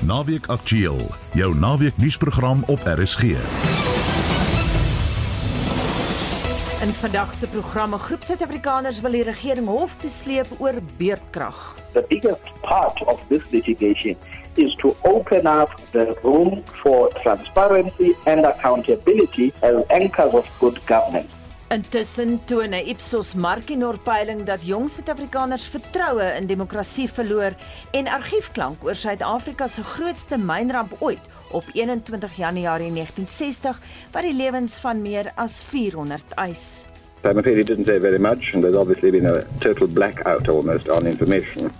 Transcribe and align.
Naweek 0.00 0.46
Aktueel, 0.46 1.00
jou 1.32 1.54
naweek 1.54 1.96
nuusprogram 1.96 2.62
op 2.66 2.80
RSG. 2.84 3.22
In 6.80 6.88
vandag 6.88 7.34
se 7.34 7.46
programme 7.46 7.98
groep 7.98 8.22
Suid-Afrikaners 8.22 9.00
wil 9.00 9.10
die 9.10 9.22
regering 9.22 9.66
hof 9.68 9.96
toe 10.00 10.10
sleep 10.10 10.46
oor 10.58 10.78
beerdkrag. 10.96 11.76
The 11.92 12.04
biggest 12.08 12.48
part 12.60 13.04
of 13.04 13.20
this 13.28 13.42
litigation 13.50 14.16
is 14.54 14.74
to 14.74 14.96
open 15.00 15.46
up 15.46 15.76
the 15.90 16.16
room 16.22 16.62
for 16.64 17.12
transparency 17.20 18.16
and 18.24 18.44
accountability 18.44 19.52
as 19.60 19.84
anchors 19.86 20.32
of 20.32 20.48
good 20.58 20.80
governance. 20.86 21.39
Intussen 21.70 22.40
toon 22.50 22.72
'n 22.74 22.86
Ipsos 22.90 23.34
Markinor 23.34 23.98
peiling 24.02 24.42
dat 24.42 24.66
jong 24.66 24.88
Suid-Afrikaners 24.90 25.66
vertroue 25.70 26.24
in 26.38 26.46
demokrasie 26.46 27.06
verloor 27.06 27.54
en 27.90 28.08
argiefklank 28.08 28.82
oor 28.82 28.94
Suid-Afrika 28.94 29.68
se 29.68 29.82
grootste 29.82 30.38
mynramp 30.38 30.96
ooit 30.98 31.22
op 31.50 31.64
21 31.72 32.36
Januarie 32.36 32.90
1960 32.92 33.78
wat 34.10 34.22
die 34.22 34.34
lewens 34.34 34.80
van 34.82 35.02
meer 35.02 35.30
as 35.34 35.62
400 35.62 36.34
eis. 36.34 36.86
I'm 37.22 37.38
afraid 37.38 37.56
he 37.56 37.62
didn't 37.62 37.86
say 37.86 38.00
very 38.00 38.18
much 38.18 38.50
and 38.54 38.62
there's 38.62 38.76
obviously 38.76 39.10
been 39.10 39.26
a 39.26 39.44
total 39.60 39.86
blackout 39.86 40.48
almost 40.48 40.88
on 40.88 41.06
information. 41.06 41.70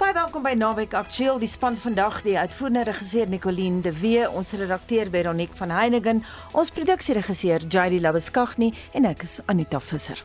Baie 0.00 0.14
welkom 0.16 0.40
by 0.40 0.54
Naweek 0.56 0.94
Aktueel. 0.96 1.36
Die 1.42 1.48
span 1.48 1.74
vandag, 1.76 2.22
die 2.24 2.32
uitvoerende 2.38 2.86
regisseur 2.88 3.28
Nicoline 3.28 3.82
de 3.84 3.90
Wee, 4.00 4.22
ons 4.32 4.54
redakteur 4.56 5.10
Veronique 5.12 5.58
van 5.58 5.74
Heiningen, 5.76 6.22
ons 6.56 6.70
produksieregisseur 6.72 7.66
JD 7.68 8.00
Labuskaghni 8.00 8.70
en 8.96 9.10
ek 9.10 9.26
is 9.28 9.34
Anita 9.52 9.76
Visser. 9.76 10.22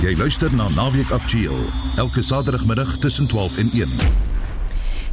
Jy 0.00 0.16
luister 0.16 0.48
na 0.56 0.70
Naweek 0.72 1.12
Aktueel 1.12 1.60
elke 2.00 2.24
Saterdagmiddag 2.24 2.96
tussen 3.04 3.28
12 3.28 3.60
en 3.66 3.74
1. 3.84 3.98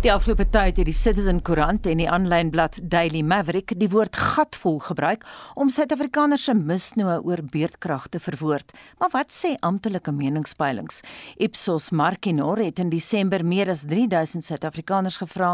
Die 0.01 0.09
afgelope 0.09 0.47
tyd 0.49 0.79
het 0.79 0.87
die 0.89 0.95
Citizen 0.97 1.43
Koerant 1.45 1.85
en 1.85 1.99
die 2.01 2.07
aanlyn 2.09 2.47
blad 2.49 2.79
Daily 2.89 3.19
Maverick 3.21 3.75
die 3.77 3.89
woord 3.93 4.17
gatvol 4.17 4.79
gebruik 4.81 5.27
om 5.53 5.69
Suid-Afrikaners 5.69 6.47
se 6.47 6.55
misnoë 6.57 7.19
oor 7.21 7.43
beerdkrag 7.53 8.07
te 8.09 8.17
verwoord. 8.17 8.73
Maar 8.97 9.11
wat 9.13 9.29
sê 9.35 9.51
amptelike 9.61 10.09
meningspeilings? 10.09 11.03
Ipsos 11.37 11.91
Markinor 11.93 12.63
het 12.65 12.81
in 12.81 12.89
Desember 12.89 13.45
meer 13.45 13.69
as 13.69 13.83
3000 13.85 14.47
Suid-Afrikaners 14.47 15.19
gevra 15.21 15.51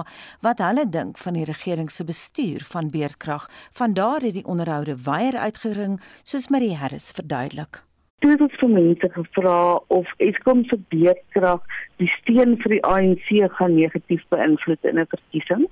wat 0.47 0.63
hulle 0.63 0.87
dink 0.87 1.19
van 1.19 1.35
die 1.35 1.43
regering 1.51 1.91
se 1.91 2.07
bestuur 2.07 2.63
van 2.71 2.87
beerdkrag. 2.93 3.49
Vandaar 3.75 4.23
het 4.29 4.39
die 4.39 4.47
onderhoude 4.47 4.95
weier 5.09 5.35
uitgering, 5.43 5.99
soos 6.23 6.47
Marie 6.47 6.77
Harris 6.79 7.11
verduidelik. 7.11 7.83
Toe 8.19 8.31
het 8.31 8.41
ons 8.41 8.55
vir 8.57 8.69
mense 8.69 9.09
gevra 9.13 9.57
of 9.93 10.13
Eskom 10.25 10.63
se 10.65 10.77
beerdkrag 10.89 11.61
die 12.01 12.09
steun 12.15 12.55
vir 12.63 12.73
die 12.73 12.83
ANC 12.89 13.27
gaan 13.59 13.75
negatief 13.77 14.23
beïnvloed 14.33 14.87
in 14.89 14.99
'n 14.99 15.11
verkiesing. 15.11 15.67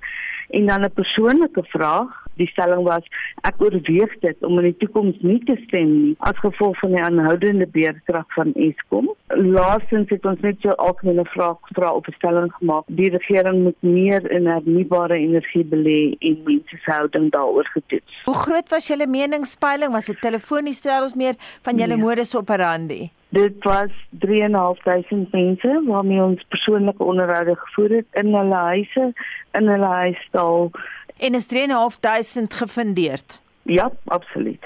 En 0.50 0.66
dan 0.66 0.84
'n 0.84 0.92
persoonlike 0.94 1.64
vraag, 1.74 2.25
die 2.40 2.48
stelling 2.52 2.84
was 2.86 3.04
ek 3.48 3.60
oorweeg 3.62 4.12
dit 4.20 4.44
om 4.46 4.58
in 4.60 4.70
die 4.70 4.76
toekoms 4.82 5.18
nie 5.20 5.38
te 5.48 5.56
stem 5.64 5.92
nie 6.02 6.14
as 6.28 6.38
gevolg 6.44 6.78
van 6.82 6.94
die 6.96 7.02
aanhoudende 7.02 7.66
beerdkrag 7.72 8.26
van 8.36 8.52
Eskom. 8.68 9.10
Laastens 9.34 10.10
het 10.14 10.26
ons 10.28 10.40
net 10.44 10.60
so 10.62 10.76
algemene 10.82 11.24
vraag 11.32 11.58
gevra 11.68 11.92
op 11.94 12.08
'n 12.08 12.16
stelling 12.18 12.52
gemaak. 12.58 12.84
Die 12.86 13.10
regering 13.10 13.62
moet 13.62 13.80
meer 13.80 14.30
in 14.30 14.46
hernubare 14.46 15.16
energie 15.16 15.64
belê 15.64 16.16
en 16.18 16.40
mense 16.44 16.76
se 16.76 16.90
houding 16.90 17.30
daaroor 17.30 17.68
getoets. 17.74 18.22
Hoe 18.24 18.34
groot 18.34 18.68
was 18.70 18.86
julle 18.86 19.06
meningspeiling? 19.06 19.92
Was 19.92 20.06
dit 20.06 20.20
telefonies 20.20 20.80
vir 20.80 21.02
ons 21.02 21.14
meer 21.14 21.34
van 21.62 21.76
julle 21.76 21.96
nee. 21.96 22.04
modus 22.04 22.36
operandi? 22.36 23.10
Dit 23.28 23.64
was 23.64 23.90
3.500 24.10 25.30
mense 25.30 25.82
waarmee 25.86 26.22
ons 26.22 26.44
persoonlike 26.48 27.02
onderhoude 27.02 27.56
gevoer 27.56 27.90
het 27.90 28.06
in 28.12 28.34
hulle 28.34 28.54
huise, 28.54 29.12
in 29.52 29.68
hulle 29.68 29.86
huisstal 29.86 30.70
en 31.18 31.34
is 31.34 31.48
3.500 31.54 32.58
gefundeerd. 32.60 33.40
Ja, 33.62 33.90
absoluut. 34.04 34.62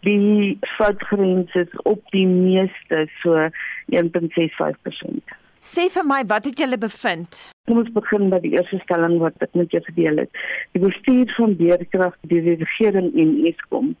Die 0.00 0.58
foutgrens 0.60 1.54
is 1.54 1.72
op 1.82 2.02
die 2.10 2.26
meeste 2.26 3.06
so 3.22 3.48
1.65%. 3.88 5.38
Sê 5.62 5.86
vir 5.94 6.04
my, 6.04 6.24
wat 6.26 6.48
het 6.48 6.58
julle 6.58 6.76
bevind? 6.78 7.38
Kom 7.70 7.78
ons 7.84 7.92
begin 7.94 8.32
by 8.32 8.40
die 8.42 8.56
eerste 8.56 8.80
stelling 8.82 9.20
wat 9.22 9.38
ek 9.46 9.54
met 9.54 9.70
jou 9.70 9.80
gedeel 9.86 10.24
het. 10.24 10.40
Die 10.74 10.82
bestuur 10.82 11.30
van 11.36 11.54
beerkrag 11.56 12.16
deur 12.26 12.48
die 12.48 12.58
regering 12.64 13.12
en 13.14 13.36
Eskom 13.46 13.92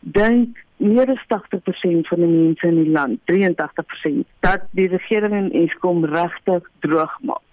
dink 0.00 0.60
meer 0.80 1.10
as 1.12 1.24
80% 1.34 2.08
van 2.08 2.22
die 2.22 2.30
mense 2.30 2.70
in 2.70 2.78
die 2.78 2.92
land, 2.94 3.20
83%, 3.28 4.22
dat 4.46 4.64
die 4.78 4.86
regering 4.88 5.34
en 5.36 5.50
Eskom 5.64 6.06
regtig 6.08 6.70
droog 6.86 7.18
maak. 7.26 7.49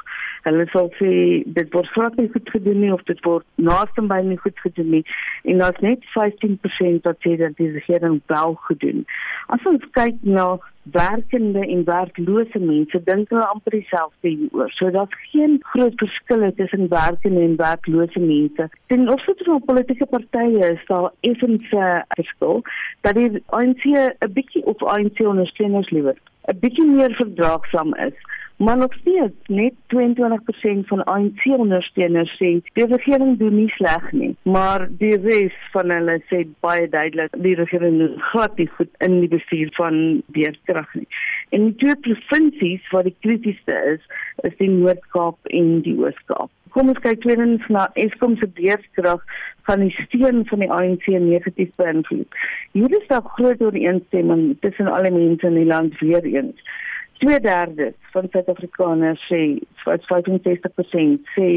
Hulle 0.47 0.67
sal 0.71 0.87
sê 0.99 1.11
dit 1.57 1.73
word 1.75 1.89
glad 1.95 2.15
nie 2.19 2.29
goed 2.31 2.49
gedoen 2.53 2.79
nie 2.83 2.93
of 2.93 3.03
dit 3.09 3.19
word 3.27 3.45
naaste 3.69 4.03
by 4.11 4.21
nie 4.23 4.39
goed 4.39 4.59
gedoen 4.63 4.89
nie. 4.95 5.03
En 5.43 5.59
daar's 5.63 5.81
net 5.83 6.05
15% 6.15 7.07
wat 7.09 7.19
sê 7.25 7.35
dat 7.41 7.57
die 7.59 7.71
regering 7.75 8.21
wel 8.31 8.55
gedoen. 8.69 9.05
As 9.53 9.63
ons 9.71 9.83
kyk 9.97 10.23
na 10.23 10.47
werkende 10.91 11.63
en 11.67 11.83
werklose 11.83 12.59
mense, 12.59 13.01
dink 13.09 13.31
hulle 13.33 13.47
amper 13.51 13.75
dieselfde 13.75 14.29
hieroor. 14.29 14.71
So 14.77 14.91
daar's 14.95 15.17
geen 15.33 15.57
groot 15.73 15.99
verskil 15.99 16.45
tussen 16.55 16.87
werkende 16.93 17.43
en 17.43 17.57
werklose 17.59 18.23
mense. 18.23 18.69
Ten 18.87 19.09
opsigte 19.11 19.43
van 19.49 19.65
politieke 19.67 20.07
partye 20.13 20.71
is 20.71 20.87
daar 20.87 21.11
effens 21.27 21.67
'n 21.71 22.03
verskil 22.15 22.63
dat 23.01 23.15
die 23.15 23.43
ANC 23.45 23.83
'n 23.85 24.33
bietjie 24.33 24.65
of 24.65 24.83
ANC 24.83 25.19
ondersteuners 25.19 25.89
liewer 25.89 26.15
'n 26.47 26.59
bietjie 26.59 26.85
meer 26.85 27.13
verdraagsaam 27.15 27.95
is 27.95 28.17
Maar 28.57 28.77
nog 28.77 28.93
steeds 28.93 29.33
net 29.45 29.73
22% 29.95 30.87
van 30.87 31.03
ANC 31.03 31.45
ondersteuners 31.45 32.31
sê 32.39 32.49
die 32.73 32.85
regering 32.89 33.37
doen 33.37 33.53
nie 33.55 33.69
sleg 33.69 34.07
nie, 34.11 34.31
maar 34.41 34.87
die 34.97 35.13
res 35.21 35.57
van 35.75 35.93
hulle 35.93 36.15
sê 36.31 36.39
baie 36.65 36.87
duidelik 36.89 37.37
die 37.45 37.53
regering 37.59 37.99
doen 38.01 38.15
glad 38.31 38.57
nie 38.57 38.65
goed 38.79 38.89
in 39.05 39.19
die 39.21 39.29
bestuur 39.29 39.69
van 39.77 39.99
beerdkrag 40.33 40.89
nie. 40.97 41.05
En 41.53 41.67
die 41.67 41.75
twee 41.83 41.95
provinsies 42.07 42.89
waar 42.95 43.05
die 43.05 43.15
kritiesste 43.19 43.77
is, 43.93 44.09
is 44.49 44.57
die 44.57 44.71
Noord-Kaap 44.73 45.53
en 45.59 45.69
die 45.85 45.93
Oos-Kaap. 46.01 46.49
Kom 46.73 46.89
ons 46.89 47.03
kyk 47.05 47.21
tweedens 47.21 47.69
na 47.73 47.85
Eskom 47.93 48.39
se 48.41 48.49
beerdkrag 48.57 49.21
van 49.69 49.85
die 49.85 49.93
steun 49.99 50.41
van 50.49 50.65
die 50.65 50.71
ANC 50.73 51.05
negatief 51.13 51.69
beïnvloed. 51.77 52.41
Hier 52.73 52.97
is 52.97 53.07
daar 53.13 53.29
groot 53.37 53.61
ooreenstemming 53.61 54.57
tussen 54.65 54.89
alle 54.89 55.13
mense 55.13 55.45
in 55.45 55.61
die 55.61 55.69
land 55.69 56.01
weer 56.01 56.25
eens 56.25 56.75
twee 57.17 57.39
derde 57.39 57.93
van 58.11 58.27
Suid-Afrikaners 58.31 59.23
sê, 59.31 59.41
65% 59.85 61.31
sê 61.35 61.49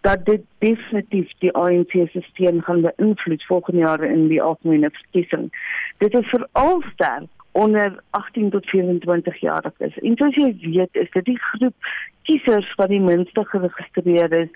dat 0.00 0.24
dit 0.26 0.42
definitief 0.58 1.30
die 1.44 1.52
ANC 1.52 1.92
se 2.12 2.22
steun 2.30 2.62
gaan 2.62 2.82
beïnvloed 2.88 3.46
volgende 3.50 3.80
jaar 3.80 4.04
in 4.04 4.28
die 4.28 4.42
algemene 4.42 4.90
verkiesing. 4.90 5.50
Dit 5.98 6.14
is 6.14 6.28
veral 6.28 6.82
sterk 6.92 7.30
onder 7.54 8.02
18 8.10 8.50
tot 8.50 8.66
24 8.66 9.40
jaar 9.40 9.72
is. 9.78 9.98
En 9.98 10.16
soos 10.16 10.34
jy 10.34 10.48
weet, 10.60 10.96
is 10.98 11.10
dit 11.10 11.24
die 11.24 11.38
groep 11.38 11.90
kiesers 12.26 12.70
wat 12.80 12.90
die 12.90 13.00
minste 13.00 13.44
geregistreer 13.50 14.32
is 14.32 14.50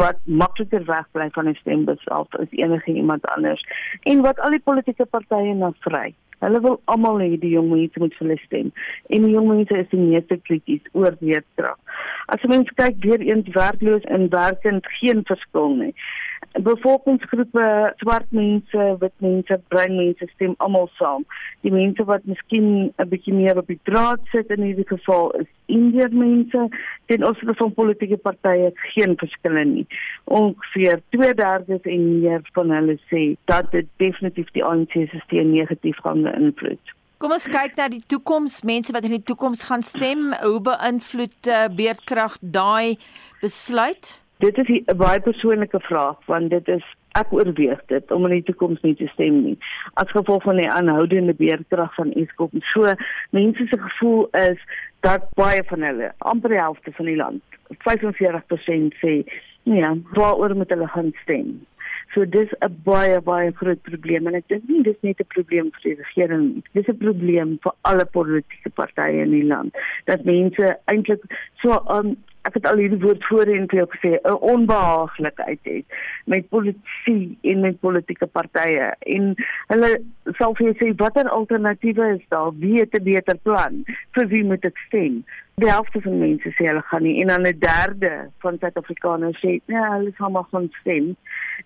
wat 0.00 0.18
makliker 0.24 0.82
wegbly 0.88 1.28
van 1.36 1.48
'n 1.48 1.54
stembus 1.60 2.08
af 2.08 2.34
as 2.40 2.50
enige 2.50 2.92
iemand 2.92 3.26
anders 3.36 3.62
en 4.02 4.20
wat 4.26 4.40
al 4.40 4.50
die 4.50 4.66
politieke 4.70 5.06
partye 5.06 5.54
na 5.54 5.72
vry. 5.86 6.14
Hulle 6.40 6.60
wil 6.64 6.78
almal 6.92 7.20
hê 7.20 7.36
die 7.40 7.52
jong 7.54 7.68
mense 7.72 8.00
moet 8.00 8.16
hulle 8.18 8.36
stem. 8.44 8.72
En 9.12 9.26
die 9.26 9.34
jong 9.34 9.48
mense 9.50 9.76
is 9.76 9.90
die 9.92 10.00
meeste 10.00 10.40
krities 10.48 10.82
oor 10.92 11.16
weerkrag. 11.20 11.78
As 12.32 12.42
jy 12.42 12.52
mens 12.52 12.72
kyk 12.80 13.00
weer 13.04 13.22
eens 13.24 13.48
werkloos 13.54 14.06
en 14.08 14.30
werkend 14.32 14.88
geen 15.00 15.24
verskil 15.28 15.76
nie 15.82 15.94
bevolkingsgroepe, 16.58 17.92
swart 18.02 18.32
mense, 18.34 18.96
wit 19.00 19.14
mense, 19.22 19.58
bruin 19.68 19.96
mense 19.96 20.26
stem 20.34 20.54
almal 20.58 20.88
saam. 20.98 21.24
Die 21.64 21.72
mense 21.72 22.04
wat 22.04 22.24
miskien 22.24 22.92
'n 22.98 23.08
bietjie 23.08 23.34
meer 23.34 23.58
op 23.58 23.66
die 23.66 23.78
draad 23.84 24.20
sit 24.32 24.50
in 24.50 24.62
hierdie 24.62 24.88
geval 24.88 25.30
is 25.40 25.46
Indiër 25.66 26.12
mense. 26.12 26.68
Ten 27.06 27.24
opsigte 27.24 27.54
van 27.54 27.74
politieke 27.74 28.16
partye 28.16 28.72
geen 28.74 29.16
verskille 29.16 29.64
nie. 29.64 29.86
Ongeveer 30.24 31.00
2/3 31.10 31.86
en 31.86 32.20
meer 32.20 32.40
van 32.52 32.70
hulle 32.70 32.98
sê 33.10 33.36
dat 33.44 33.70
dit 33.70 33.86
definitief 33.96 34.50
die 34.50 34.64
ANC 34.64 34.92
se 34.92 35.20
steun 35.24 35.50
negatief 35.50 35.96
gaan 35.96 36.22
beïnvloed. 36.22 36.94
Kom 37.18 37.32
ons 37.32 37.48
kyk 37.48 37.74
na 37.76 37.88
die 37.88 38.02
toekoms, 38.06 38.62
mense 38.62 38.92
wat 38.92 39.04
in 39.04 39.10
die 39.10 39.22
toekoms 39.22 39.62
gaan 39.62 39.82
stem, 39.82 40.32
hoe 40.40 40.60
beïnvloed 40.60 41.46
uh, 41.46 41.68
beerdkrag 41.68 42.38
daai 42.40 42.96
besluit? 43.42 44.20
Dit 44.40 44.58
is 44.58 44.68
'n 44.68 44.96
baie 44.96 45.20
persoonlike 45.20 45.80
vraag 45.80 46.18
want 46.26 46.50
dit 46.50 46.68
is 46.68 46.84
ek 47.12 47.32
oorweeg 47.32 47.80
dit 47.86 48.10
om 48.10 48.24
in 48.26 48.30
die 48.38 48.46
toekoms 48.48 48.80
nie 48.80 48.94
te 48.96 49.08
stem 49.12 49.42
nie 49.42 49.58
as 50.02 50.12
gevolg 50.16 50.42
van 50.42 50.56
die 50.56 50.70
aanhoudende 50.70 51.34
beerdkrag 51.34 51.94
van 51.94 52.12
Eskom. 52.12 52.50
So 52.72 52.94
mense 53.30 53.66
se 53.66 53.78
gevoel 53.78 54.28
is 54.30 54.62
dat 55.00 55.28
baie 55.34 55.64
van 55.64 55.82
hulle, 55.82 56.12
amper 56.18 56.54
die 56.54 56.62
helfte 56.62 56.92
van 56.92 57.10
die 57.10 57.16
land, 57.16 57.42
45% 57.88 58.96
sê 59.02 59.12
ja, 59.62 59.96
waaroor 60.16 60.56
moet 60.56 60.72
hulle 60.72 60.88
gaan 60.88 61.12
stem? 61.22 61.60
So 62.14 62.24
dis 62.24 62.50
'n 62.60 62.80
baie 62.84 63.20
baie 63.20 63.52
groot 63.52 63.82
probleem 63.82 64.26
en 64.26 64.34
ek 64.34 64.48
dink 64.48 64.64
nie 64.68 64.82
dis 64.82 65.00
net 65.02 65.20
'n 65.20 65.32
probleem 65.34 65.70
vir 65.74 65.82
die 65.82 65.98
regering 66.02 66.54
nie. 66.54 66.62
Dis 66.72 66.88
'n 66.88 66.96
probleem 66.96 67.58
vir 67.62 67.72
alle 67.82 68.04
politieke 68.04 68.70
partye 68.70 69.22
in 69.22 69.30
die 69.30 69.46
land. 69.52 69.76
Dat 70.06 70.24
mense 70.24 70.78
eintlik 70.86 71.22
so 71.62 71.84
um, 71.98 72.16
ek 72.48 72.56
het 72.56 72.66
al 72.66 72.80
hierdie 72.80 73.00
woord 73.02 73.24
voorheen 73.28 73.66
vir 73.70 73.82
jou 73.82 73.88
gesê 73.94 74.12
'n 74.18 74.38
onbehaaglikheid 74.52 75.60
het 75.62 75.98
met 76.24 76.48
politisie 76.48 77.38
en 77.42 77.60
met 77.60 77.80
politieke 77.80 78.26
partye. 78.26 78.94
En 78.98 79.34
hulle 79.72 79.90
sal 80.38 80.54
vir 80.54 80.66
jou 80.66 80.76
sê 80.80 80.96
watter 80.96 81.28
alternatiewe 81.28 82.14
is 82.16 82.24
daar? 82.28 82.52
Wie 82.58 82.80
het 82.80 82.94
'n 82.94 83.02
beter 83.02 83.38
plan? 83.38 83.84
Vir 84.12 84.26
wie 84.26 84.44
moet 84.44 84.64
ek 84.64 84.78
stem? 84.86 85.24
Die 85.54 85.70
helfte 85.70 86.00
van 86.00 86.18
mense 86.18 86.48
sê 86.48 86.66
hulle 86.66 86.82
gaan 86.82 87.02
nie. 87.02 87.20
En 87.20 87.26
dan 87.26 87.46
'n 87.46 87.58
derde 87.58 88.30
van 88.38 88.56
Suid-Afrikaners 88.58 89.38
sê 89.38 89.60
nee 89.66 89.90
hulle 89.90 90.12
gaan 90.12 90.32
maar 90.32 90.48
gaan 90.50 90.68
stem. 90.80 91.16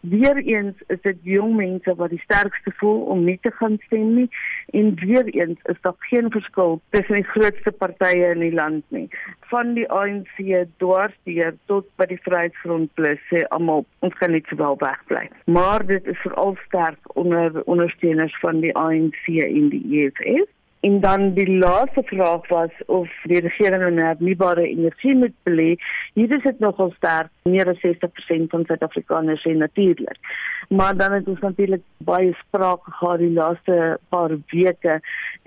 Weer 0.00 0.36
eens 0.36 0.74
is 0.86 1.00
dit 1.00 1.16
jong 1.22 1.54
mense 1.56 1.94
wat 1.94 2.10
die 2.10 2.20
sterkste 2.24 2.72
voel 2.76 3.00
om 3.00 3.24
nie 3.24 3.38
te 3.42 3.50
gaan 3.50 3.78
stem 3.86 4.14
nie. 4.14 4.28
En 4.70 4.94
weer 4.94 5.24
eens 5.24 5.58
is 5.62 5.80
daar 5.80 5.94
geen 5.98 6.30
verskil 6.30 6.80
tussen 6.90 7.14
die 7.14 7.30
grootste 7.34 7.72
partye 7.72 8.30
in 8.34 8.40
die 8.40 8.52
land 8.52 8.84
nie 8.88 9.08
van 9.54 9.74
die 9.78 9.86
ANC 10.00 10.40
dwarsteer 10.82 11.54
tot 11.70 11.86
by 12.00 12.08
die 12.10 12.20
Vryheidsfront 12.26 12.90
plus 12.98 13.22
sê 13.30 13.44
almal 13.54 13.86
ons 14.06 14.18
kan 14.20 14.34
net 14.34 14.50
sowel 14.50 14.80
wegbly 14.82 15.28
maar 15.58 15.86
dit 15.86 16.10
is 16.10 16.20
veral 16.26 16.58
sterk 16.66 17.16
onder 17.22 17.62
ondersteuners 17.64 18.36
van 18.42 18.60
die 18.66 18.74
ANC 18.86 19.24
en 19.46 19.70
die 19.76 19.84
EFF 20.02 20.50
En 20.84 21.00
dan 21.00 21.32
die 21.32 21.58
laaste 21.58 22.02
vraag 22.04 22.48
was 22.48 22.70
of 22.86 23.08
die 23.22 23.40
regering 23.40 23.82
in 23.86 23.98
hernubare 23.98 24.66
energie 24.68 25.14
moet 25.16 25.32
belê. 25.48 25.76
Hier 26.12 26.32
is 26.36 26.42
dit 26.42 26.58
nogal 26.60 26.92
sterk, 26.96 27.30
meer 27.48 27.70
as 27.72 27.80
60% 27.80 28.50
van 28.52 28.66
Suid-Afrikaners 28.68 29.46
sê 29.46 29.54
natuurlik. 29.56 30.18
Maar 30.68 30.96
dan 30.96 31.16
het 31.16 31.28
ons 31.32 31.40
natuurlik 31.40 31.80
baie 32.04 32.36
sprake 32.42 32.92
gehad 32.98 33.24
die 33.24 33.32
laaste 33.32 33.78
paar 34.12 34.36
weke 34.52 34.98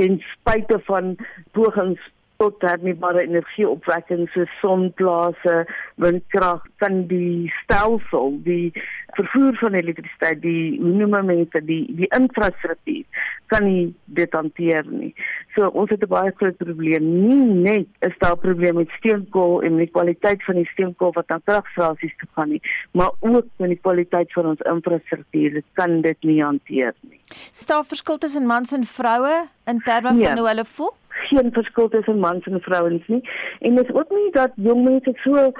ten 0.01 0.17
spyte 0.31 0.81
van 0.89 1.13
pogings 1.53 2.01
tot 2.37 2.61
hernubare 2.61 3.23
energieopwekking 3.25 4.27
so 4.33 4.45
sonplase, 4.61 5.65
windkrag 5.95 6.61
kan 6.81 7.07
die 7.07 7.51
stelsel, 7.63 8.37
die 8.45 8.71
vervoer 9.17 9.57
van 9.61 9.77
elektrisiteit, 9.77 10.41
die 10.41 10.77
minimummente, 10.79 11.61
die 11.65 11.83
die 11.97 12.09
infrastruktuur 12.15 13.05
kan 13.51 13.63
nie 13.65 13.87
dit 14.19 14.33
hanteer 14.35 14.85
nie. 14.91 15.13
So 15.55 15.69
ons 15.69 15.89
het 15.89 16.03
'n 16.03 16.13
baie 16.13 16.31
groot 16.35 16.57
probleem. 16.57 17.03
Nie 17.27 17.45
net 17.69 17.87
is 18.01 18.17
daar 18.19 18.35
'n 18.35 18.45
probleem 18.45 18.75
met 18.75 18.89
steenkool 18.97 19.61
en 19.61 19.77
die 19.77 19.91
kwaliteit 19.91 20.43
van 20.43 20.55
die 20.55 20.69
steenkool 20.73 21.11
wat 21.13 21.31
aan 21.31 21.43
kragstasies 21.43 22.15
toe 22.17 22.29
gaan 22.35 22.49
nie, 22.49 22.61
maar 22.91 23.11
ook 23.19 23.45
met 23.57 23.69
die 23.69 23.81
kwaliteit 23.81 24.33
van 24.33 24.45
ons 24.45 24.61
infrastruktuur. 24.61 25.53
Dit 25.53 25.65
kan 25.73 26.01
dit 26.01 26.17
nie 26.21 26.43
hanteer 26.43 26.93
nie. 27.01 27.19
Staar 27.51 27.83
verskil 27.85 28.17
tussen 28.17 28.45
mans 28.45 28.71
en 28.71 28.85
vroue 28.85 29.47
in 29.65 29.79
terme 29.79 30.07
van 30.07 30.17
ja. 30.17 30.35
hoe 30.35 30.47
hulle 30.47 30.65
voel? 30.65 30.93
geen 31.27 31.51
verskil 31.51 31.89
tussen 31.89 32.19
mans 32.19 32.45
en 32.45 32.61
vrouens 32.61 33.07
nie. 33.07 33.29
En 33.59 33.75
dit 33.75 33.89
is 33.89 33.95
ook 33.95 34.09
nie 34.09 34.31
dat 34.31 34.51
jong 34.55 34.83
mense 34.83 35.11
so 35.23 35.35
uh, 35.35 35.51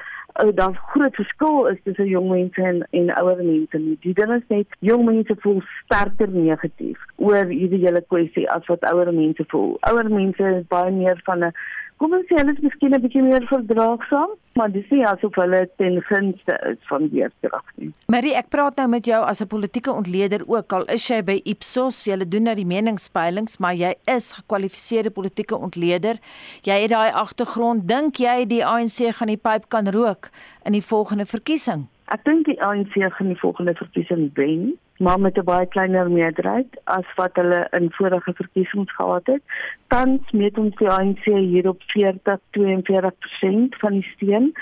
daar 0.55 0.81
groot 0.91 1.15
verskil 1.15 1.67
is 1.67 1.79
tussen 1.83 2.07
jong 2.07 2.29
mense 2.29 2.61
en 2.61 2.87
en 2.91 3.15
ouer 3.15 3.43
mense 3.43 3.77
nie. 3.77 3.97
Die 4.01 4.13
ding 4.13 4.33
is 4.35 4.47
net 4.47 4.77
jong 4.79 5.05
mense 5.05 5.35
voel 5.39 5.61
sterker 5.83 6.29
negatief 6.29 6.99
oor 7.15 7.45
hierdie 7.51 7.83
hele 7.85 8.03
kwessie 8.07 8.47
as 8.51 8.65
wat 8.71 8.85
ouer 8.91 9.13
mense 9.13 9.43
voel. 9.47 9.77
Ouer 9.91 10.09
mense 10.11 10.53
is 10.53 10.67
baie 10.73 10.91
meer 10.91 11.21
van 11.29 11.43
'n 11.43 11.53
kom 11.97 12.13
ons 12.13 12.27
sê 12.29 12.37
hulle 12.39 12.53
is 12.53 12.63
miskien 12.63 12.93
'n 12.93 13.01
bietjie 13.01 13.23
meer 13.23 13.45
verdraagsaam, 13.49 14.31
maar 14.55 14.71
dis 14.71 14.89
nie 14.91 15.05
asof 15.05 15.35
hulle 15.35 15.61
ten 15.77 16.01
gunste 16.09 16.55
is 16.71 16.77
van 16.89 17.09
weerkrag 17.09 17.67
nie. 17.77 17.91
Marie, 18.07 18.35
ek 18.35 18.49
praat 18.49 18.77
nou 18.77 18.87
met 18.87 19.05
jou 19.05 19.21
as 19.23 19.41
'n 19.41 19.47
politieke 19.47 19.91
ontleder 19.91 20.41
ook 20.47 20.73
al 20.73 20.85
is 20.85 21.07
jy 21.07 21.21
by 21.23 21.41
Ipsos, 21.43 22.05
jy 22.05 22.17
doen 22.17 22.43
nou 22.43 22.55
die 22.55 22.65
meningspeilings, 22.65 23.57
maar 23.59 23.75
jy 23.75 23.93
is 24.05 24.31
gekwalifiseerde 24.31 25.09
politieke 25.09 25.55
ontleder. 25.55 26.17
Jy 26.63 26.81
het 26.81 26.89
daai 26.89 27.11
agtergrond. 27.11 27.87
Dink 27.87 28.17
jy 28.17 28.45
die 28.45 28.65
ANC 28.65 29.13
gaan 29.13 29.27
die 29.27 29.37
pyp 29.37 29.69
kan 29.69 29.87
rook 29.87 30.29
in 30.65 30.73
die 30.73 30.81
volgende 30.81 31.25
verkiesing? 31.25 31.87
Ek 32.07 32.23
dink 32.23 32.45
die 32.45 32.61
ANC 32.61 32.93
gaan 32.93 33.27
die 33.27 33.39
volgende 33.39 33.73
verkiesing 33.73 34.31
wen 34.35 34.77
maar 34.97 35.19
met 35.19 35.37
'n 35.37 35.43
baie 35.43 35.65
kleiner 35.65 36.11
meerderheid 36.11 36.79
as 36.83 37.05
wat 37.15 37.35
hulle 37.35 37.67
in 37.71 37.91
vorige 37.91 38.33
verkiesings 38.33 38.95
gehad 38.95 39.25
het. 39.25 39.41
Tans 39.87 40.31
meet 40.31 40.57
ons 40.57 40.75
die 40.75 40.89
ANC 40.89 41.23
hier 41.23 41.67
op 41.67 41.81
40-42% 41.81 43.77
van 43.77 43.91
die 43.91 44.09
steun. 44.15 44.53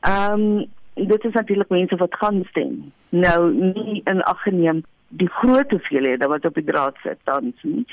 Ehm 0.00 0.40
um, 0.40 0.66
dit 0.94 1.24
is 1.24 1.32
natuurlik 1.32 1.68
mense 1.68 1.96
wat 1.96 2.14
gaan 2.14 2.44
stem. 2.44 2.92
Nou 3.08 3.52
nie 3.52 4.00
in 4.04 4.22
ag 4.22 4.42
geneem 4.42 4.84
die 5.20 5.28
groot 5.28 5.70
hoeveelhede 5.70 6.26
wat 6.28 6.44
op 6.48 6.54
die 6.58 6.64
draad 6.64 6.96
sit 7.02 7.18
tans 7.28 7.62
nie. 7.62 7.84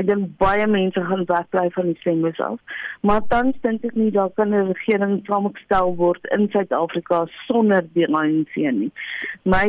Ek 0.00 0.06
dink 0.08 0.36
baie 0.42 0.66
mense 0.70 1.02
gaan 1.08 1.24
wegbly 1.28 1.66
van 1.76 1.90
die 1.90 1.96
stembus 2.00 2.40
af. 2.44 2.58
Maar 3.06 3.24
tans 3.32 3.58
dink 3.66 3.84
ek 3.88 3.96
nie 3.98 4.10
daar 4.14 4.30
kan 4.36 4.54
'n 4.54 4.72
regering 4.72 5.20
saamgestel 5.26 5.94
word 5.96 6.26
in 6.36 6.48
Suid-Afrika 6.52 7.26
sonder 7.46 7.82
die 7.94 8.06
ANC 8.08 8.54
nie. 8.56 8.92
My 9.44 9.66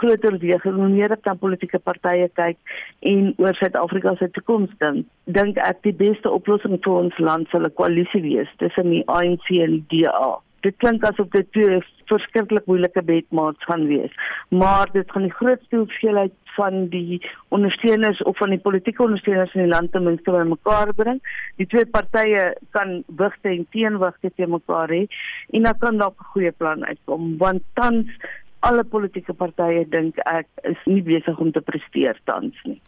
groter 0.00 0.38
weging 0.38 0.76
hoe 0.76 0.88
meer 0.88 1.12
ek 1.12 1.24
dan 1.24 1.38
politieke 1.38 1.78
partye 1.78 2.28
kyk 2.34 2.56
en 3.00 3.34
oor 3.38 3.54
Suid-Afrika 3.54 4.14
se 4.16 4.30
toekoms 4.30 4.70
dink, 4.78 5.06
dink 5.24 5.56
ek 5.56 5.82
die 5.82 5.96
beste 5.96 6.30
oplossing 6.30 6.78
vir 6.84 6.92
ons 6.92 7.18
land 7.18 7.48
sal 7.48 7.66
'n 7.66 7.74
koalisie 7.74 8.22
wees 8.22 8.48
tussen 8.58 8.90
die 8.90 9.04
ANC 9.06 9.46
en 9.50 9.84
die 9.88 10.02
DA 10.04 10.38
dit 10.66 10.76
klink 10.82 11.04
asof 11.04 11.28
dit 11.34 11.46
twee 11.52 11.80
verskriklik 12.10 12.66
moeilike 12.66 13.02
bedmaats 13.06 13.64
gaan 13.68 13.86
wees. 13.86 14.12
Maar 14.48 14.90
dit 14.92 15.10
gaan 15.12 15.28
die 15.28 15.38
grootste 15.38 15.76
hoeveelheid 15.76 16.34
van 16.56 16.88
die 16.92 17.20
ondersteuners 17.48 18.22
of 18.22 18.36
van 18.36 18.50
die 18.50 18.58
politieke 18.58 19.02
ondersteuners 19.02 19.54
in 19.54 19.62
die 19.64 19.72
land 19.72 19.92
ten 19.92 20.04
minste 20.04 20.34
bymekaar 20.34 20.94
bring. 20.94 21.22
Die 21.56 21.66
twee 21.66 21.86
partye 21.86 22.50
kan 22.76 23.02
wigte 23.22 23.54
en 23.54 23.66
teenwigte 23.70 24.32
te 24.36 24.46
mekaar 24.46 24.92
hê 24.92 25.04
en 25.56 25.68
dan 25.68 25.78
kan 25.78 25.98
dalk 26.02 26.20
'n 26.20 26.32
goeie 26.34 26.52
plan 26.52 26.84
uitkom 26.84 27.36
want 27.38 27.62
tans 27.74 28.06
alle 28.60 28.84
politieke 28.84 29.32
partye 29.32 29.84
dink 29.88 30.18
ek 30.26 30.46
is 30.62 30.80
nie 30.84 31.02
besig 31.02 31.38
om 31.38 31.52
te 31.52 31.60
presteer 31.60 32.18
tans 32.24 32.56
nie. 32.64 32.80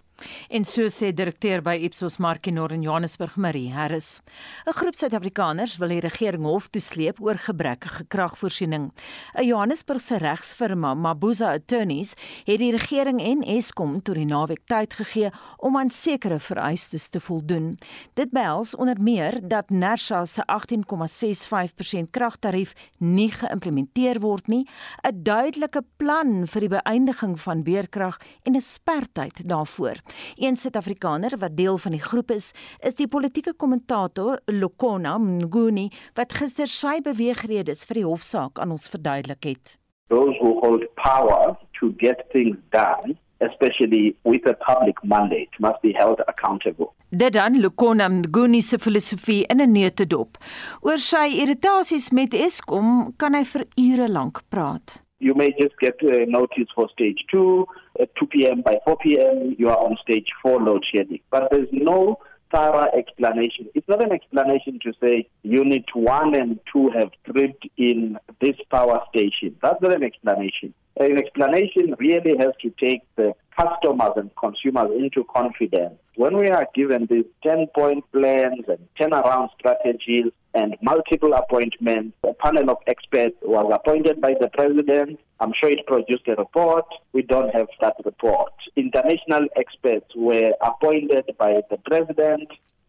En 0.48 0.64
so 0.64 0.88
sê 0.88 1.12
direkteur 1.12 1.62
by 1.62 1.76
Ipsos 1.84 2.18
Markinor 2.18 2.72
in 2.72 2.82
Johannesburg 2.82 3.36
Marie 3.36 3.72
Harris. 3.72 4.20
'n 4.66 4.72
Groep 4.72 4.94
Suid-Afrikaners 4.94 5.78
wil 5.78 5.88
die 5.88 6.00
regering 6.00 6.44
hof 6.44 6.68
toesleep 6.68 7.20
oor 7.20 7.38
gebrekkige 7.38 8.04
kragvoorsiening. 8.08 8.92
'n 9.36 9.44
Johannesburgse 9.44 10.18
regsfirma, 10.18 10.94
Mabuza 10.94 11.52
Attorneys, 11.52 12.14
het 12.44 12.58
die 12.58 12.72
regering 12.72 13.20
en 13.20 13.42
Eskom 13.42 14.02
tot 14.02 14.14
die 14.14 14.26
naweek 14.26 14.64
tyd 14.66 14.94
gegee 14.94 15.30
om 15.58 15.76
aan 15.76 15.90
sekere 15.90 16.38
vereistes 16.38 17.08
te 17.08 17.20
voldoen. 17.20 17.78
Dit 18.14 18.30
behels 18.30 18.74
onder 18.74 19.00
meer 19.00 19.40
dat 19.48 19.70
Nersa 19.70 20.24
se 20.24 20.42
18,65% 20.46 22.10
kragtarief 22.10 22.74
nie 22.98 23.30
geïmplementeer 23.30 24.20
word 24.20 24.48
nie, 24.48 24.66
'n 25.02 25.22
duidelike 25.22 25.82
plan 25.96 26.46
vir 26.46 26.60
die 26.60 26.68
beëindiging 26.68 27.40
van 27.40 27.62
weerkrag 27.62 28.18
en 28.42 28.56
'n 28.56 28.60
spertyd 28.60 29.48
daarvoor. 29.48 29.96
Een 30.36 30.56
Suid-Afrikaner 30.56 31.38
wat 31.38 31.56
deel 31.56 31.78
van 31.78 31.92
die 31.92 32.02
groep 32.02 32.30
is, 32.30 32.52
is 32.80 32.94
die 32.94 33.08
politieke 33.08 33.54
kommentator 33.54 34.40
Lokona 34.46 35.18
Mnguni 35.18 35.90
wat 36.14 36.32
gister 36.32 36.66
sy 36.66 37.00
beweegredes 37.00 37.84
vir 37.84 38.02
die 38.02 38.08
hofsaak 38.08 38.58
aan 38.58 38.70
ons 38.70 38.88
verduidelik 38.88 39.44
het. 39.44 39.78
Those 40.08 40.36
who 40.40 40.58
hold 40.60 40.84
power 40.96 41.56
to 41.80 41.94
get 41.98 42.26
things 42.32 42.56
done 42.70 43.16
especially 43.50 44.16
with 44.24 44.46
a 44.46 44.54
public 44.54 44.96
mandate 45.04 45.50
must 45.58 45.80
be 45.82 45.92
held 45.92 46.20
accountable. 46.28 46.92
Dit 47.08 47.32
dan 47.32 47.60
Lokona 47.60 48.08
Mnguni 48.08 48.62
se 48.62 48.78
filosofie 48.78 49.46
in 49.46 49.60
'n 49.60 49.72
neutedop. 49.72 50.36
Oor 50.80 50.98
sy 50.98 51.26
irritasies 51.42 52.10
met 52.10 52.34
Eskom 52.34 53.12
kan 53.16 53.34
hy 53.34 53.44
vir 53.44 53.64
ure 53.76 54.08
lank 54.08 54.42
praat. 54.48 55.02
You 55.18 55.34
may 55.34 55.52
just 55.58 55.76
get 55.78 56.02
a 56.02 56.24
notice 56.26 56.72
for 56.74 56.88
stage 56.88 57.24
2 57.26 57.66
at 58.00 58.14
2 58.16 58.26
p.m. 58.26 58.62
By 58.62 58.78
4 58.84 58.96
p.m., 58.98 59.56
you 59.58 59.68
are 59.68 59.78
on 59.78 59.96
stage 60.02 60.28
4 60.42 60.60
load 60.60 60.84
shedding. 60.92 61.20
But 61.30 61.48
there's 61.50 61.68
no 61.72 62.18
thorough 62.52 62.88
explanation. 62.96 63.68
It's 63.74 63.88
not 63.88 64.02
an 64.02 64.12
explanation 64.12 64.78
to 64.82 64.92
say 65.00 65.28
unit 65.42 65.84
1 65.94 66.34
and 66.34 66.60
2 66.72 66.90
have 66.90 67.10
tripped 67.24 67.66
in 67.76 68.18
this 68.40 68.56
power 68.70 69.00
station. 69.08 69.56
That's 69.62 69.80
not 69.80 69.94
an 69.94 70.02
explanation. 70.02 70.74
An 70.98 71.16
explanation 71.16 71.94
really 71.98 72.36
has 72.38 72.52
to 72.60 72.70
take 72.78 73.02
the 73.16 73.32
customers 73.56 74.12
and 74.16 74.30
consumers 74.36 74.90
into 74.96 75.24
confidence. 75.24 75.94
When 76.16 76.36
we 76.36 76.48
are 76.48 76.66
given 76.74 77.06
these 77.10 77.24
10 77.42 77.68
point 77.74 78.04
plans 78.12 78.64
and 78.68 78.86
turnaround 78.98 79.48
strategies 79.58 80.32
and 80.54 80.76
multiple 80.82 81.32
appointments, 81.32 82.16
a 82.24 82.34
panel 82.34 82.70
of 82.70 82.78
experts 82.86 83.36
was 83.42 83.70
appointed 83.74 84.20
by 84.20 84.34
the 84.38 84.48
president. 84.48 85.18
I'm 85.40 85.52
sure 85.58 85.70
it 85.70 85.86
produced 85.86 86.28
a 86.28 86.34
report. 86.34 86.84
We 87.12 87.22
don't 87.22 87.54
have 87.54 87.68
that 87.80 87.96
report. 88.04 88.52
International 88.76 89.46
experts 89.56 90.06
were 90.14 90.52
appointed 90.62 91.24
by 91.38 91.62
the 91.70 91.78
president. 91.78 92.48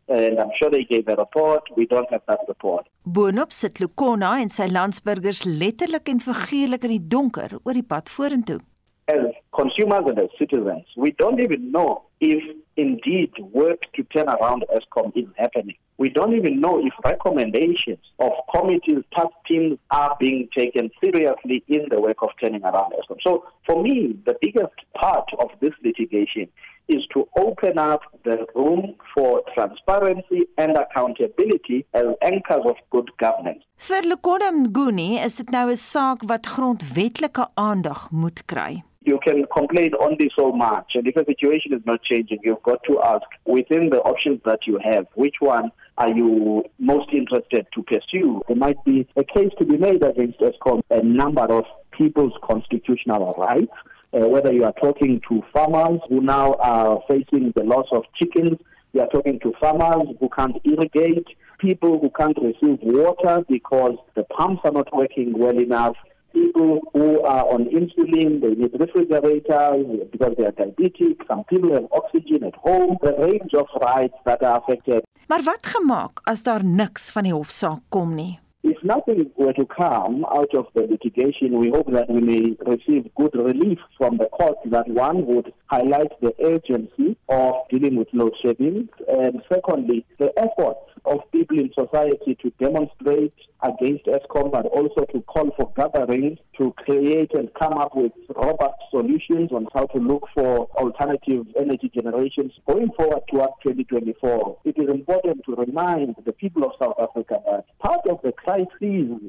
And 0.09 0.37
I'm 0.37 0.51
sure 0.59 0.69
they 0.69 0.83
gave 0.83 1.07
a 1.07 1.15
report. 1.15 1.63
We 1.77 1.85
don't 1.85 2.11
have 2.11 2.23
that 2.27 2.39
report. 2.49 2.87
Boonop 3.05 3.53
sit 3.53 3.79
Lukona 3.79 4.33
en 4.41 4.51
sy 4.51 4.67
landsburgers 4.67 5.45
letterlik 5.47 6.11
en 6.11 6.19
figuurlik 6.19 6.83
in 6.83 6.97
die 6.97 7.07
donker 7.15 7.55
oor 7.63 7.79
die 7.79 7.87
pad 7.87 8.11
vorentoe. 8.11 8.59
As 9.07 9.19
consumers 9.55 10.03
and 10.07 10.19
as 10.19 10.29
citizens, 10.37 10.85
we 10.95 11.11
don't 11.11 11.39
even 11.41 11.71
know 11.71 12.03
if 12.19 12.41
indeed 12.77 13.31
work 13.51 13.81
to 13.95 14.03
turn 14.03 14.29
around 14.29 14.63
ESCOM 14.73 15.11
is 15.15 15.27
happening. 15.37 15.75
We 15.97 16.09
don't 16.09 16.33
even 16.33 16.59
know 16.59 16.79
if 16.79 16.93
recommendations 17.03 17.99
of 18.19 18.31
committees, 18.53 19.03
task 19.13 19.33
teams 19.47 19.77
are 19.91 20.15
being 20.19 20.49
taken 20.57 20.89
seriously 21.03 21.63
in 21.67 21.87
the 21.89 21.99
work 22.01 22.17
of 22.21 22.29
turning 22.41 22.63
around 22.63 22.93
ESCOM. 22.93 23.17
So 23.23 23.45
for 23.65 23.81
me, 23.81 24.15
the 24.25 24.35
biggest 24.41 24.73
part 24.95 25.29
of 25.39 25.49
this 25.59 25.73
litigation 25.83 26.47
is 26.87 27.03
to 27.13 27.27
open 27.37 27.77
up 27.77 28.01
the 28.23 28.45
room 28.55 28.95
for 29.13 29.41
transparency 29.53 30.47
and 30.57 30.77
accountability 30.77 31.85
as 31.93 32.05
anchors 32.21 32.63
of 32.65 32.75
good 32.91 33.09
governance. 33.17 33.63
Vir 33.77 34.03
Lukoda 34.03 34.51
Mnguni 34.51 35.19
is 35.23 35.35
dit 35.35 35.49
nou 35.49 35.69
'n 35.69 35.77
saak 35.77 36.23
wat 36.27 36.45
grondwetlike 36.45 37.47
aandag 37.55 38.11
moet 38.11 38.45
kry. 38.45 38.83
You 39.05 39.19
can 39.23 39.45
complain 39.55 39.91
only 39.99 40.31
so 40.37 40.51
much. 40.51 40.91
And 40.95 41.07
if 41.07 41.15
the 41.15 41.25
situation 41.25 41.73
is 41.73 41.81
not 41.85 42.03
changing, 42.03 42.39
you've 42.43 42.63
got 42.63 42.83
to 42.85 43.01
ask 43.01 43.23
within 43.45 43.89
the 43.89 43.99
options 43.99 44.41
that 44.45 44.59
you 44.65 44.79
have, 44.83 45.05
which 45.15 45.35
one 45.39 45.71
are 45.97 46.09
you 46.09 46.63
most 46.79 47.09
interested 47.13 47.67
to 47.73 47.83
pursue? 47.83 48.41
There 48.47 48.57
might 48.57 48.83
be 48.85 49.07
a 49.15 49.23
case 49.23 49.51
to 49.59 49.65
be 49.65 49.77
made 49.77 50.03
against 50.03 50.39
ESCOM, 50.39 50.81
a 50.89 51.03
number 51.03 51.43
of 51.43 51.65
people's 51.91 52.33
constitutional 52.43 53.33
rights. 53.37 53.73
Uh, 54.13 54.27
whether 54.27 54.53
you 54.53 54.63
are 54.63 54.73
talking 54.73 55.19
to 55.27 55.41
farmers 55.51 55.99
who 56.07 56.21
now 56.21 56.53
are 56.55 57.01
facing 57.09 57.51
the 57.55 57.63
loss 57.63 57.87
of 57.91 58.03
chickens, 58.15 58.59
you 58.93 59.01
are 59.01 59.07
talking 59.07 59.39
to 59.39 59.53
farmers 59.59 60.07
who 60.19 60.29
can't 60.29 60.55
irrigate, 60.63 61.25
people 61.57 61.99
who 61.99 62.11
can't 62.11 62.37
receive 62.37 62.77
water 62.81 63.43
because 63.49 63.97
the 64.15 64.23
pumps 64.25 64.61
are 64.65 64.71
not 64.71 64.95
working 64.95 65.33
well 65.37 65.57
enough 65.57 65.95
people 66.33 66.79
who 66.93 67.21
are 67.21 67.45
on 67.53 67.65
insulin, 67.65 68.41
they 68.41 68.55
need 68.55 68.73
refrigerators 68.79 69.85
because 70.11 70.33
they 70.37 70.45
are 70.45 70.51
diabetic. 70.51 71.15
Some 71.27 71.43
people 71.45 71.73
have 71.73 71.87
oxygen 71.91 72.43
at 72.43 72.55
home. 72.55 72.97
The 73.01 73.13
range 73.17 73.53
of 73.53 73.67
rights 73.81 74.17
that 74.25 74.43
are 74.43 74.57
affected. 74.59 75.01
Maar 75.27 75.41
wat 75.43 75.65
gemaak 75.65 76.21
as 76.23 76.43
daar 76.43 76.65
niks 76.65 77.11
van 77.11 77.23
die 77.23 77.33
hofsaak 77.33 77.79
kom 77.89 78.15
nie? 78.15 78.39
If 78.63 78.81
nothing 78.81 79.29
were 79.35 79.53
to 79.53 79.65
come 79.65 80.23
out 80.25 80.53
of 80.55 80.67
the 80.73 80.87
litigation, 80.87 81.59
we 81.59 81.69
hope 81.69 81.91
that 81.91 82.09
we 82.09 82.21
may 82.21 82.55
receive 82.65 83.09
good 83.15 83.35
relief 83.35 83.79
from 83.97 84.17
the 84.17 84.29
court 84.37 84.57
that 84.65 84.87
one 84.87 85.25
would 85.25 85.51
highlight 85.65 86.11
the 86.21 86.33
urgency 86.41 87.17
of 87.27 87.55
dealing 87.69 87.97
with 87.97 88.07
load 88.13 88.33
shedding, 88.41 88.87
and 89.09 89.41
secondly, 89.51 90.05
the 90.17 90.31
efforts 90.37 90.79
of 91.03 91.19
people 91.33 91.59
in 91.59 91.73
society 91.73 92.37
to 92.41 92.51
demonstrate 92.51 93.33
against 93.63 94.05
ESCOM, 94.05 94.51
but 94.51 94.65
also 94.67 95.05
to 95.05 95.21
call 95.21 95.49
for 95.57 95.71
gatherings 95.75 96.37
to 96.57 96.73
create 96.77 97.33
and 97.33 97.53
come 97.53 97.73
up 97.73 97.95
with 97.95 98.11
robust 98.35 98.75
solutions 98.91 99.51
on 99.51 99.67
how 99.73 99.85
to 99.87 99.97
look 99.97 100.27
for 100.33 100.67
alternative 100.77 101.45
energy 101.57 101.89
generations 101.93 102.51
going 102.67 102.91
forward 102.97 103.21
towards 103.29 103.53
2024. 103.63 104.57
It 104.65 104.77
is 104.77 104.89
important 104.89 105.41
to 105.45 105.55
remind 105.55 106.15
the 106.25 106.33
people 106.33 106.63
of 106.63 106.71
South 106.79 106.95
Africa 106.99 107.41
that 107.45 107.65
part 107.79 108.05
of 108.07 108.19
the 108.23 108.31
crisis 108.33 108.67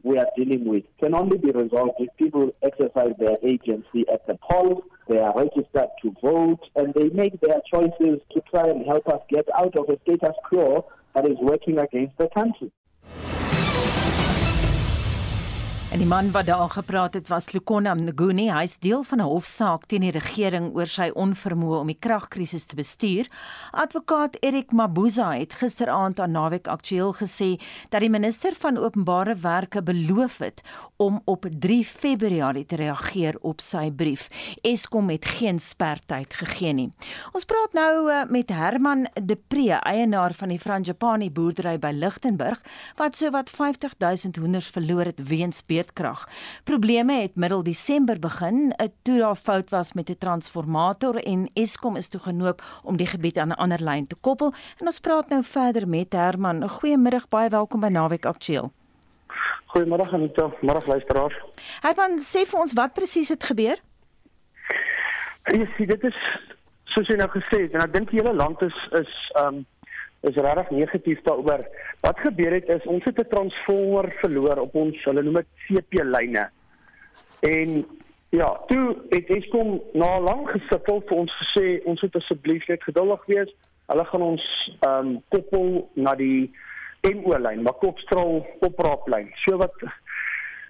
we 0.02 0.18
are 0.18 0.28
dealing 0.36 0.64
with 0.64 0.84
can 0.98 1.14
only 1.14 1.38
be 1.38 1.50
resolved 1.50 1.94
if 1.98 2.08
people 2.16 2.54
exercise 2.62 3.14
their 3.18 3.36
agency 3.42 4.04
at 4.12 4.26
the 4.26 4.38
polls, 4.50 4.82
they 5.08 5.18
are 5.18 5.34
registered 5.36 5.88
to 6.02 6.14
vote, 6.22 6.60
and 6.76 6.94
they 6.94 7.08
make 7.10 7.38
their 7.40 7.60
choices 7.72 8.20
to 8.32 8.40
try 8.50 8.68
and 8.68 8.86
help 8.86 9.06
us 9.08 9.20
get 9.28 9.46
out 9.56 9.76
of 9.76 9.88
a 9.88 9.98
status 10.02 10.34
quo 10.44 10.86
that 11.14 11.26
is 11.26 11.36
working 11.40 11.78
against 11.78 12.16
the 12.18 12.28
country. 12.28 12.72
En 15.94 16.00
die 16.00 16.08
man 16.08 16.32
wat 16.34 16.46
daar 16.46 16.70
gepraat 16.70 17.14
het 17.14 17.28
was 17.30 17.52
Lukona 17.52 17.92
Nguni. 17.94 18.48
Hy's 18.50 18.78
deel 18.82 19.04
van 19.06 19.18
'n 19.18 19.30
hofsaak 19.30 19.84
teen 19.86 20.00
die 20.00 20.10
regering 20.10 20.74
oor 20.74 20.86
sy 20.86 21.10
onvermoë 21.14 21.78
om 21.80 21.86
die 21.86 21.98
kragkrisis 21.98 22.64
te 22.64 22.74
bestuur. 22.74 23.28
Advokaat 23.70 24.36
Erik 24.40 24.72
Mabuza 24.72 25.30
het 25.38 25.52
gisteraand 25.52 26.20
aan 26.20 26.30
Naweek 26.30 26.66
Aktueel 26.66 27.12
gesê 27.12 27.60
dat 27.90 28.00
die 28.00 28.10
minister 28.10 28.54
van 28.58 28.76
Openbare 28.76 29.36
Werke 29.36 29.82
beloof 29.82 30.38
het 30.38 30.62
om 30.96 31.22
op 31.24 31.46
3 31.58 31.84
Februarie 31.84 32.66
te 32.66 32.76
reageer 32.76 33.36
op 33.40 33.60
sy 33.60 33.90
brief. 33.90 34.28
Eskom 34.62 35.08
het 35.10 35.24
geen 35.24 35.58
spertyd 35.58 36.34
gegee 36.34 36.72
nie. 36.72 36.90
Ons 37.32 37.44
praat 37.44 37.72
nou 37.72 38.10
eh, 38.10 38.24
met 38.28 38.50
Herman 38.50 39.06
De 39.22 39.36
Pre, 39.36 39.78
eienaar 39.80 40.32
van 40.32 40.48
die 40.48 40.58
Frangipani 40.58 41.30
boerdery 41.30 41.78
by 41.78 41.92
Lichtenburg 41.92 42.60
wat 42.96 43.16
sowat 43.16 43.50
50 43.50 43.94
000 43.98 44.16
hoenders 44.38 44.66
verloor 44.66 45.04
het 45.04 45.28
weens 45.28 45.62
beerdkrag. 45.84 46.28
Probleme 46.64 47.20
het 47.22 47.36
middel 47.36 47.62
Desember 47.62 48.18
begin, 48.18 48.72
toe 49.02 49.18
daar 49.18 49.36
fout 49.36 49.70
was 49.70 49.92
met 49.92 50.10
'n 50.10 50.18
transformator 50.18 51.16
en 51.16 51.50
Eskom 51.54 51.96
is 51.96 52.08
toe 52.08 52.20
genoop 52.20 52.62
om 52.84 52.96
die 52.96 53.06
gebied 53.06 53.38
aan 53.38 53.48
'n 53.48 53.58
ander 53.58 53.82
lyn 53.82 54.06
te 54.06 54.16
koppel. 54.20 54.54
En 54.80 54.86
ons 54.86 55.00
praat 55.00 55.28
nou 55.28 55.42
verder 55.42 55.88
met 55.88 56.12
Herman. 56.12 56.68
Goeiemiddag, 56.68 57.28
baie 57.28 57.48
welkom 57.48 57.80
by 57.80 57.88
Naweek 57.88 58.26
Aktueel. 58.26 58.72
Goeiemôre 59.66 60.12
Anita, 60.12 60.50
môre 60.60 60.86
luisteraars. 60.86 61.34
Herman, 61.80 62.18
sê 62.18 62.46
vir 62.46 62.60
ons 62.60 62.72
wat 62.72 62.92
presies 62.92 63.28
het 63.28 63.44
gebeur? 63.44 63.78
Jy 65.44 65.68
sien, 65.76 65.86
dit 65.86 66.04
is 66.04 66.16
soos 66.84 67.08
jy 67.08 67.16
nou 67.16 67.28
gesê 67.28 67.62
het 67.62 67.74
en 67.74 67.80
ek 67.80 67.92
dink 67.92 68.10
die 68.10 68.20
hele 68.20 68.34
land 68.34 68.62
is 68.62 68.88
is 68.92 69.12
um 69.36 69.66
is 70.30 70.36
regtig 70.36 70.70
negatief 70.70 71.22
daaroor. 71.22 71.64
Wat 72.00 72.18
gebeur 72.18 72.52
het 72.52 72.68
is 72.68 72.86
ons 72.86 73.04
het 73.04 73.18
'n 73.18 73.28
transformer 73.28 74.12
verloor 74.20 74.58
op 74.58 74.74
ons, 74.74 75.04
hulle 75.04 75.22
noem 75.22 75.34
dit 75.34 75.50
CP 75.66 75.92
lyne. 76.02 76.50
En 77.40 77.86
ja, 78.28 78.60
toe 78.66 78.96
het 79.08 79.30
Eskom 79.30 79.82
na 79.92 80.20
lank 80.20 80.50
gesukkel 80.50 81.02
vir 81.06 81.16
ons 81.16 81.32
gesê 81.42 81.80
ons 81.84 82.00
moet 82.02 82.16
asseblief 82.16 82.66
net 82.68 82.82
geduldig 82.82 83.26
wees. 83.26 83.54
Hulle 83.86 84.04
gaan 84.04 84.22
ons 84.22 84.44
um 84.88 85.22
koppel 85.28 85.90
na 85.94 86.14
die 86.14 86.50
MO 87.04 87.38
lyn, 87.38 87.62
maar 87.62 87.76
kopstraal 87.82 88.46
opraaplyn. 88.64 89.28
So 89.44 89.56
wat 89.60 89.74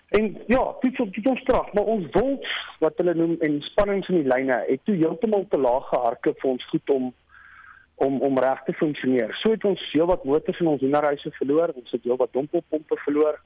en 0.08 0.30
ja, 0.46 0.62
dit 0.80 1.00
is 1.00 1.10
dit 1.10 1.32
is 1.32 1.40
straf, 1.40 1.72
maar 1.72 1.84
ons 1.84 2.06
wolks 2.10 2.50
wat 2.78 2.96
hulle 2.96 3.14
noem 3.14 3.36
en 3.40 3.60
spannings 3.60 4.08
in 4.08 4.22
die 4.22 4.30
lyne 4.30 4.64
het 4.68 4.82
toe 4.84 4.96
heeltemal 4.96 5.46
te 5.50 5.58
laag 5.58 5.88
gehardloop 5.88 6.40
vir 6.40 6.50
ons 6.50 6.68
goed 6.72 6.90
om 6.90 7.12
om 7.94 8.20
om 8.20 8.38
reg 8.38 8.62
te 8.64 8.72
funksioneer. 8.72 9.34
So 9.40 9.50
het 9.50 9.64
ons 9.64 9.82
heelwat 9.92 10.24
motors 10.24 10.60
in 10.60 10.66
ons 10.66 10.80
hoenderhuise 10.80 11.30
verloor, 11.38 11.72
ons 11.74 11.90
het 11.90 12.02
heelwat 12.02 12.32
dompelpompe 12.32 12.96
verloor 13.04 13.38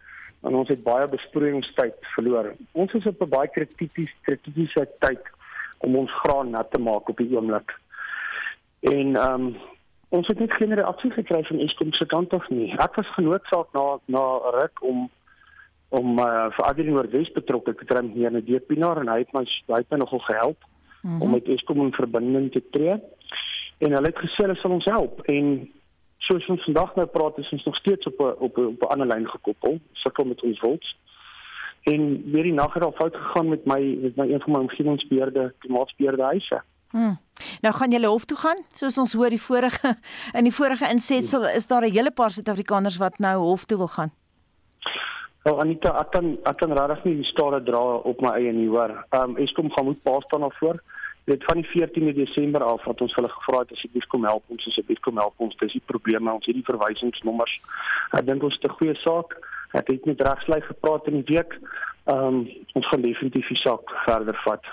en 0.47 0.55
ons 0.55 0.69
het 0.69 0.83
baie 0.83 1.09
besproeiingstyd 1.09 1.99
verloor. 2.15 2.53
Ons 2.73 2.95
is 2.95 3.07
op 3.07 3.23
'n 3.23 3.29
baie 3.29 3.49
kritiese 3.49 4.15
kritiese 4.23 4.89
tyd 4.99 5.23
om 5.79 5.97
ons 5.97 6.19
graan 6.23 6.51
nat 6.51 6.71
te 6.71 6.81
maak 6.81 7.09
op 7.09 7.17
die 7.17 7.37
oomblik. 7.37 7.75
En 8.81 9.17
ehm 9.17 9.47
um, 9.47 9.57
ons 10.09 10.27
het 10.27 10.39
net 10.39 10.53
geen 10.53 10.75
reaksie 10.75 11.11
gekry 11.11 11.43
van 11.45 11.59
Eskom 11.59 11.93
se 11.93 12.07
kant 12.07 12.33
af 12.33 12.49
nie. 12.49 12.73
Ek 12.73 12.95
was 12.95 13.15
genoodsaak 13.15 13.67
na 13.73 13.99
na 14.07 14.25
ruk 14.61 14.83
om 14.83 15.11
om 15.89 16.19
uh, 16.19 16.49
vir 16.53 16.65
Adrien 16.65 16.93
Noordwes 16.93 17.33
betrokke 17.33 17.75
te 17.75 17.85
kry 17.85 18.03
hier 18.13 18.29
in 18.29 18.41
die 18.41 18.53
Depinar 18.53 19.01
en 19.01 19.09
hy 19.09 19.19
het 19.19 19.33
my 19.33 19.45
hy 19.45 19.81
het 19.81 19.91
my 19.91 19.99
nogal 19.99 20.19
gehelp 20.19 20.65
mm 21.03 21.11
-hmm. 21.11 21.23
om 21.23 21.31
met 21.31 21.49
Eskom 21.49 21.81
in 21.81 21.93
verbinding 21.93 22.53
te 22.53 22.63
tree 22.71 22.97
en 23.79 23.93
hulle 23.93 24.07
het 24.07 24.23
gesê 24.25 24.47
hulle 24.47 24.57
sal 24.61 24.77
ons 24.79 24.85
help 24.85 25.21
en 25.35 25.53
soos 26.29 26.49
ons 26.49 26.65
vandag 26.65 26.95
nou 26.97 27.07
praat 27.07 27.39
is 27.39 27.53
ons 27.57 27.65
nog 27.65 27.77
steeds 27.77 28.07
op 28.07 28.21
'n 28.21 28.35
op 28.47 28.59
'n 28.59 28.67
op 28.67 28.83
'n 28.83 28.93
ander 28.93 29.07
lyn 29.07 29.29
gekoppel 29.29 29.79
sukkel 29.93 30.25
met 30.25 30.43
ons 30.43 30.59
volks 30.59 30.97
en 31.83 32.31
weer 32.33 32.43
die 32.43 32.53
nag 32.53 32.75
het 32.75 32.85
al 32.85 32.99
fout 33.01 33.17
gegaan 33.17 33.49
met 33.49 33.65
my 33.67 33.81
met 34.03 34.17
my 34.17 34.27
een 34.33 34.41
van 34.41 34.53
my 34.53 34.59
omgewingsbeheerde 34.59 35.55
klimaatsbeheerde 35.59 36.23
huise 36.23 36.63
Hmm. 36.91 37.19
Nou 37.61 37.75
gaan 37.75 37.91
julle 37.91 38.07
hof 38.07 38.25
toe 38.25 38.37
gaan, 38.37 38.63
soos 38.73 38.97
ons 38.99 39.13
hoor 39.13 39.29
die 39.29 39.43
vorige 39.43 39.91
in 40.39 40.49
die 40.49 40.55
vorige 40.55 40.89
insetsel 40.89 41.45
is 41.49 41.67
daar 41.67 41.85
'n 41.85 41.93
hele 41.93 42.11
paar 42.11 42.31
Suid-Afrikaners 42.31 42.97
wat 42.97 43.19
nou 43.19 43.37
hof 43.39 43.65
toe 43.65 43.79
wil 43.79 43.89
gaan. 43.89 44.11
Nou 45.45 45.61
Anita, 45.61 45.99
ek 46.01 46.11
kan 46.11 46.39
ek 46.45 46.57
kan 46.57 46.73
regtig 46.73 47.05
nie 47.05 47.15
die 47.15 47.25
stare 47.25 47.63
dra 47.63 47.83
op 48.11 48.21
my 48.21 48.29
eie 48.29 48.53
nie, 48.53 48.69
hoor. 48.69 49.05
Ehm 49.11 49.23
um, 49.31 49.37
Eskom 49.37 49.71
gaan 49.71 49.85
moet 49.85 50.03
pas 50.03 50.25
staan 50.25 50.41
daarvoor 50.41 50.81
dit 51.29 51.45
van 51.49 51.61
die 51.61 51.69
14de 51.71 52.15
Desember 52.17 52.65
af 52.65 52.85
wat 52.89 53.05
ons 53.05 53.15
hulle 53.19 53.31
gevra 53.35 53.63
het 53.65 53.77
asseblief 53.77 54.09
kom 54.15 54.25
help 54.29 54.45
ons 54.55 54.67
asseblief 54.71 55.01
kom 55.07 55.21
help 55.21 55.47
ons 55.47 55.57
dis 55.63 55.77
die 55.77 55.85
probleme 55.93 56.33
ons 56.33 56.49
het 56.49 56.57
die 56.57 56.69
verwysingsnommers 56.71 57.55
ek 58.19 58.27
dink 58.31 58.49
ons 58.49 58.59
'n 58.63 58.77
goeie 58.81 58.97
saak 59.05 59.39
ek 59.81 59.93
het 59.93 60.11
met 60.11 60.27
regslei 60.31 60.61
gepraat 60.65 61.09
in 61.13 61.23
die 61.23 61.35
week 61.35 61.57
um, 62.07 62.49
ons 62.75 62.89
gaan 62.89 63.03
definitief 63.05 63.49
die 63.49 63.63
saak 63.65 63.97
verder 64.07 64.37
vat 64.45 64.65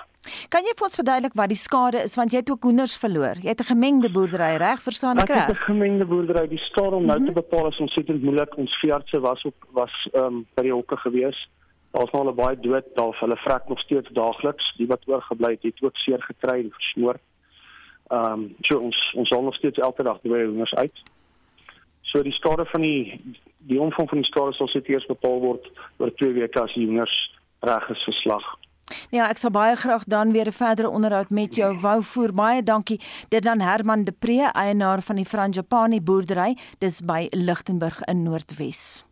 Kan 0.50 0.66
jy 0.66 0.72
vir 0.74 0.86
ons 0.88 0.98
verduidelik 0.98 1.34
wat 1.38 1.52
die 1.52 1.58
skade 1.58 2.00
is 2.02 2.16
want 2.18 2.32
jy 2.34 2.40
het 2.42 2.50
ook 2.50 2.64
hoenders 2.66 2.96
verloor. 2.98 3.38
Jy 3.42 3.52
het 3.52 3.60
'n 3.62 3.70
gemengde 3.72 4.10
boerdery, 4.10 4.56
reg? 4.58 4.82
Verstaan 4.82 5.18
ek 5.18 5.28
reg? 5.28 5.36
Ek 5.36 5.48
het 5.48 5.56
'n 5.56 5.66
gemengde 5.70 6.04
boerdery. 6.04 6.48
Die 6.48 6.60
om 6.76 7.04
nou 7.04 7.18
mm 7.18 7.26
-hmm. 7.26 7.26
te 7.26 7.32
bepaal 7.32 7.68
is 7.68 7.78
ontsettend 7.78 8.22
moeilik. 8.22 8.56
Ons 8.56 8.78
veeartse 8.80 9.20
was 9.20 9.42
op 9.44 9.54
was 9.70 10.08
ehm 10.12 10.24
um, 10.24 10.46
by 10.54 10.62
die 10.62 10.72
hokke 10.72 10.96
gewees. 10.96 11.48
Daar's 11.96 12.10
nou 12.12 12.26
al 12.26 12.34
baie 12.36 12.56
dood 12.60 12.84
daar, 12.94 13.16
hulle 13.20 13.36
vrek 13.36 13.68
nog 13.68 13.80
steeds 13.80 14.10
daagliks. 14.12 14.74
Die 14.76 14.86
wat 14.86 15.06
oorgebly 15.08 15.50
het, 15.54 15.62
het 15.62 15.82
ook 15.82 15.96
seer 15.96 16.22
gekry 16.22 16.58
en 16.60 16.72
versmoor. 16.72 17.16
Ehm 18.12 18.32
um, 18.32 18.42
so 18.60 18.78
ons 18.78 18.98
ons 19.14 19.28
sal 19.28 19.42
nog 19.42 19.54
steeds 19.54 19.78
elke 19.78 20.02
dag 20.02 20.18
twee 20.20 20.44
honders 20.44 20.74
uit. 20.74 21.00
So 22.02 22.22
die 22.22 22.36
skade 22.36 22.66
van 22.68 22.84
die 22.84 23.20
die 23.58 23.80
omvang 23.80 24.08
van 24.08 24.20
die 24.20 24.28
skade 24.28 24.52
sal 24.52 24.68
sit 24.68 24.88
eers 24.92 25.08
bepaal 25.08 25.40
word 25.40 25.72
oor 25.96 26.12
2 26.20 26.36
weke 26.36 26.62
as 26.62 26.76
die 26.76 26.84
honders 26.86 27.16
reg 27.64 27.88
is 27.96 28.04
geslag. 28.04 28.44
Ja, 29.10 29.30
ek 29.30 29.40
sal 29.40 29.50
baie 29.50 29.74
graag 29.76 30.04
dan 30.04 30.36
weer 30.36 30.52
'n 30.52 30.60
verdere 30.60 30.92
onderhoud 30.92 31.30
met 31.30 31.56
jou 31.56 31.72
wou 31.80 32.02
voer. 32.02 32.32
Baie 32.32 32.62
dankie. 32.62 33.00
Dit 33.28 33.42
dan 33.42 33.60
Herman 33.60 34.04
De 34.04 34.12
Pre, 34.12 34.50
eienaar 34.52 35.02
van 35.02 35.16
die 35.16 35.24
Franjapani 35.24 36.00
boerdery, 36.00 36.56
dis 36.78 37.00
by 37.00 37.26
Lichtenburg 37.30 38.04
in 38.04 38.22
Noordwes. 38.22 39.04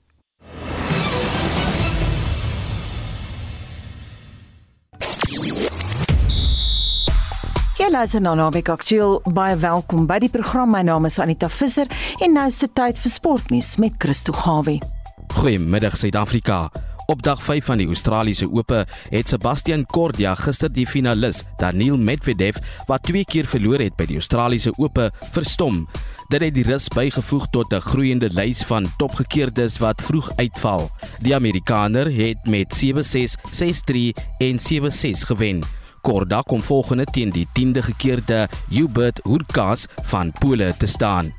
Jy 7.74 7.86
luister 7.90 8.20
na 8.20 8.34
Naweek 8.36 8.68
Aktueel. 8.68 9.22
Baie 9.32 9.56
welkom 9.56 10.04
by 10.06 10.18
die 10.20 10.28
program. 10.28 10.74
My 10.74 10.82
naam 10.84 11.08
is 11.08 11.16
Anita 11.18 11.48
Visser 11.48 11.88
en 12.20 12.36
nou 12.36 12.44
is 12.50 12.58
dit 12.60 12.74
tyd 12.76 12.98
vir 13.00 13.12
sportnuus 13.12 13.76
met 13.80 13.96
Christo 13.98 14.36
Gawie. 14.36 14.82
Goeiemiddag 15.34 15.96
Suid-Afrika. 15.96 16.68
Op 17.06 17.22
dag 17.22 17.42
5 17.42 17.64
van 17.64 17.78
die 17.78 17.86
Australiese 17.86 18.46
Ope 18.52 18.86
het 19.08 19.28
Sebastian 19.28 19.86
Korda 19.86 20.34
gister 20.34 20.70
die 20.72 20.86
finalis 20.88 21.42
Daniil 21.60 21.98
Medvedev 22.00 22.56
wat 22.88 23.02
twee 23.04 23.24
keer 23.28 23.44
verloor 23.44 23.82
het 23.84 23.96
by 23.98 24.06
die 24.08 24.16
Australiese 24.16 24.72
Ope 24.80 25.10
verstom. 25.36 25.82
Dit 26.32 26.40
het 26.40 26.54
die 26.56 26.64
rus 26.64 26.88
bygevoeg 26.88 27.50
tot 27.52 27.74
'n 27.74 27.80
groeiende 27.80 28.30
lys 28.32 28.64
van 28.64 28.88
topgekeerdes 28.96 29.78
wat 29.78 30.02
vroeg 30.02 30.30
uitval. 30.36 30.90
Die 31.20 31.34
Amerikaner 31.34 32.08
het 32.08 32.46
met 32.48 32.72
7-6, 32.72 33.36
6-3 33.52 34.14
en 34.38 34.58
7-6 34.58 35.24
gewen. 35.24 35.60
Korda 36.00 36.40
kom 36.40 36.62
volgende 36.62 37.04
teen 37.04 37.30
die 37.30 37.48
10de 37.52 37.82
gekeerde 37.82 38.48
Hubert 38.68 39.20
Hurkacz 39.22 39.86
van 40.02 40.32
Pole 40.32 40.74
te 40.78 40.86
staan. 40.86 41.34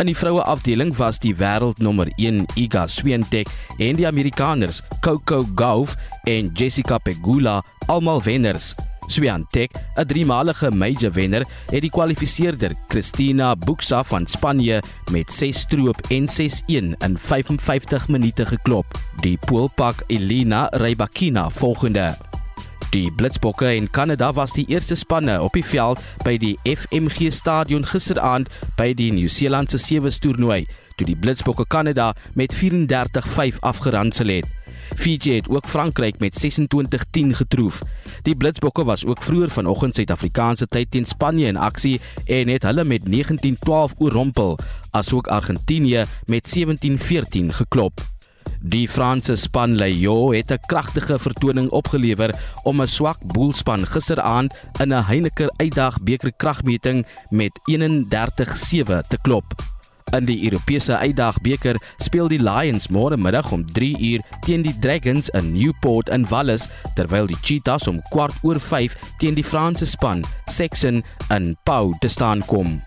In 0.00 0.08
die 0.08 0.16
vroue 0.16 0.40
afdeling 0.48 0.94
was 0.96 1.18
die 1.20 1.34
wêreldnommer 1.36 2.08
1 2.16 2.46
Iga 2.56 2.86
Swiatek 2.88 3.50
en 3.76 3.98
die 3.98 4.06
Amerikaners 4.08 4.78
Coco 5.04 5.42
Gauff 5.60 5.92
en 6.24 6.48
Jessica 6.56 6.96
Pegula 6.96 7.58
almal 7.92 8.22
wenners. 8.24 8.70
Swiatek, 9.12 9.76
'n 9.96 10.06
driemalige 10.06 10.70
major 10.70 11.12
wenner, 11.12 11.44
het 11.68 11.82
die 11.84 11.90
kwalifiseerder 11.90 12.74
Cristina 12.88 13.52
Buxa 13.56 14.02
van 14.04 14.26
Spanje 14.26 14.82
met 15.12 15.32
6 15.32 15.58
stroop 15.58 16.00
en 16.08 16.28
6-1 16.28 16.96
in 16.96 17.18
55 17.18 18.08
minute 18.08 18.46
geklop. 18.46 18.86
Die 19.20 19.38
Poolpak 19.46 20.04
Elina 20.06 20.68
Rybakina 20.72 21.50
volgende. 21.50 22.29
Die 22.90 23.10
Blitsbokke 23.10 23.66
en 23.66 23.90
Kanada 23.90 24.32
was 24.34 24.52
die 24.52 24.64
eerste 24.66 24.96
spanne 24.98 25.36
op 25.40 25.54
die 25.54 25.62
veld 25.62 26.00
by 26.26 26.32
die 26.42 26.56
FMG 26.66 27.28
Stadion 27.30 27.84
gisteraand 27.86 28.50
by 28.74 28.88
die 28.98 29.12
Nieu-Seelandse 29.14 29.78
sewe 29.78 30.10
toernooi 30.10 30.64
toe 30.98 31.06
die 31.06 31.14
Blitsbokke 31.14 31.68
Kanada 31.70 32.10
met 32.34 32.50
34-5 32.58 33.62
afgeransel 33.62 34.34
het. 34.34 34.50
Fiji 34.98 35.36
het 35.38 35.48
ook 35.48 35.70
Frankryk 35.70 36.18
met 36.18 36.34
26-10 36.34 37.30
getroof. 37.38 37.82
Die 38.26 38.34
Blitsbokke 38.34 38.84
was 38.84 39.06
ook 39.06 39.22
vroeër 39.22 39.54
vanoggend 39.54 39.94
Suid-Afrikaanse 39.94 40.66
tyd 40.66 40.90
teen 40.90 41.06
Spanje 41.06 41.46
in 41.46 41.56
aksie 41.56 42.00
en 42.26 42.50
het 42.50 42.66
hulle 42.66 42.84
met 42.84 43.06
19-12 43.06 43.98
oorrompel, 44.02 44.58
asook 44.90 45.30
Argentinië 45.30 46.04
met 46.26 46.56
17-14 46.58 47.54
geklop. 47.62 48.02
Die 48.62 48.88
Franse 48.88 49.36
span 49.36 49.74
Lyon 49.74 50.34
het 50.34 50.52
'n 50.52 50.60
kragtige 50.66 51.18
vertoning 51.18 51.70
opgelewer 51.70 52.34
om 52.62 52.80
'n 52.82 52.86
swak 52.86 53.18
boelspan 53.32 53.86
gisteraand 53.86 54.54
in 54.78 54.92
'n 54.92 55.04
Heineken 55.04 55.52
Uitdag 55.56 56.02
beker 56.02 56.32
kragmeting 56.36 57.06
met 57.30 57.60
31-7 57.64 59.02
te 59.08 59.18
klop. 59.22 59.54
In 60.10 60.24
die 60.24 60.44
Europese 60.44 60.96
Uitdag 60.96 61.40
beker 61.40 61.76
speel 61.96 62.28
die 62.28 62.42
Lions 62.42 62.88
môre 62.88 63.16
middag 63.16 63.52
om 63.52 63.72
3 63.72 63.96
uur 64.12 64.20
teen 64.40 64.62
die 64.62 64.78
Dragons 64.78 65.28
in 65.28 65.52
Newport 65.52 66.08
in 66.08 66.28
Wallis 66.28 66.68
terwyl 66.94 67.26
die 67.26 67.38
Cheetahs 67.42 67.86
om 67.86 68.02
kwart 68.10 68.34
oor 68.42 68.60
5 68.60 68.96
teen 69.18 69.34
die 69.34 69.44
Franse 69.44 69.86
span 69.86 70.24
Sexton 70.46 71.04
in 71.28 71.56
Pau 71.62 71.94
te 71.98 72.08
staan 72.08 72.44
kom. 72.44 72.82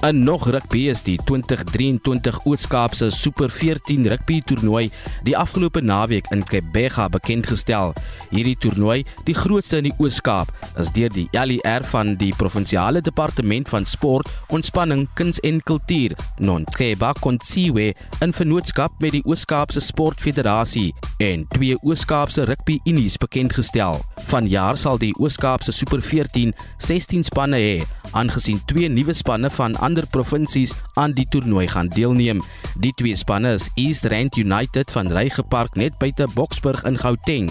In 0.00 0.22
nog 0.22 0.46
rugby 0.48 0.86
is 0.88 1.02
die 1.04 1.18
2023 1.24 2.38
Oos-Kaapse 2.48 3.10
Super 3.10 3.50
14 3.52 4.06
rugby 4.08 4.38
toernooi 4.40 4.86
die 5.26 5.34
afgelope 5.36 5.82
naweek 5.84 6.30
in 6.32 6.40
Kebega 6.48 7.04
bekend 7.12 7.50
gestel. 7.50 7.92
Hierdie 8.30 8.56
toernooi, 8.56 9.02
die 9.28 9.36
grootste 9.36 9.82
in 9.82 9.90
die 9.90 9.92
Oos-Kaap, 10.00 10.54
is 10.80 10.88
deur 10.96 11.12
die 11.12 11.26
LER 11.36 11.84
van 11.92 12.14
die 12.16 12.30
Provinsiale 12.32 13.04
Departement 13.04 13.68
van 13.68 13.84
Sport, 13.84 14.32
Ontspanning, 14.48 15.04
Kuns 15.20 15.42
en 15.44 15.60
Kultuur, 15.68 16.16
Nonteba 16.40 17.12
Kontsiwe, 17.20 17.90
in 18.24 18.32
vennootskap 18.32 18.96
met 19.04 19.18
die 19.18 19.24
Oos-Kaapse 19.28 19.84
Sportfederasie 19.84 20.94
en 21.20 21.44
twee 21.52 21.76
Oos-Kaapse 21.84 22.48
rugby 22.48 22.80
unies 22.88 23.20
bekend 23.20 23.52
gestel. 23.52 24.00
Vanjaar 24.32 24.80
sal 24.80 24.96
die 24.96 25.12
Oos-Kaapse 25.20 25.76
Super 25.76 26.00
14 26.00 26.56
16 26.80 27.28
spanne 27.28 27.60
hê 27.60 27.80
aangesien 28.16 28.58
twee 28.66 28.88
nuwe 28.90 29.14
spanne 29.14 29.50
van 29.54 29.76
ander 29.90 30.06
provinsies 30.06 30.74
aan 30.94 31.14
die 31.16 31.26
toernooi 31.28 31.66
gaan 31.68 31.90
deelneem. 31.90 32.42
Die 32.78 32.92
twee 32.94 33.18
spanne 33.18 33.56
is 33.58 33.68
East 33.74 34.06
Rand 34.10 34.38
United 34.38 34.92
van 34.94 35.10
Reigepark 35.10 35.74
net 35.74 35.98
buite 35.98 36.28
Boksburg 36.34 36.84
in 36.86 36.98
Gauteng 37.00 37.50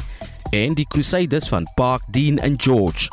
en 0.56 0.74
die 0.78 0.88
Crusaders 0.88 1.50
van 1.52 1.68
Park 1.76 2.08
Dean 2.16 2.40
in 2.46 2.56
George. 2.58 3.10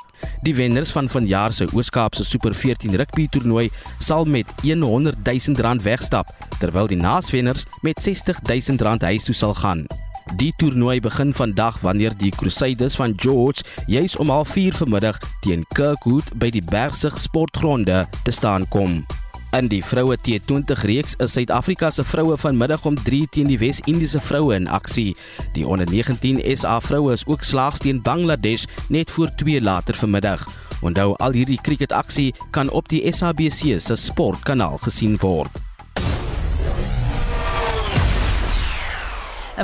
Die 0.47 0.55
wenners 0.57 0.95
van 0.95 1.11
vanjaar 1.11 1.53
se 1.53 1.67
Oos-Kaapse 1.75 2.25
Super 2.25 2.55
14 2.55 2.95
rugby 2.97 3.27
toernooi 3.29 3.69
sal 3.99 4.25
met 4.25 4.49
100 4.63 5.19
000 5.27 5.61
rand 5.61 5.83
wegstap 5.83 6.31
terwyl 6.61 6.89
die 6.89 7.03
naaswenners 7.03 7.67
met 7.83 8.03
60 8.03 8.41
000 8.47 8.83
rand 8.87 9.03
huis 9.03 9.27
toe 9.27 9.35
sal 9.35 9.55
gaan. 9.55 9.87
Die 10.35 10.53
toernooi 10.57 11.01
begin 11.01 11.31
vandag 11.35 11.79
wanneer 11.81 12.17
die 12.19 12.33
Crusaders 12.35 12.97
van 12.99 13.13
George 13.17 13.63
juis 13.87 14.17
om 14.17 14.27
04:30 14.27 14.77
vanmiddag 14.77 15.19
teen 15.41 15.65
Kirkwood 15.75 16.25
by 16.35 16.51
die 16.51 16.63
Bergsig 16.65 17.19
Sportgronde 17.19 18.09
te 18.25 18.31
staan 18.31 18.69
kom. 18.69 19.07
In 19.53 19.69
die 19.69 19.85
vroue 19.85 20.17
T20 20.19 20.83
reeks 20.83 21.15
is 21.23 21.33
Suid-Afrika 21.33 21.91
se 21.91 22.05
vroue 22.05 22.37
vanmiddag 22.37 22.85
om 22.85 22.97
3 23.05 23.27
teen 23.31 23.47
die 23.47 23.59
Wes-Indiese 23.59 24.21
vroue 24.21 24.55
in 24.55 24.67
aksie. 24.69 25.17
Die 25.53 25.67
onder 25.67 25.87
19 25.91 26.43
SA 26.57 26.81
vroue 26.81 27.13
is 27.13 27.27
ook 27.27 27.43
slaags 27.43 27.79
teen 27.79 28.03
Bangladesh 28.03 28.65
net 28.89 29.11
voor 29.11 29.31
2 29.35 29.61
later 29.61 29.95
vanmiddag. 29.95 30.49
Onthou 30.81 31.15
al 31.17 31.33
hierdie 31.33 31.61
kriketaksie 31.63 32.35
kan 32.51 32.71
op 32.71 32.89
die 32.89 33.13
SABC 33.13 33.81
se 33.81 33.97
sportkanaal 33.97 34.77
gesien 34.77 35.17
word. 35.23 35.66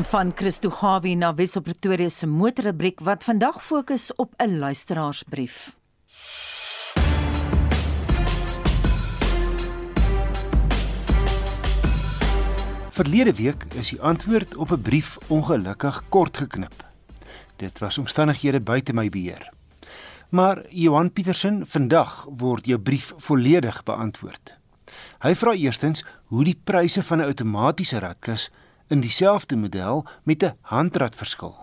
Van 0.01 0.33
Christo 0.35 0.71
Gawie 0.71 1.17
na 1.17 1.35
Wes 1.35 1.57
op 1.57 1.65
Pretoria 1.65 2.09
se 2.09 2.27
motorrubriek 2.27 3.01
wat 3.05 3.25
vandag 3.25 3.65
fokus 3.65 4.15
op 4.15 4.33
'n 4.37 4.59
luisteraarsbrief. 4.59 5.77
Verlede 12.91 13.35
week 13.35 13.65
is 13.75 13.89
die 13.89 14.01
antwoord 14.01 14.57
op 14.57 14.71
'n 14.71 14.83
brief 14.83 15.19
ongelukkig 15.29 16.03
kort 16.09 16.37
geknip. 16.37 16.85
Dit 17.57 17.79
was 17.79 17.99
omstandighede 17.99 18.61
buite 18.61 18.93
my 18.93 19.09
beheer. 19.09 19.53
Maar 20.29 20.63
Johan 20.69 21.13
Petersen, 21.13 21.67
vandag 21.67 22.27
word 22.37 22.67
jou 22.67 22.79
brief 22.79 23.13
volledig 23.17 23.83
beantwoord. 23.83 24.57
Hy 25.19 25.35
vra 25.35 25.53
eerstens 25.53 26.05
hoe 26.25 26.45
die 26.45 26.61
pryse 26.65 27.03
van 27.03 27.19
'n 27.19 27.25
outomatiese 27.25 27.99
radkas 27.99 28.51
in 28.93 29.01
dieselfde 29.01 29.57
model 29.57 30.05
met 30.23 30.43
'n 30.45 30.57
handrat 30.61 31.17
verskil. 31.17 31.55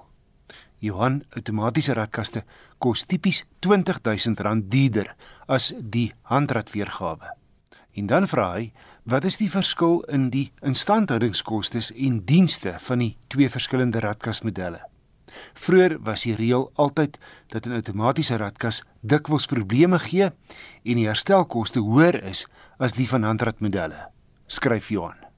Johan 0.78 1.24
outomatiese 1.30 1.94
radkaste 1.94 2.44
kos 2.78 3.04
tipies 3.04 3.46
R20000 3.60 4.68
duurder 4.70 5.16
as 5.46 5.74
die 5.78 6.14
handrat 6.22 6.72
weergawe. 6.72 7.36
En 7.94 8.06
dan 8.08 8.28
vra 8.28 8.54
hy, 8.54 8.72
wat 9.04 9.24
is 9.24 9.38
die 9.38 9.50
verskil 9.50 10.02
in 10.08 10.30
die 10.30 10.52
instandhoudingskoste 10.62 11.82
en 11.96 12.26
dienste 12.26 12.76
van 12.80 12.98
die 12.98 13.18
twee 13.28 13.50
verskillende 13.50 14.00
radkasmodelle? 14.00 14.82
Vroeger 15.54 16.00
was 16.02 16.22
die 16.22 16.36
reël 16.36 16.72
altyd 16.74 17.20
dat 17.48 17.66
'n 17.66 17.72
outomatiese 17.72 18.38
radkas 18.38 18.84
dikwels 19.02 19.46
probleme 19.46 20.00
gee 20.00 20.32
en 20.84 20.96
die 20.96 21.08
herstelkoste 21.08 21.80
hoër 21.80 22.24
is 22.24 22.48
as 22.80 22.94
die 22.94 23.08
van 23.08 23.24
handratmodelle. 23.24 24.08
Skryf 24.48 24.90
Johan. 24.90 25.29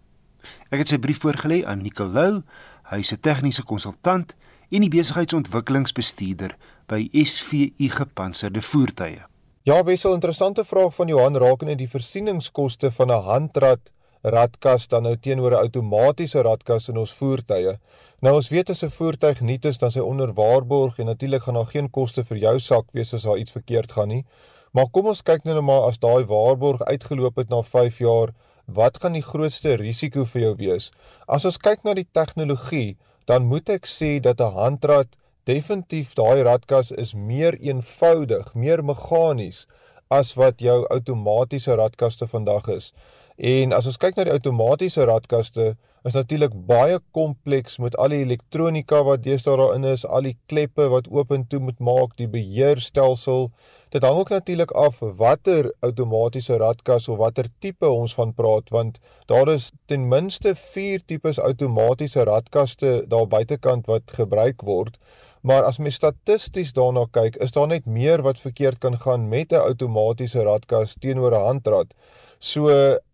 Ek 0.70 0.80
het 0.80 0.88
sy 0.88 0.98
brief 0.98 1.20
voorgelê 1.24 1.66
aan 1.66 1.82
Nicolou. 1.82 2.44
Hy 2.92 3.00
is 3.00 3.14
'n 3.14 3.22
tegniese 3.22 3.64
konsultant 3.64 4.36
en 4.70 4.82
die 4.82 4.90
besigheidsontwikkelingsbestuurder 4.90 6.56
by 6.88 7.10
SVU 7.14 7.90
Gepantserde 7.90 8.62
Voertuie. 8.62 9.26
Ja, 9.64 9.84
wissel 9.84 10.14
interessante 10.14 10.66
vraag 10.66 10.96
van 10.96 11.08
Johan 11.08 11.38
rakende 11.38 11.76
die 11.76 11.90
voorsieningskoste 11.90 12.92
van 12.92 13.12
'n 13.12 13.22
handrat 13.22 13.92
radkas 14.22 14.88
dan 14.88 15.04
nou 15.04 15.16
teenoor 15.18 15.52
'n 15.52 15.64
outomatiese 15.66 16.42
radkas 16.42 16.88
in 16.90 16.98
ons 16.98 17.14
voertuie. 17.14 17.78
Nou 18.20 18.36
ons 18.36 18.50
weet 18.50 18.70
as 18.70 18.84
'n 18.84 18.90
voertuig 18.90 19.42
nuut 19.42 19.66
is, 19.66 19.78
dan 19.78 19.92
sy 19.92 20.00
onder 20.00 20.34
waarborg 20.34 21.00
en 21.00 21.06
natuurlik 21.06 21.42
gaan 21.42 21.54
daar 21.54 21.66
geen 21.66 21.90
koste 21.90 22.24
vir 22.24 22.38
jou 22.38 22.60
sak 22.60 22.86
wees 22.92 23.14
as 23.14 23.24
daar 23.24 23.38
iets 23.38 23.52
verkeerd 23.52 23.92
gaan 23.92 24.08
nie. 24.08 24.26
Maar 24.72 24.90
kom 24.92 25.08
ons 25.08 25.22
kyk 25.22 25.44
nou 25.44 25.56
net 25.56 25.64
maar 25.64 25.82
as 25.82 26.00
daai 26.00 26.26
waarborg 26.26 26.82
uitgeloop 26.82 27.36
het 27.36 27.50
na 27.50 27.62
5 27.62 27.98
jaar, 27.98 28.34
wat 28.76 29.00
gaan 29.02 29.14
die 29.18 29.26
grootste 29.26 29.76
risiko 29.82 30.26
vir 30.26 30.42
jou 30.42 30.54
wees? 30.60 30.92
As 31.28 31.46
ons 31.46 31.58
kyk 31.58 31.84
na 31.84 31.94
die 31.98 32.08
tegnologie, 32.14 32.98
dan 33.28 33.48
moet 33.50 33.70
ek 33.70 33.86
sê 33.86 34.20
dat 34.20 34.42
'n 34.42 34.56
handrat 34.58 35.18
definitief 35.46 36.14
daai 36.16 36.44
radkas 36.44 36.92
is 36.92 37.14
meer 37.14 37.58
eenvoudig, 37.60 38.54
meer 38.54 38.84
meganies 38.84 39.68
as 40.10 40.34
wat 40.36 40.60
jou 40.60 40.86
outomatiese 40.90 41.76
radkaste 41.76 42.28
vandag 42.28 42.68
is. 42.68 42.92
En 43.38 43.74
as 43.74 43.88
ons 43.90 43.98
kyk 43.98 44.18
na 44.18 44.28
die 44.28 44.36
outomatiese 44.36 45.06
radkaste, 45.08 45.76
is 46.06 46.18
natuurlik 46.18 46.54
baie 46.68 47.00
kompleks 47.16 47.78
met 47.82 47.96
al 48.02 48.14
die 48.14 48.24
elektronika 48.26 49.04
wat 49.08 49.24
deesdae 49.26 49.58
daarin 49.58 49.88
is, 49.94 50.06
al 50.06 50.28
die 50.28 50.38
kleppe 50.52 50.90
wat 50.92 51.10
oop 51.10 51.32
en 51.32 51.48
toe 51.50 51.62
moet 51.64 51.80
maak, 51.80 52.16
die 52.18 52.30
beheerstelsel. 52.30 53.50
Dit 53.92 54.06
hang 54.08 54.22
ook 54.22 54.30
natuurlik 54.30 54.72
af 54.72 55.00
watter 55.00 55.74
outomatiese 55.80 56.56
radkas 56.58 57.08
of 57.12 57.18
watter 57.18 57.50
tipe 57.60 57.90
ons 57.90 58.14
van 58.16 58.30
praat 58.34 58.70
want 58.72 59.00
daar 59.28 59.52
is 59.52 59.72
ten 59.86 60.06
minste 60.08 60.54
4 60.56 61.04
tipes 61.06 61.40
outomatiese 61.40 62.24
radkaste 62.24 62.94
daar 63.12 63.28
buitekant 63.28 63.92
wat 63.92 64.16
gebruik 64.16 64.62
word. 64.62 64.96
Maar 65.42 65.68
as 65.68 65.78
mens 65.78 66.00
statisties 66.00 66.72
daarna 66.74 67.04
kyk, 67.12 67.36
is 67.44 67.52
daar 67.52 67.68
net 67.68 67.86
meer 67.86 68.24
wat 68.24 68.40
verkeerd 68.40 68.80
kan 68.80 68.96
gaan 68.98 69.28
met 69.28 69.52
'n 69.52 69.60
outomatiese 69.68 70.44
radkas 70.44 70.96
teenoor 71.00 71.36
'n 71.36 71.46
handrad. 71.46 71.94
So 72.40 72.70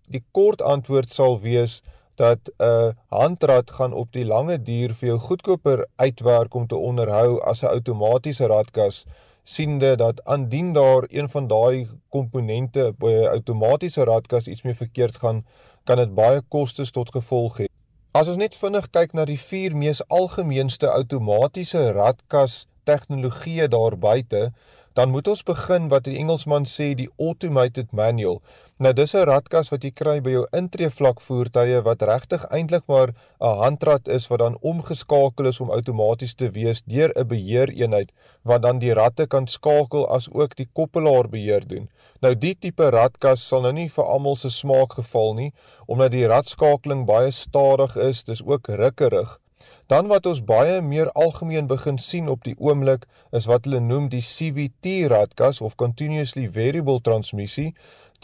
die 0.05 0.23
kort 0.31 0.61
antwoord 0.61 1.13
sal 1.13 1.39
wees 1.39 1.81
dat 2.15 2.51
'n 2.59 2.93
handrad 3.09 3.71
gaan 3.71 3.93
op 3.93 4.11
die 4.11 4.25
lange 4.25 4.61
duur 4.61 4.93
vir 4.93 5.07
jou 5.09 5.19
goedkoper 5.19 5.87
uitwerk 5.95 6.53
om 6.53 6.67
te 6.67 6.75
onderhou 6.75 7.41
as 7.41 7.63
'n 7.63 7.73
outomatiese 7.73 8.45
radkas 8.45 9.05
siende 9.47 9.95
dat 9.95 10.23
aandien 10.25 10.73
daar 10.73 11.05
een 11.07 11.29
van 11.29 11.47
daai 11.47 11.87
komponente 12.09 12.93
by 12.99 13.11
'n 13.11 13.31
outomatiese 13.37 14.03
radkas 14.03 14.47
iets 14.47 14.61
mee 14.61 14.75
verkeerd 14.75 15.15
gaan, 15.15 15.45
kan 15.83 15.97
dit 15.97 16.15
baie 16.15 16.41
kostes 16.47 16.91
tot 16.91 17.11
gevolg 17.11 17.57
hê. 17.57 17.65
As 18.11 18.27
ons 18.27 18.37
net 18.37 18.55
vinnig 18.55 18.89
kyk 18.89 19.13
na 19.13 19.25
die 19.25 19.39
vier 19.39 19.75
mees 19.75 20.01
algemeenste 20.07 20.87
outomatiese 20.89 21.91
radkas 21.91 22.67
tegnologieë 22.83 23.67
daar 23.67 23.97
buite, 23.97 24.51
dan 24.97 25.11
moet 25.13 25.27
ons 25.29 25.43
begin 25.45 25.91
wat 25.93 26.07
die 26.07 26.15
Engelsman 26.17 26.63
sê 26.65 26.85
die 26.97 27.09
automated 27.21 27.91
manual. 27.99 28.39
Nou 28.81 28.91
dis 28.97 29.13
'n 29.15 29.27
radkas 29.29 29.69
wat 29.73 29.83
jy 29.85 29.91
kry 30.01 30.15
by 30.25 30.31
jou 30.31 30.45
intreevlak 30.59 31.21
voertuie 31.27 31.83
wat 31.87 32.05
regtig 32.09 32.47
eintlik 32.57 32.83
maar 32.87 33.13
'n 33.41 33.59
handrad 33.61 34.07
is 34.17 34.27
wat 34.31 34.39
dan 34.39 34.57
omgeskakel 34.61 35.45
is 35.51 35.59
om 35.59 35.69
outomaties 35.77 36.33
te 36.33 36.49
wees 36.57 36.81
deur 36.85 37.13
'n 37.15 37.27
beheereenheid 37.27 38.11
wat 38.43 38.61
dan 38.61 38.79
die 38.79 38.93
ratte 38.93 39.27
kan 39.27 39.47
skakel 39.47 40.09
as 40.17 40.29
ook 40.33 40.55
die 40.55 40.69
koppelaar 40.73 41.29
beheer 41.29 41.67
doen. 41.67 41.89
Nou 42.21 42.33
die 42.35 42.55
tipe 42.55 42.89
radkas 42.89 43.47
sal 43.47 43.61
nou 43.61 43.73
nie 43.73 43.89
vir 43.89 44.03
almal 44.03 44.35
se 44.35 44.49
smaak 44.49 44.93
geval 44.93 45.33
nie 45.33 45.51
omdat 45.85 46.11
die 46.11 46.27
radskakeling 46.27 47.05
baie 47.05 47.31
stadig 47.31 47.95
is, 47.95 48.23
dis 48.23 48.41
ook 48.43 48.67
rukkerig. 48.67 49.39
Dan 49.87 50.07
wat 50.07 50.25
ons 50.25 50.43
baie 50.43 50.81
meer 50.81 51.11
algemeen 51.11 51.67
begin 51.67 51.97
sien 51.97 52.27
op 52.29 52.43
die 52.43 52.55
oomblik 52.59 53.05
is 53.31 53.45
wat 53.45 53.65
hulle 53.65 53.79
noem 53.79 54.09
die 54.09 54.21
CVT 54.21 55.07
radkas 55.07 55.61
of 55.61 55.75
continuously 55.75 56.49
variable 56.51 57.01
transmissie 57.01 57.73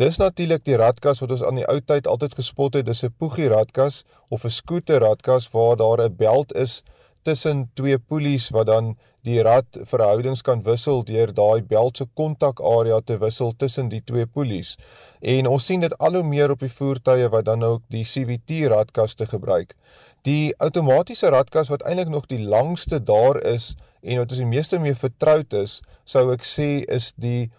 Dis 0.02 0.15
natuurlik 0.17 0.63
die 0.65 0.78
radkas 0.82 1.19
wat 1.21 1.32
ons 1.36 1.43
aan 1.45 1.60
die 1.60 1.67
ou 1.69 1.76
tyd 1.78 2.08
altyd 2.10 2.34
gespot 2.39 2.73
het, 2.73 2.88
dis 2.88 3.04
'n 3.06 3.13
poegie 3.21 3.49
radkas 3.52 4.04
of 4.34 4.45
'n 4.45 4.49
skooter 4.49 4.99
radkas 5.06 5.45
waar 5.54 5.76
daar 5.78 6.02
'n 6.02 6.15
beld 6.17 6.54
is 6.54 6.84
tussen 7.21 7.69
twee 7.73 7.97
poelies 7.99 8.49
wat 8.49 8.67
dan 8.67 8.97
die 9.21 9.41
rad 9.41 9.65
verhoudings 9.91 10.41
kan 10.41 10.63
wissel 10.63 11.04
deur 11.04 11.34
daai 11.34 11.62
beld 11.62 11.97
se 11.97 12.06
kontakarea 12.13 12.99
te 13.06 13.17
wissel 13.17 13.54
tussen 13.58 13.89
die 13.89 14.02
twee 14.04 14.26
poelies. 14.26 14.78
En 15.21 15.47
ons 15.47 15.65
sien 15.65 15.80
dit 15.80 15.97
al 15.97 16.13
hoe 16.13 16.23
meer 16.23 16.52
op 16.52 16.60
die 16.60 16.73
voertuie 16.80 17.30
wat 17.30 17.45
dan 17.45 17.63
ook 17.63 17.82
die 17.88 18.04
CVT 18.04 18.67
radkas 18.67 19.13
te 19.13 19.26
gebruik. 19.26 19.76
Die 20.23 20.53
outomatiese 20.63 21.27
radkas 21.33 21.67
wat 21.67 21.81
eintlik 21.83 22.07
nog 22.07 22.29
die 22.31 22.39
langste 22.39 23.03
daar 23.03 23.41
is 23.43 23.73
en 24.01 24.21
wat 24.21 24.29
ons 24.31 24.39
die 24.39 24.47
meeste 24.47 24.77
mee 24.79 24.95
vertroud 24.95 25.51
is, 25.59 25.81
sou 26.07 26.29
ek 26.31 26.45
sê 26.47 26.67
is 26.88 27.09
die 27.19 27.51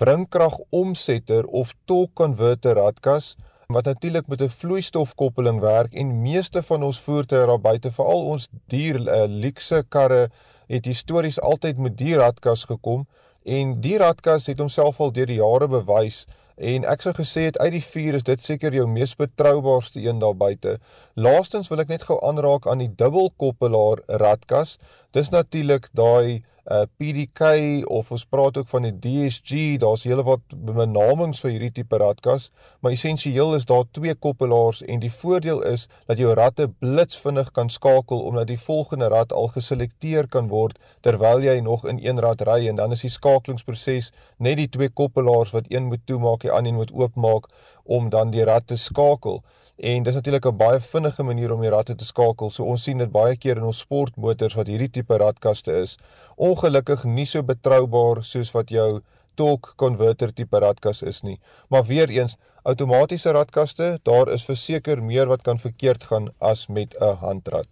wringkragomsetter 0.00 1.46
of 1.46 1.76
torque 1.86 2.16
converter 2.18 2.74
radkas 2.74 3.36
wat 3.70 3.86
natuurlik 3.86 4.26
met 4.26 4.42
'n 4.42 4.48
vloeistofkoppeling 4.48 5.60
werk 5.60 5.94
en 5.94 6.22
meeste 6.22 6.62
van 6.62 6.82
ons 6.82 7.00
voertuie 7.00 7.46
daar 7.46 7.60
buite 7.60 7.92
veral 7.92 8.26
ons 8.34 8.48
duur 8.66 8.98
uh, 8.98 9.24
luxe 9.28 9.84
karre 9.88 10.30
het 10.66 10.84
histories 10.84 11.40
altyd 11.40 11.78
met 11.78 11.96
die 11.96 12.16
radkas 12.16 12.64
gekom 12.64 13.06
en 13.44 13.80
die 13.80 13.98
radkas 13.98 14.46
het 14.46 14.58
homself 14.58 15.00
al 15.00 15.12
deur 15.12 15.26
die 15.26 15.38
jare 15.38 15.68
bewys 15.68 16.26
en 16.58 16.84
ek 16.84 17.02
sou 17.02 17.14
gesê 17.16 17.46
het 17.48 17.58
uit 17.58 17.72
die 17.76 17.84
vier 17.84 18.18
is 18.18 18.26
dit 18.26 18.42
seker 18.42 18.74
jou 18.74 18.86
mees 18.90 19.14
betroubaarste 19.16 20.02
een 20.02 20.18
daar 20.22 20.36
buite. 20.36 20.78
Laastens 21.14 21.70
wil 21.70 21.82
ek 21.84 21.88
net 21.92 22.06
gou 22.08 22.18
aanraak 22.26 22.66
aan 22.66 22.82
die 22.82 22.90
dubbelkoppelaar 22.90 24.02
radkas. 24.22 24.76
Dis 25.14 25.30
natuurlik 25.30 25.88
daai 25.94 26.42
uh 26.70 26.84
PDK 27.00 27.40
of 27.88 28.10
ons 28.12 28.24
praat 28.28 28.56
ook 28.60 28.68
van 28.68 28.84
die 28.84 28.92
DSG, 29.04 29.78
daar's 29.80 30.04
heelwat 30.04 30.42
benamings 30.52 31.40
vir 31.40 31.54
hierdie 31.54 31.72
tipe 31.78 31.96
radkas, 32.00 32.50
maar 32.80 32.92
essensieel 32.92 33.54
is 33.56 33.64
daar 33.68 33.86
twee 33.96 34.14
koppelaars 34.14 34.82
en 34.84 35.00
die 35.00 35.12
voordeel 35.12 35.62
is 35.70 35.86
dat 36.10 36.20
jou 36.20 36.34
ratte 36.36 36.68
blitsvinnig 36.68 37.50
kan 37.56 37.72
skakel 37.72 38.20
omdat 38.28 38.50
die 38.52 38.60
volgende 38.60 39.08
rad 39.08 39.32
al 39.32 39.48
geselekteer 39.54 40.28
kan 40.28 40.50
word 40.52 40.76
terwyl 41.00 41.40
jy 41.44 41.56
nog 41.64 41.86
in 41.88 42.02
een 42.04 42.20
rad 42.20 42.44
ry 42.48 42.66
en 42.68 42.76
dan 42.76 42.92
is 42.92 43.06
die 43.06 43.14
skakelingsproses 43.16 44.12
net 44.36 44.60
die 44.60 44.68
twee 44.68 44.92
koppelaars 44.92 45.54
wat 45.56 45.72
een 45.72 45.88
moet 45.88 46.04
toemaak, 46.04 46.44
die 46.44 46.52
ander 46.52 46.76
moet 46.76 46.92
oopmaak 46.92 47.48
om 47.88 48.10
dan 48.12 48.30
die 48.30 48.44
rad 48.44 48.66
te 48.68 48.76
skakel. 48.76 49.40
En 49.78 50.02
dis 50.02 50.14
natuurlik 50.14 50.46
'n 50.46 50.56
baie 50.56 50.80
vinnige 50.80 51.22
manier 51.22 51.52
om 51.52 51.60
die 51.60 51.70
ratte 51.70 51.94
te 51.94 52.04
skakel. 52.04 52.50
So 52.50 52.64
ons 52.64 52.82
sien 52.82 52.98
dit 52.98 53.10
baie 53.10 53.36
keer 53.36 53.56
in 53.56 53.62
ons 53.62 53.78
sportmotors 53.78 54.54
wat 54.54 54.66
hierdie 54.66 54.90
tipe 54.90 55.16
radkaste 55.16 55.72
is. 55.72 55.98
Ongelukkig 56.36 57.04
nie 57.04 57.26
so 57.26 57.42
betroubaar 57.42 58.24
soos 58.24 58.50
wat 58.50 58.68
jou 58.68 59.00
torque 59.34 59.72
converter 59.76 60.34
tipe 60.34 60.58
radkas 60.58 61.02
is 61.02 61.22
nie. 61.22 61.40
Maar 61.68 61.84
weer 61.84 62.08
eens, 62.08 62.36
outomatiese 62.62 63.30
radkaste, 63.30 64.00
daar 64.02 64.28
is 64.28 64.44
verseker 64.44 65.02
meer 65.02 65.26
wat 65.26 65.42
kan 65.42 65.58
verkeerd 65.58 66.04
gaan 66.04 66.28
as 66.38 66.66
met 66.66 66.94
'n 67.00 67.14
handrad. 67.14 67.68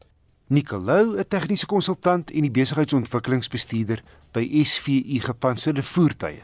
Nicolou, 0.46 1.18
'n 1.18 1.24
tegniese 1.28 1.66
konsultant 1.66 2.30
en 2.30 2.40
die 2.40 2.50
besigheidsontwikkelingsbestuurder 2.50 4.02
by 4.32 4.64
SVU 4.64 5.20
Gepantserde 5.20 5.82
Voertuie. 5.82 6.42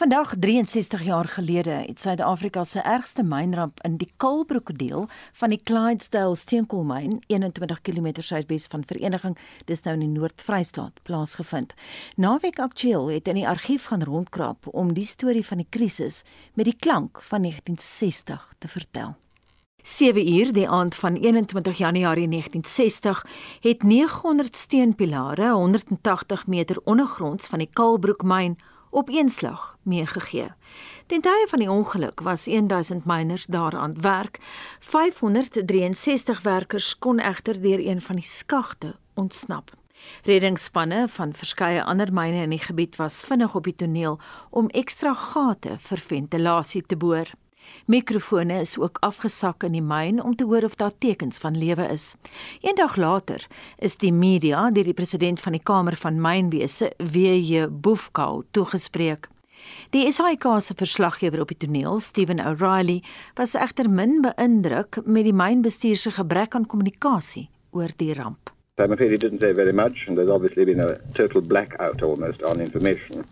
Vandag 0.00 0.30
63 0.40 1.02
jaar 1.04 1.28
gelede 1.28 1.74
het 1.82 2.00
Suid-Afrika 2.00 2.62
se 2.64 2.80
ergste 2.80 3.20
mynramp 3.28 3.82
in 3.84 3.98
die 4.00 4.08
Kalbroek 4.16 4.72
deel 4.78 5.04
van 5.36 5.52
die 5.52 5.60
Clydesdale 5.60 6.38
steenkoolmyn 6.40 7.18
21 7.28 7.82
km 7.84 8.08
suidwes 8.24 8.70
van 8.72 8.86
Vereniging, 8.88 9.36
dis 9.68 9.84
nou 9.84 9.92
in 9.98 10.06
die 10.06 10.14
Noord-Vrystaat, 10.14 11.02
plaasgevind. 11.04 11.74
Naweek 12.16 12.62
Aktueel 12.64 13.10
het 13.12 13.28
in 13.28 13.42
die 13.42 13.48
argief 13.48 13.90
gaan 13.92 14.06
rondkrap 14.08 14.64
om 14.72 14.94
die 14.96 15.04
storie 15.04 15.44
van 15.44 15.60
die 15.60 15.68
krisis 15.68 16.22
met 16.54 16.72
die 16.72 16.78
klank 16.78 17.20
van 17.28 17.44
1960 17.44 18.48
te 18.64 18.72
vertel. 18.78 19.12
7 19.84 20.32
uur 20.34 20.52
die 20.52 20.68
aand 20.68 20.94
van 20.94 21.14
21 21.14 21.78
Januarie 21.78 22.28
1960 22.28 23.26
het 23.60 23.82
900 23.82 24.56
steunpilare 24.56 25.50
180 25.50 26.46
meter 26.46 26.80
ondergronds 26.84 27.46
van 27.46 27.58
die 27.58 27.68
Kaalbroek 27.72 28.22
myn 28.22 28.58
op 28.90 29.08
een 29.08 29.28
slag 29.28 29.76
meegegee. 29.82 30.48
Ten 31.06 31.20
tye 31.20 31.46
van 31.50 31.58
die 31.58 31.70
ongeluk 31.70 32.20
was 32.20 32.44
1000 32.44 33.04
myners 33.04 33.46
daaraan 33.46 34.00
werk. 34.00 34.38
563 34.80 36.42
werkers 36.42 36.98
kon 36.98 37.18
egter 37.18 37.60
deur 37.60 37.86
een 37.86 38.00
van 38.00 38.16
die 38.16 38.24
skagte 38.24 38.96
ontsnap. 39.14 39.70
Reddingsspanne 40.22 41.08
van 41.08 41.32
verskeie 41.32 41.84
ander 41.84 42.12
myne 42.12 42.42
in 42.42 42.50
die 42.50 42.64
gebied 42.64 42.96
was 42.96 43.22
vinnig 43.24 43.54
op 43.54 43.64
die 43.64 43.76
toneel 43.76 44.20
om 44.50 44.68
ekstra 44.68 45.12
gate 45.12 45.76
vir 45.78 45.98
ventilasie 45.98 46.86
te 46.86 46.96
boor. 46.96 47.28
Mikrofone 47.86 48.60
is 48.60 48.78
ook 48.78 48.98
afgesak 49.00 49.62
in 49.62 49.72
die 49.72 49.82
myn 49.82 50.22
om 50.22 50.36
te 50.36 50.44
hoor 50.44 50.64
of 50.64 50.74
daar 50.74 50.92
tekens 50.98 51.38
van 51.38 51.58
lewe 51.58 51.88
is. 51.92 52.14
Eendag 52.60 52.96
later 52.96 53.46
is 53.78 53.96
die 53.96 54.12
media 54.12 54.70
deur 54.70 54.84
die 54.84 54.96
president 54.96 55.40
van 55.40 55.52
die 55.52 55.62
Kamer 55.62 55.96
van 55.96 56.20
Mynwese, 56.20 56.92
W.J. 56.98 57.68
Boefkou, 57.68 58.44
toegespreek. 58.50 59.28
Die 59.90 60.10
SAIK 60.12 60.44
se 60.60 60.74
verslaggewer 60.76 61.40
op 61.40 61.52
die 61.52 61.56
toneel, 61.56 62.00
Steven 62.00 62.40
O'Reilly, 62.40 63.02
was 63.38 63.54
egter 63.54 63.88
min 63.90 64.20
beïndruk 64.24 65.00
met 65.04 65.24
die 65.24 65.36
mynbestuur 65.36 65.96
se 65.96 66.10
gebrek 66.18 66.54
aan 66.54 66.66
kommunikasie 66.66 67.48
oor 67.72 67.92
die 67.96 68.12
ramp. 68.14 68.52
I'm 68.76 68.92
afraid 68.92 69.10
he 69.10 69.16
didn't 69.16 69.40
say 69.40 69.54
very 69.54 69.72
much, 69.72 70.08
and 70.08 70.16
there's 70.16 70.30
obviously 70.30 70.64
been 70.64 70.80
a 70.80 70.96
total 71.14 71.40
blackout 71.42 72.02
almost 72.02 72.42
on 72.42 72.60
information. 72.60 73.24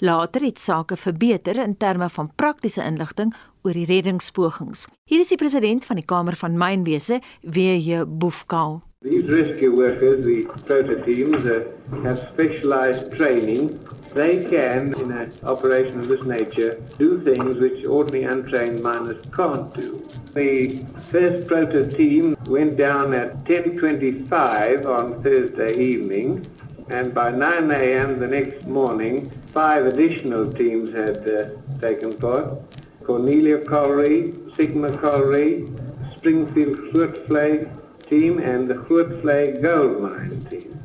Later 0.00 0.40
het 0.40 0.58
sake 0.58 0.96
verbeter 0.96 1.58
in 1.62 1.76
terme 1.76 2.08
van 2.08 2.32
praktiese 2.34 2.82
inligting 2.82 3.34
oor 3.62 3.72
die 3.72 3.86
reddingspogings. 3.88 4.86
Hier 5.04 5.20
is 5.20 5.28
die 5.28 5.40
president 5.40 5.84
van 5.84 5.96
die 6.00 6.04
Kamer 6.04 6.36
van 6.36 6.56
Mynwese, 6.58 7.20
W.J. 7.42 8.04
Boefkaal. 8.06 8.80
These 9.02 9.30
rescue 9.30 9.74
workers, 9.74 10.26
the 10.26 10.44
proto 10.66 11.02
teams, 11.04 11.46
uh, 11.46 11.64
have 12.02 12.18
specialized 12.34 13.12
training. 13.14 13.80
They 14.12 14.44
can, 14.44 14.92
in 15.00 15.10
an 15.10 15.32
operation 15.42 16.00
of 16.00 16.08
this 16.08 16.22
nature, 16.24 16.78
do 16.98 17.18
things 17.22 17.58
which 17.58 17.86
ordinary 17.86 18.24
untrained 18.24 18.82
miners 18.82 19.24
can't 19.34 19.72
do. 19.72 20.06
The 20.34 20.84
first 21.10 21.46
proto 21.46 21.90
team 21.90 22.36
went 22.46 22.76
down 22.76 23.14
at 23.14 23.44
10.25 23.44 24.84
on 24.84 25.22
Thursday 25.22 25.78
evening, 25.78 26.46
and 26.90 27.14
by 27.14 27.30
9 27.30 27.70
a.m. 27.70 28.18
the 28.18 28.28
next 28.28 28.66
morning, 28.66 29.30
five 29.46 29.86
additional 29.86 30.52
teams 30.52 30.92
had 30.92 31.26
uh, 31.26 31.48
taken 31.80 32.18
part. 32.18 32.69
Cornelia 33.04 33.58
Colliery, 33.58 34.34
Sigma 34.56 34.96
Colliery, 34.98 35.68
Springfield 36.16 36.76
Grootflag 36.92 37.70
team 38.08 38.38
and 38.38 38.68
the 38.68 38.74
Grootflag 38.74 39.62
Gold 39.62 40.02
Mine 40.02 40.44
team. 40.50 40.80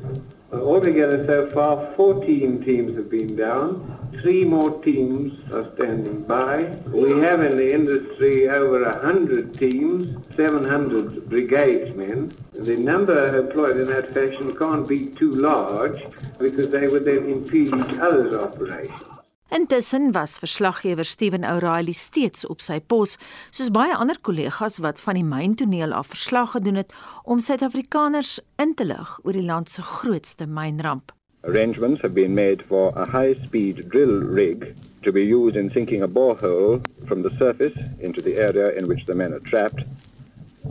Altogether 0.52 1.26
so 1.26 1.50
far 1.50 1.92
14 1.96 2.64
teams 2.64 2.96
have 2.96 3.10
been 3.10 3.36
down. 3.36 3.92
Three 4.22 4.44
more 4.44 4.82
teams 4.82 5.38
are 5.52 5.70
standing 5.74 6.22
by. 6.22 6.76
We 6.86 7.18
have 7.20 7.42
in 7.42 7.56
the 7.56 7.74
industry 7.74 8.48
over 8.48 8.82
100 8.84 9.54
teams, 9.58 10.24
700 10.36 11.28
bridesmen. 11.28 12.32
The 12.54 12.76
number 12.76 13.36
employed 13.36 13.76
in 13.76 13.88
that 13.88 14.14
fashion 14.14 14.56
can't 14.56 14.88
be 14.88 15.06
too 15.06 15.32
large 15.32 16.02
because 16.38 16.70
they 16.70 16.88
would 16.88 17.04
then 17.04 17.28
impede 17.28 17.68
each 17.68 17.98
other's 17.98 18.34
operations. 18.34 19.15
Intussen 19.48 20.12
was 20.12 20.38
verslaggewer 20.38 21.04
Steven 21.04 21.44
O'Reilly 21.44 21.92
steeds 21.92 22.46
op 22.46 22.60
sy 22.60 22.80
pos, 22.82 23.14
soos 23.54 23.70
baie 23.70 23.94
ander 23.94 24.18
kollegas 24.26 24.80
wat 24.82 24.98
van 25.04 25.14
die 25.14 25.26
myntoneel 25.26 25.94
af 25.94 26.10
verslag 26.10 26.56
gedoen 26.56 26.80
het 26.82 26.90
om 27.22 27.38
Suid-Afrikaners 27.38 28.40
in 28.58 28.74
te 28.74 28.84
lig 28.84 29.12
oor 29.22 29.38
die 29.38 29.46
land 29.46 29.70
se 29.70 29.86
grootste 29.86 30.48
mynramp. 30.50 31.14
Arrangements 31.46 32.02
have 32.02 32.12
been 32.12 32.34
made 32.34 32.64
for 32.66 32.90
a 32.98 33.06
high-speed 33.06 33.86
drill 33.88 34.18
rig 34.34 34.74
to 35.02 35.12
be 35.12 35.22
used 35.22 35.54
in 35.54 35.70
sinking 35.70 36.02
a 36.02 36.08
borehole 36.08 36.82
from 37.06 37.22
the 37.22 37.30
surface 37.38 37.78
into 38.00 38.20
the 38.20 38.34
area 38.34 38.72
in 38.74 38.88
which 38.88 39.06
the 39.06 39.14
men 39.14 39.32
are 39.32 39.46
trapped 39.46 39.86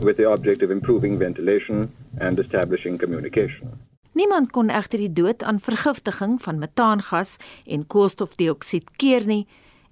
with 0.04 0.18
the 0.18 0.28
object 0.28 0.62
of 0.62 0.70
improving 0.70 1.18
ventilation 1.18 1.88
and 2.20 2.40
establishing 2.40 2.98
communication. 2.98 3.72
Niemand 4.16 4.54
kon 4.56 4.70
egter 4.72 5.02
die 5.04 5.12
dood 5.12 5.44
aan 5.44 5.58
vergiftiging 5.60 6.38
van 6.40 6.60
metaangas 6.60 7.36
en 7.68 7.88
koolstofdioksied 7.88 8.94
keer 8.96 9.26
nie 9.28 9.44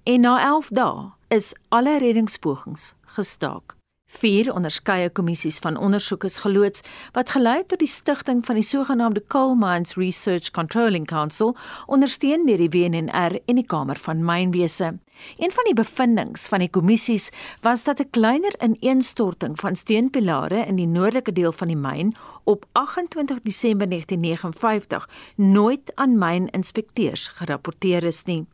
en 0.08 0.24
na 0.24 0.38
11 0.40 0.70
dae 0.78 1.10
is 1.28 1.52
alle 1.68 1.98
reddingspogings 2.00 2.94
gestaak. 3.16 3.76
Vier 4.14 4.52
onderskeie 4.54 5.08
kommissies 5.10 5.56
van 5.58 5.76
ondersoek 5.76 6.24
is 6.28 6.36
geloods 6.44 6.84
wat 7.16 7.32
gelei 7.34 7.56
het 7.56 7.68
tot 7.72 7.80
die 7.82 7.90
stigting 7.90 8.44
van 8.46 8.54
die 8.60 8.66
sogenaamde 8.66 9.24
Coal 9.26 9.56
Mines 9.58 9.96
Research 9.98 10.52
Controlling 10.54 11.06
Council, 11.10 11.56
ondersteun 11.90 12.46
deur 12.46 12.62
die 12.62 12.70
WNR 12.70 13.40
en 13.44 13.58
die 13.58 13.66
Kamer 13.66 13.98
van 13.98 14.22
Mynwese. 14.24 14.92
Een 15.38 15.50
van 15.56 15.66
die 15.66 15.74
bevindinge 15.74 16.46
van 16.48 16.62
die 16.62 16.70
kommissies 16.70 17.30
was 17.66 17.84
dat 17.84 18.00
'n 18.00 18.10
kleiner 18.10 18.54
ineenstorting 18.62 19.58
van 19.60 19.76
steunpilare 19.76 20.64
in 20.66 20.76
die 20.76 20.86
noordelike 20.86 21.32
deel 21.32 21.52
van 21.52 21.68
die 21.68 21.76
myn 21.76 22.14
op 22.44 22.66
28 22.72 23.40
Desember 23.40 23.88
1959 23.88 25.08
nooit 25.36 25.92
aan 25.94 26.18
myninspekteurs 26.18 27.28
gerapporteer 27.28 28.04
is 28.04 28.24
nie. 28.24 28.46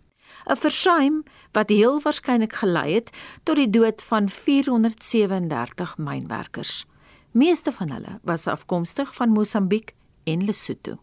'n 0.47 0.57
versuim 0.57 1.23
wat 1.53 1.69
heel 1.69 2.01
waarskynlik 2.01 2.53
gelei 2.53 2.95
het 2.95 3.11
tot 3.43 3.57
die 3.57 3.71
dood 3.71 4.03
van 4.03 4.29
437 4.29 5.99
mynwerkers. 5.99 6.87
Meeste 7.31 7.73
van 7.73 7.91
hulle 7.91 8.19
was 8.23 8.47
afkomstig 8.47 9.15
van 9.15 9.29
Mosambiek 9.29 9.95
en 10.25 10.45
Lesotho. 10.45 10.99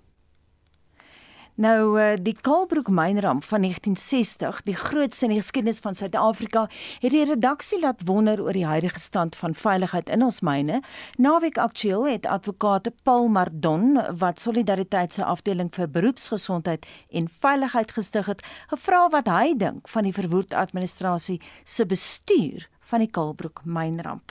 Nou 1.57 1.97
eh, 1.97 2.13
die 2.21 2.35
Kaalbroek 2.37 2.91
mynramp 2.93 3.41
van 3.49 3.63
1960, 3.65 4.59
die 4.67 4.75
grootste 4.77 5.25
in 5.25 5.31
die 5.33 5.39
geskiedenis 5.39 5.79
van 5.81 5.95
Suid-Afrika, 5.97 6.67
het 7.01 7.15
die 7.15 7.23
redaksie 7.25 7.79
laat 7.81 8.03
wonder 8.05 8.43
oor 8.45 8.53
die 8.53 8.67
huidige 8.69 9.01
stand 9.01 9.33
van 9.35 9.57
veiligheid 9.57 10.11
in 10.13 10.21
ons 10.21 10.43
myne. 10.45 10.83
Naweek 11.17 11.57
aktueel 11.57 12.05
het 12.11 12.29
advokaat 12.29 12.91
Paul 13.01 13.25
Mardon 13.33 13.97
wat 14.21 14.37
Solidariteit 14.39 15.17
se 15.17 15.25
afdeling 15.25 15.71
vir 15.73 15.89
beroepsgesondheid 15.89 16.85
en 17.09 17.25
veiligheid 17.25 17.95
gestig 17.97 18.29
het, 18.29 18.45
gevra 18.69 19.07
wat 19.17 19.33
hy 19.33 19.57
dink 19.57 19.89
van 19.89 20.05
die 20.05 20.13
verwoed 20.13 20.53
administrasie 20.53 21.39
se 21.65 21.89
bestuur 21.89 22.69
van 22.91 23.01
die 23.01 23.09
Kaalbroek 23.09 23.65
mynramp. 23.65 24.29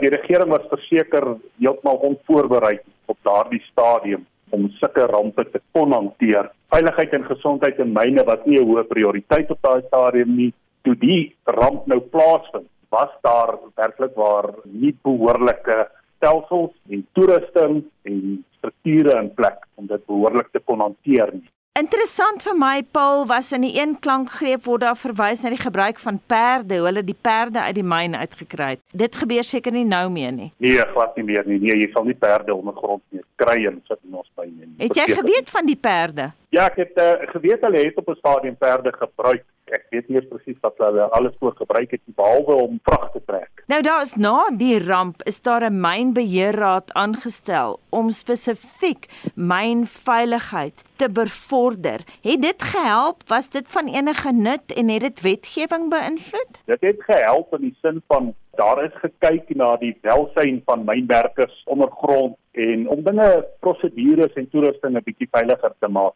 Die 0.00 0.08
regering 0.16 0.48
was 0.48 0.64
verseker 0.72 1.34
heeltemal 1.60 2.00
onvoorbereid 2.08 2.88
op 3.04 3.20
daardie 3.28 3.60
stadium 3.68 4.24
om 4.50 4.68
sulke 4.78 5.06
rampe 5.06 5.44
te 5.50 5.60
kon 5.72 5.92
hanteer. 5.92 6.50
Veiligheid 6.72 7.12
en 7.12 7.24
gesondheid 7.24 7.78
in 7.78 7.92
myne 7.92 8.24
was 8.24 8.44
nie 8.46 8.58
'n 8.58 8.68
hoë 8.68 8.88
prioriteit 8.88 9.50
op 9.50 9.62
daai 9.62 9.82
stadium 9.86 10.36
nie. 10.36 10.52
Toe 10.84 10.94
die 10.94 11.34
ramp 11.44 11.86
nou 11.86 12.00
plaasvind, 12.00 12.68
was 12.90 13.10
daar 13.22 13.58
werklik 13.76 14.14
waar 14.14 14.54
nie 14.64 14.94
behoorlike 15.02 15.88
stelsels 16.16 16.74
en 16.90 17.06
toerusting 17.12 17.84
en 18.02 18.44
strukture 18.58 19.18
in 19.22 19.34
plek 19.34 19.58
om 19.74 19.86
dit 19.86 20.06
behoorlik 20.06 20.48
te 20.52 20.60
kon 20.64 20.80
hanteer 20.80 21.32
nie. 21.32 21.50
Interessant 21.78 22.42
vir 22.42 22.56
my 22.58 22.80
Paul 22.90 23.20
was 23.30 23.52
in 23.54 23.62
die 23.62 23.76
een 23.76 23.92
klankgreep 24.02 24.64
word 24.66 24.82
daar 24.82 24.96
verwys 24.98 25.44
na 25.44 25.52
die 25.54 25.60
gebruik 25.60 26.00
van 26.02 26.16
perde, 26.26 26.80
hoe 26.80 26.88
hulle 26.88 27.04
die 27.06 27.14
perde 27.14 27.60
uit 27.62 27.76
die 27.76 27.84
myn 27.86 28.16
uitgekry 28.18 28.72
het. 28.72 28.80
Dit 28.90 29.14
gebeur 29.20 29.46
seker 29.46 29.76
nie 29.76 29.84
nou 29.86 30.08
meer 30.10 30.32
nie. 30.34 30.48
Nee, 30.58 30.82
glad 30.94 31.14
nie 31.20 31.26
meer 31.28 31.46
nie. 31.46 31.60
Nee, 31.62 31.76
jy 31.84 31.90
sal 31.92 32.08
nie 32.08 32.16
perde 32.18 32.56
ondergrond 32.56 33.04
meer 33.14 33.22
kry 33.38 33.60
en 33.70 33.78
sit 33.86 34.00
in 34.02 34.16
ons 34.18 34.26
myn 34.40 34.56
nie. 34.56 34.72
Het 34.80 34.98
jy 34.98 35.06
geweet 35.20 35.54
van 35.54 35.70
die 35.70 35.78
perde? 35.78 36.26
Ja, 36.56 36.66
ek 36.66 36.80
het 36.82 36.98
uh, 36.98 37.12
geweet 37.30 37.62
hulle 37.68 37.84
het 37.84 38.02
op 38.02 38.10
'n 38.10 38.18
stadium 38.24 38.58
perde 38.58 38.92
gebruik 38.98 39.46
ek 39.72 39.86
weet 39.90 40.08
nie 40.08 40.22
presies 40.30 40.58
wat 40.64 40.78
hulle 40.82 41.08
alles 41.18 41.34
voor 41.38 41.54
gebruik 41.56 41.90
het 41.90 42.02
behalwe 42.16 42.54
om 42.66 42.80
vrag 42.82 43.10
te 43.12 43.22
trek. 43.26 43.64
Nou 43.68 43.82
daar's 43.82 44.14
na 44.16 44.48
die 44.56 44.78
ramp 44.80 45.22
is 45.28 45.42
daar 45.42 45.64
'n 45.64 45.80
mynbeheerraad 45.80 46.92
aangestel 46.92 47.78
om 47.90 48.10
spesifiek 48.10 49.08
mynveiligheid 49.34 50.84
te 50.96 51.10
bevorder. 51.10 52.00
Het 52.22 52.42
dit 52.42 52.62
gehelp? 52.62 53.22
Was 53.26 53.50
dit 53.50 53.68
van 53.68 53.86
enige 53.86 54.32
nut 54.32 54.72
en 54.72 54.88
het 54.88 55.00
dit 55.00 55.20
wetgewing 55.20 55.90
beïnvloed? 55.90 56.52
Dit 56.64 56.80
het 56.80 57.02
gehelp 57.02 57.54
in 57.54 57.60
die 57.60 57.76
sin 57.82 58.02
van 58.06 58.34
daar 58.50 58.84
is 58.84 58.94
gekyk 58.94 59.54
na 59.54 59.76
die 59.76 59.98
welsyn 60.02 60.62
van 60.64 60.84
mynwerkers 60.84 61.62
ondergrond 61.64 62.36
en 62.52 62.88
om 62.88 63.02
dinge 63.02 63.46
prosedures 63.60 64.32
en 64.32 64.48
toerusting 64.50 64.96
'n 64.96 65.04
bietjie 65.04 65.28
veiliger 65.30 65.72
te 65.78 65.88
maak 65.88 66.14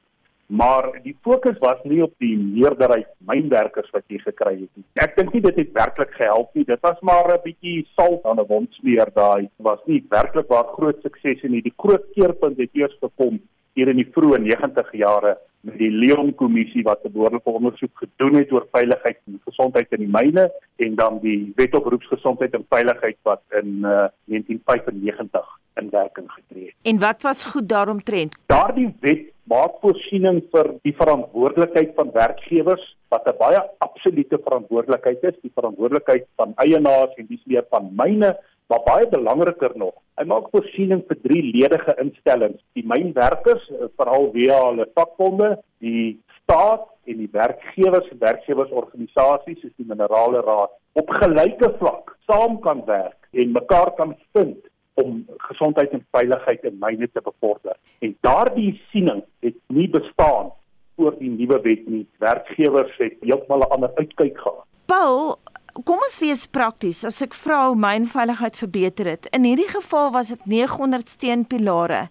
maar 0.52 0.90
die 1.02 1.14
fokus 1.24 1.56
was 1.58 1.78
nie 1.88 2.02
op 2.04 2.12
die 2.20 2.34
meerderheid 2.36 3.08
mynwerkers 3.28 3.88
wat 3.94 4.04
jy 4.12 4.18
gekry 4.20 4.52
het 4.58 4.70
nie. 4.76 4.84
Ek 5.00 5.14
dink 5.16 5.32
nie 5.32 5.40
dit 5.46 5.60
het 5.62 5.70
werklik 5.78 6.12
gehelp 6.18 6.50
nie. 6.58 6.66
Dit 6.68 6.82
was 6.84 6.98
maar 7.00 7.30
'n 7.32 7.40
bietjie 7.44 7.86
salt 7.96 8.26
aan 8.28 8.40
'n 8.40 8.50
wond 8.50 8.68
smeer 8.74 9.08
daai. 9.14 9.48
Was 9.56 9.80
nie 9.86 10.04
werklik 10.10 10.48
waar 10.48 10.68
groot 10.76 11.00
sukses 11.02 11.42
nie. 11.42 11.62
Die 11.62 11.74
groot 11.76 12.04
keerpunt 12.14 12.58
het 12.58 12.70
eers 12.72 12.96
gekom 13.00 13.40
hier 13.74 13.88
in 13.88 13.96
die 13.96 14.10
vroeë 14.12 14.38
90 14.44 14.92
jare 14.92 15.38
met 15.62 15.78
die 15.78 15.90
Leon 15.90 16.34
kommissie 16.34 16.82
wat 16.82 17.04
'n 17.04 17.12
behoorlike 17.12 17.50
ondersoek 17.50 17.98
gedoen 18.04 18.34
het 18.34 18.52
oor 18.52 18.66
veiligheid 18.72 19.18
en 19.26 19.40
gesondheid 19.44 19.92
in 19.92 19.98
die 19.98 20.14
myne 20.18 20.50
en 20.76 20.94
dan 20.94 21.18
die 21.22 21.52
wet 21.56 21.74
op 21.74 21.84
beroepsgesondheid 21.84 22.54
en 22.54 22.66
veiligheid 22.68 23.16
wat 23.22 23.42
in 23.50 23.68
uh, 23.82 24.08
1995 24.24 25.58
in 25.74 25.90
werking 25.90 26.30
getree 26.30 26.64
het. 26.64 26.74
En 26.82 26.98
wat 26.98 27.22
was 27.22 27.44
goed 27.44 27.68
daaromtrent? 27.68 28.38
Daardie 28.46 28.94
wet 29.00 29.30
maak 29.42 29.78
voorsiening 29.80 30.42
vir 30.52 30.74
die 30.82 30.94
verantwoordelikheid 30.96 31.94
van 31.94 32.10
werkgewers 32.12 32.84
wat 33.08 33.26
'n 33.26 33.36
baie 33.38 33.60
absolute 33.78 34.38
verantwoordelikheid 34.44 35.22
is, 35.22 35.40
die 35.42 35.52
verantwoordelikheid 35.54 36.26
van 36.36 36.52
eienaars 36.56 37.14
en 37.16 37.26
dis 37.28 37.44
meer 37.44 37.66
van 37.70 37.90
myne, 37.96 38.36
maar 38.66 38.82
baie 38.86 39.08
belangriker 39.08 39.72
nog, 39.76 39.94
hy 40.16 40.24
maak 40.28 40.50
voorsiening 40.54 41.02
vir 41.08 41.18
drie 41.22 41.42
ledige 41.48 41.94
instellings, 42.02 42.60
die 42.76 42.86
mynwerkers, 42.86 43.68
eh, 43.70 43.88
veral 43.96 44.30
via 44.32 44.58
hulle 44.68 44.88
vakbonde, 44.94 45.56
die 45.84 46.20
staat 46.42 46.86
en 47.04 47.18
die 47.18 47.30
werkgewers 47.32 48.08
en 48.10 48.20
werkgewersorganisasies 48.22 49.60
soos 49.60 49.74
die 49.76 49.88
Minerale 49.88 50.42
Raad 50.46 50.74
op 50.98 51.10
gelyke 51.22 51.72
vlak 51.78 52.14
saam 52.28 52.60
kan 52.60 52.84
werk 52.86 53.28
en 53.32 53.52
mekaar 53.52 53.94
kan 53.98 54.14
vind 54.36 54.58
om 54.94 55.22
gesondheid 55.48 55.92
en 55.96 56.04
veiligheid 56.10 56.64
in 56.68 56.76
myne 56.80 57.08
te 57.12 57.20
bevorder. 57.24 57.76
En 58.04 58.16
daardie 58.20 58.74
siening 58.90 59.22
het 59.40 59.56
nie 59.66 59.88
bestaan 59.90 60.52
voor 60.96 61.16
die 61.18 61.30
nuwe 61.30 61.60
wet 61.64 61.88
nie. 61.88 62.04
Werkgewers 62.18 62.92
het 62.98 63.16
heeltemal 63.20 63.64
'n 63.64 63.72
ander 63.76 63.90
uitkyk 63.94 64.38
gehad. 64.38 64.66
Paul, 64.86 65.38
kom 65.80 66.02
ons 66.04 66.18
wees 66.20 66.44
prakties. 66.46 67.02
As 67.08 67.22
ek 67.24 67.34
vra 67.36 67.66
hoe 67.68 67.78
mynveiligheid 67.80 68.58
verbeter 68.60 69.08
het, 69.14 69.28
in 69.32 69.46
hierdie 69.48 69.68
geval 69.70 70.12
was 70.14 70.32
dit 70.34 70.46
900 70.46 71.08
steenpilare 71.08 72.06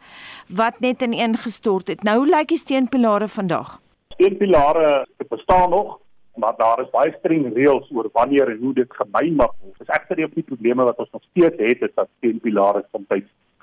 wat 0.49 0.81
net 0.81 1.01
ineengestort 1.05 1.93
het. 1.93 2.03
Nou 2.07 2.17
hoe 2.23 2.29
lyk 2.29 2.49
die 2.51 2.61
steenpilare 2.61 3.29
vandag? 3.29 3.77
Steenpilare 4.17 5.05
bestaan 5.29 5.69
nog, 5.69 5.99
maar 6.35 6.57
daar 6.57 6.81
is 6.81 6.89
baie 6.91 7.13
streng 7.19 7.53
reëls 7.53 7.91
oor 7.93 8.09
wanneer 8.13 8.49
en 8.51 8.59
hoe 8.65 8.73
dit 8.73 8.97
gemyn 8.97 9.37
mag 9.39 9.53
word. 9.61 9.77
Dis 9.77 9.93
egter 9.93 10.17
nie 10.17 10.25
op 10.25 10.35
die 10.35 10.47
probleme 10.49 10.87
wat 10.89 10.99
ons 10.99 11.13
nog 11.13 11.23
steeds 11.29 11.61
het, 11.61 11.85
is 11.87 11.95
dat 11.95 12.09
steenpilare 12.17 12.83
soms 12.91 13.07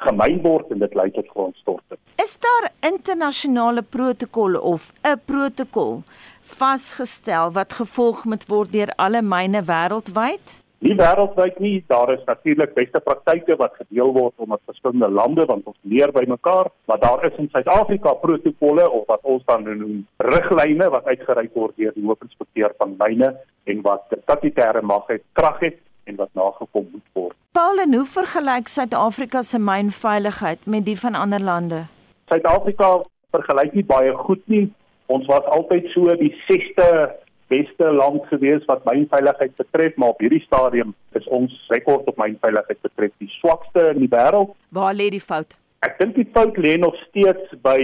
gemyn 0.05 0.43
word 0.43 0.71
en 0.75 0.85
dit 0.85 0.95
lei 0.95 1.11
tot 1.11 1.29
grondstorting. 1.35 1.99
Is 2.23 2.39
daar 2.43 2.71
internasionale 2.93 3.83
protokolle 3.83 4.61
of 4.61 4.93
'n 5.03 5.21
protokol 5.25 6.03
vasgestel 6.43 7.53
wat 7.53 7.73
gevolg 7.73 8.25
moet 8.25 8.49
word 8.49 8.73
deur 8.73 8.91
alle 8.97 9.23
myne 9.23 9.63
wêreldwyd? 9.63 10.63
Nie 10.79 10.95
wêreldwyd 10.95 11.59
nie, 11.59 11.85
daar 11.87 12.13
is 12.13 12.25
natuurlik 12.27 12.75
beste 12.75 13.01
praktyke 13.01 13.57
wat 13.59 13.75
gedeel 13.81 14.13
word 14.15 14.35
onder 14.37 14.59
verskillende 14.65 15.09
lande 15.11 15.47
want 15.47 15.67
ons 15.67 15.79
leer 15.83 16.13
by 16.13 16.23
mekaar, 16.31 16.71
maar 16.87 17.01
daar 17.03 17.25
is 17.27 17.39
in 17.43 17.49
Suid-Afrika 17.51 18.13
protokolle 18.13 18.91
of 18.91 19.07
wat 19.07 19.21
ons 19.23 19.43
dan 19.45 19.67
noem 19.67 20.07
riglyne 20.17 20.89
wat 20.91 21.11
uitgereik 21.11 21.55
word 21.55 21.75
deur 21.77 21.93
die 21.97 22.07
hoofinspekteur 22.07 22.77
van 22.79 22.95
myne 22.99 23.35
en 23.65 23.83
wat 23.83 24.07
statutêre 24.23 24.83
mag 24.83 25.11
het, 25.11 25.25
krag 25.33 25.59
het 25.61 25.83
en 26.09 26.17
wat 26.17 26.33
nagekom 26.33 26.89
moet 26.93 27.07
word. 27.13 27.37
Paul, 27.53 27.81
en 27.83 27.95
hoe 27.95 28.07
vergelyk 28.07 28.69
Suid-Afrika 28.69 29.43
se 29.43 29.59
mynveiligheid 29.59 30.67
met 30.67 30.85
die 30.87 30.99
van 30.99 31.15
ander 31.15 31.43
lande? 31.43 31.85
Suid-Afrika 32.33 32.91
vergelyk 33.37 33.75
nie 33.77 33.87
baie 33.87 34.13
goed 34.25 34.45
nie. 34.53 34.67
Ons 35.13 35.27
was 35.27 35.45
altyd 35.57 35.89
so 35.95 36.13
die 36.21 36.33
6ste 36.49 36.89
beste 37.49 37.93
land 37.93 38.27
gewees 38.29 38.65
wat 38.69 38.85
mynveiligheid 38.85 39.57
betref, 39.57 39.97
maar 39.97 40.15
op 40.15 40.21
hierdie 40.21 40.43
stadium 40.45 40.95
is 41.17 41.29
ons 41.33 41.55
rekord 41.73 42.09
op 42.11 42.21
mynveiligheid 42.21 42.81
betref 42.85 43.15
die 43.25 43.31
swakste 43.39 43.89
in 43.95 44.03
die 44.05 44.13
wêreld. 44.13 44.53
Waar 44.77 44.95
lê 44.97 45.09
die 45.15 45.25
fout? 45.25 45.57
Ek 45.87 45.97
dink 46.01 46.17
die 46.19 46.29
fout 46.35 46.59
lê 46.61 46.77
nog 46.81 46.97
steeds 47.09 47.55
by 47.65 47.79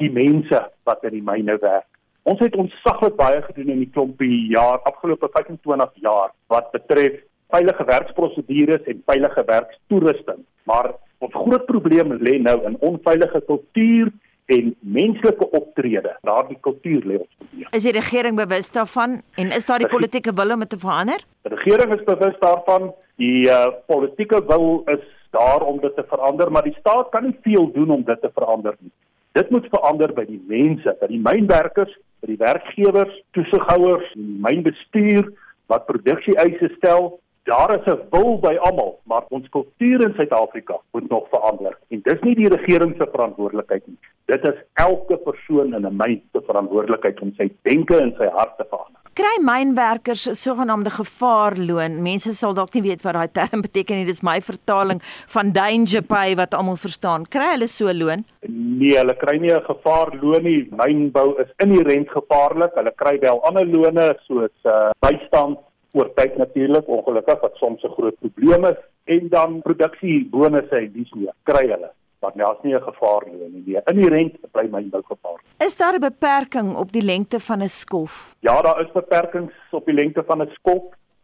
die 0.00 0.12
mense 0.12 0.62
wat 0.88 1.04
in 1.08 1.18
die 1.18 1.26
myne 1.26 1.58
werk. 1.60 1.88
Ons 2.22 2.40
het 2.40 2.54
ontsaglik 2.56 3.16
baie 3.18 3.42
gedoen 3.42 3.72
in 3.74 3.82
die 3.82 3.90
klompie 3.90 4.46
jaar, 4.52 4.78
afgelope 4.88 5.28
25 5.34 5.96
jaar 6.06 6.30
wat 6.52 6.70
betref 6.74 7.18
veilige 7.52 7.84
werksprosedures 7.84 8.90
en 8.90 9.02
veilige 9.06 9.44
werkstoerusting. 9.46 10.42
Maar 10.68 10.92
ons 11.22 11.34
groot 11.34 11.64
probleem 11.68 12.16
lê 12.20 12.38
nou 12.42 12.58
in 12.68 12.78
onveilige 12.80 13.42
kultuur 13.46 14.10
en 14.52 14.74
menslike 14.80 15.48
optrede. 15.50 16.16
Daardie 16.26 16.58
kultuur 16.60 17.06
lê 17.06 17.18
ons 17.20 17.30
probleem. 17.38 17.68
Is 17.78 17.86
die 17.86 17.94
regering 17.96 18.38
bewus 18.40 18.72
daarvan 18.74 19.20
en 19.40 19.54
is 19.58 19.66
daar 19.68 19.82
die 19.82 19.90
politieke 19.92 20.34
wil 20.36 20.56
om 20.56 20.64
dit 20.64 20.72
te 20.74 20.80
verander? 20.82 21.24
Die 21.46 21.54
regering 21.54 21.94
is 21.98 22.04
bewus 22.08 22.38
daarvan. 22.40 22.90
Die 23.20 23.46
uh, 23.46 23.68
politieke 23.86 24.40
wil 24.48 24.82
is 24.90 25.04
daar 25.32 25.62
om 25.64 25.78
dit 25.80 25.94
te 25.96 26.04
verander, 26.08 26.50
maar 26.52 26.64
die 26.66 26.76
staat 26.78 27.08
kan 27.12 27.24
nie 27.24 27.36
veel 27.42 27.70
doen 27.72 27.90
om 27.90 28.02
dit 28.04 28.20
te 28.20 28.30
verander 28.34 28.76
nie. 28.80 28.92
Dit 29.32 29.50
moet 29.50 29.68
verander 29.72 30.12
by 30.12 30.26
die 30.28 30.40
mense, 30.48 30.92
by 31.00 31.08
die 31.08 31.20
mynwerkers, 31.22 31.92
by 32.20 32.32
die 32.34 32.40
werkgewers, 32.40 33.14
toesighouers, 33.36 34.10
mynbestuur 34.16 35.30
wat 35.72 35.86
produksie 35.88 36.36
eise 36.42 36.68
stel 36.76 37.14
Daar 37.44 37.74
is 37.74 37.86
'n 37.86 38.00
wil 38.10 38.38
by 38.38 38.54
almal, 38.60 39.00
maar 39.04 39.24
ons 39.28 39.48
kultuur 39.48 40.00
in 40.00 40.14
Suid-Afrika 40.14 40.80
moet 40.92 41.08
nog 41.08 41.28
verander. 41.28 41.78
En 41.88 42.00
dis 42.02 42.20
nie 42.20 42.34
die 42.34 42.48
regering 42.48 42.94
se 42.98 43.06
verantwoordelikheid 43.10 43.86
nie. 43.86 43.98
Dit 44.24 44.44
is 44.44 44.58
elke 44.72 45.16
persoon 45.16 45.74
in 45.74 45.86
'n 45.86 45.96
myn 45.96 46.22
se 46.32 46.40
verantwoordelikheid 46.46 47.20
om 47.20 47.32
sy 47.36 47.50
denke 47.62 48.00
en 48.00 48.14
sy 48.18 48.26
hart 48.26 48.56
te 48.56 48.64
verander. 48.68 49.00
Kry 49.12 49.34
mynwerkers 49.40 50.28
'n 50.28 50.34
sogenaamde 50.34 50.90
gevaarloon? 50.90 52.02
Mense 52.02 52.32
sal 52.32 52.54
dalk 52.54 52.72
nie 52.74 52.82
weet 52.82 53.02
wat 53.02 53.14
daai 53.14 53.32
term 53.32 53.60
beteken 53.66 53.96
nie. 53.96 54.04
Dis 54.04 54.22
my 54.22 54.40
vertaling 54.40 55.00
van 55.34 55.52
danger 55.52 56.02
pay 56.02 56.34
wat 56.34 56.54
almal 56.54 56.76
verstaan. 56.76 57.26
Kry 57.26 57.50
hulle 57.52 57.66
so 57.66 57.92
loon? 57.92 58.24
Nee, 58.46 58.96
hulle 58.96 59.16
kry 59.16 59.36
nie 59.38 59.52
'n 59.52 59.64
gevaarloon 59.64 60.42
nie. 60.42 60.68
Mynbou 60.70 61.40
is 61.40 61.50
inherënt 61.58 62.08
gevaarlik. 62.08 62.72
Hulle 62.74 62.92
kry 62.96 63.18
wel 63.18 63.44
ander 63.44 63.66
lone 63.66 64.16
soos 64.26 64.56
uh, 64.64 64.90
bystand 65.00 65.58
oor 65.92 66.08
tyd 66.14 66.36
natuurlik 66.36 66.88
ongelukkig 66.88 67.40
wat 67.40 67.56
soms 67.56 67.82
'n 67.82 67.94
groot 67.96 68.18
probleem 68.18 68.64
is 68.64 68.80
en 69.04 69.28
dan 69.28 69.60
produksiebonusse 69.62 70.76
en 70.76 70.92
dis 70.92 71.12
meer 71.12 71.34
kry 71.42 71.66
hulle 71.68 71.90
maar 72.20 72.32
nou 72.34 72.54
is 72.54 72.62
nie 72.62 72.74
'n 72.74 72.88
gevaar 72.90 73.22
nie 73.26 73.48
nie 73.48 73.64
die 73.64 73.80
inherent 73.92 74.34
bly 74.52 74.66
my 74.70 74.82
nou 74.92 75.02
gevaar 75.02 75.40
Is 75.58 75.76
daar 75.76 75.94
'n 75.94 76.00
beperking 76.00 76.76
op 76.76 76.92
die 76.92 77.04
lengte 77.04 77.40
van 77.40 77.62
'n 77.62 77.68
skof 77.68 78.34
Ja 78.40 78.62
daar 78.62 78.80
is 78.80 78.92
beperkings 78.92 79.52
op 79.70 79.84
die 79.84 79.94
lengte 79.94 80.22
van 80.22 80.42
'n 80.42 80.50
skof 80.52 80.82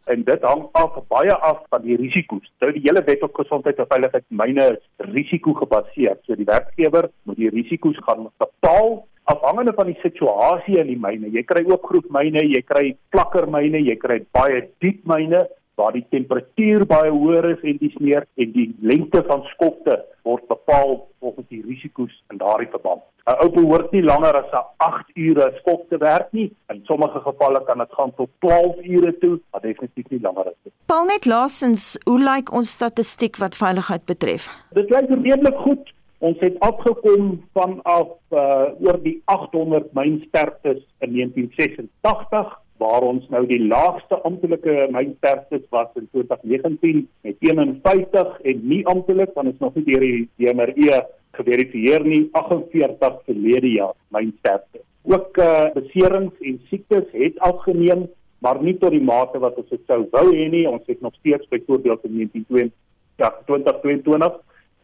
en 0.09 0.24
dit 0.24 0.42
hang 0.42 0.66
af 0.72 0.96
baie 1.12 1.35
af 1.35 1.61
van 1.68 1.85
die 1.85 1.96
risiko's. 2.00 2.48
Nou 2.61 2.72
die 2.72 2.83
hele 2.85 3.02
wet 3.04 3.22
op 3.26 3.37
gesondheid 3.37 3.78
en 3.78 3.90
veiligheid 3.90 4.24
myne 4.28 4.66
is 4.76 5.07
risiko 5.12 5.54
gebaseer. 5.61 6.16
So 6.26 6.37
die 6.38 6.48
werkgewer 6.48 7.11
moet 7.28 7.37
die 7.37 7.52
risiko's 7.52 8.00
gaan 8.07 8.28
bepaal 8.37 9.04
afhangende 9.32 9.72
van 9.76 9.90
die 9.90 9.98
situasie 10.02 10.78
in 10.80 10.90
die 10.92 10.98
myne. 11.00 11.30
Jy 11.34 11.44
kry 11.48 11.64
ook 11.68 11.86
groefmyne, 11.90 12.42
jy 12.48 12.62
kry 12.66 12.84
plakkermyne, 13.14 13.80
jy 13.84 13.96
kry 14.00 14.22
baie 14.36 14.64
diep 14.82 15.04
myne 15.08 15.44
waar 15.78 15.94
die 15.94 16.06
temperatuur 16.10 16.84
baie 16.90 17.10
hoër 17.14 17.52
is 17.52 17.60
en 17.62 17.76
dis 17.78 17.98
meer 18.02 18.24
en 18.42 18.54
die 18.54 18.66
lengte 18.82 19.22
van 19.28 19.44
skofte 19.52 20.00
word 20.26 20.48
bepaal 20.50 20.96
volgens 21.22 21.46
die 21.52 21.60
risiko's 21.66 22.14
in 22.32 22.40
daardie 22.42 22.70
verband. 22.72 23.04
'n 23.28 23.36
Ou 23.44 23.48
behoort 23.52 23.92
nie 23.92 24.02
langer 24.02 24.36
as 24.40 24.50
'n 24.52 24.64
8 24.86 25.12
ure 25.26 25.46
skof 25.58 25.82
te 25.90 25.98
werk 25.98 26.32
nie. 26.32 26.48
In 26.72 26.80
sommige 26.84 27.20
gevalle 27.20 27.60
kan 27.66 27.78
dit 27.78 27.92
gaan 27.98 28.14
tot 28.16 28.30
12 28.40 28.76
ure 28.96 29.12
toe, 29.18 29.40
maar 29.50 29.60
definitief 29.60 30.08
nie 30.10 30.20
langer 30.20 30.46
as 30.48 30.58
dit. 30.64 30.72
Paul 30.86 31.06
net 31.06 31.26
laasens, 31.26 31.98
hoe 32.04 32.20
lyk 32.30 32.52
ons 32.52 32.72
statistiek 32.72 33.36
wat 33.36 33.56
veiligheid 33.56 34.04
betref? 34.04 34.48
Dit 34.72 34.90
lyk 34.90 35.08
redelik 35.08 35.58
goed. 35.66 35.92
Ons 36.18 36.40
het 36.42 36.57
afgekom 36.66 37.37
vanaf 37.54 38.09
uh, 38.35 38.70
oor 38.83 38.96
die 39.04 39.20
800 39.31 39.92
mynsterftes 39.94 40.81
in 41.04 41.12
1986 41.14 42.57
waar 42.78 43.07
ons 43.07 43.26
nou 43.31 43.44
die 43.46 43.61
laagste 43.62 44.18
amptelike 44.26 44.88
mynsterftes 44.94 45.62
was 45.74 45.90
in 45.98 46.09
2019 46.11 47.04
met 47.26 47.38
51 47.46 48.35
en 48.50 48.66
nie 48.70 48.81
amptelik 48.90 49.31
want 49.35 49.52
ons 49.52 49.62
nog 49.62 49.78
nie 49.78 49.87
deur 49.87 50.07
die 50.07 50.26
DMRE 50.42 51.00
geverifieer 51.38 52.07
nie 52.07 52.24
48 52.38 53.22
verlede 53.26 53.72
jaar 53.76 53.94
mynsterftes. 54.14 54.83
Ook 55.07 55.38
uh, 55.38 55.70
beserings 55.74 56.35
en 56.42 56.59
siektes 56.70 57.07
het 57.14 57.38
afgeneem 57.46 58.09
maar 58.42 58.59
nie 58.62 58.74
tot 58.78 58.94
die 58.94 59.02
mate 59.02 59.38
wat 59.42 59.57
ons 59.59 59.70
dit 59.70 59.83
sou 59.90 60.04
wou 60.12 60.26
hê 60.31 60.46
nie. 60.50 60.66
Ons 60.70 60.87
het 60.87 61.00
nog 61.02 61.14
steeds 61.18 61.46
byvoorbeeld 61.50 62.04
in 62.07 62.20
1922 62.22 62.87
ja, 63.18 63.33
2022 63.46 64.38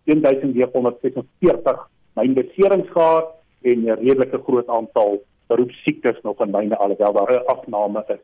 1946 0.05 1.89
myn 2.15 2.35
beserings 2.35 2.91
gehad 2.93 3.27
en 3.63 3.79
'n 3.85 3.99
redelike 4.01 4.39
groot 4.47 4.69
aantal 4.69 5.23
beroepsiektes 5.49 6.21
nog 6.23 6.41
in 6.41 6.51
myne 6.51 6.77
alhoewel 6.77 7.13
daar 7.13 7.33
'n 7.33 7.47
afname 7.47 8.05
is. 8.09 8.23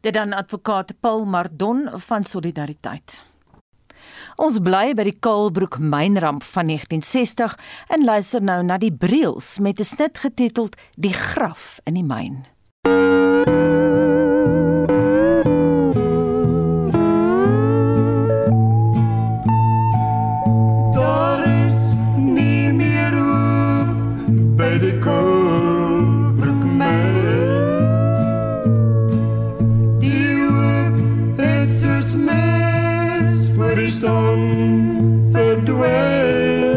Dit 0.00 0.14
dan 0.14 0.32
advokaat 0.32 0.94
Paul 1.00 1.24
Mardon 1.24 1.88
van 1.92 2.24
Solidariteit. 2.24 3.24
Ons 4.36 4.58
bly 4.58 4.94
by 4.94 5.02
die 5.02 5.18
Kaalbroek 5.18 5.78
mynramp 5.78 6.42
van 6.42 6.66
1960 6.66 7.58
en 7.88 8.04
luister 8.04 8.42
nou 8.42 8.62
na 8.62 8.78
die 8.78 8.92
breels 8.92 9.58
met 9.58 9.78
'n 9.78 9.84
snit 9.84 10.18
getiteld 10.18 10.76
Die 10.96 11.12
graf 11.12 11.80
in 11.84 11.94
die 11.94 12.04
myn. 12.04 12.44
gemeng 12.84 13.83
son 34.04 34.40
verdwyn 35.32 36.76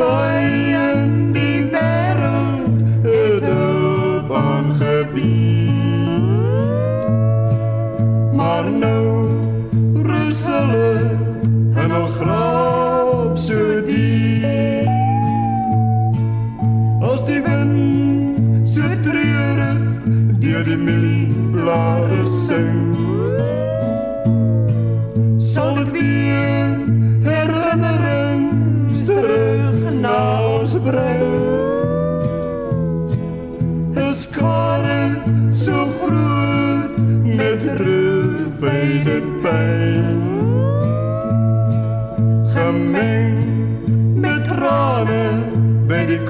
by 0.00 0.40
in 0.80 1.32
die 1.32 1.60
wêreld 1.72 2.82
het 3.06 3.46
hulp 3.48 4.28
aangebied. 4.36 6.12
Maar 8.36 8.68
nou 8.84 9.32
rus 10.12 10.44
hulle 10.52 10.92
in 11.80 11.90
hul 11.96 12.08
graf 12.20 13.40
so 13.48 13.79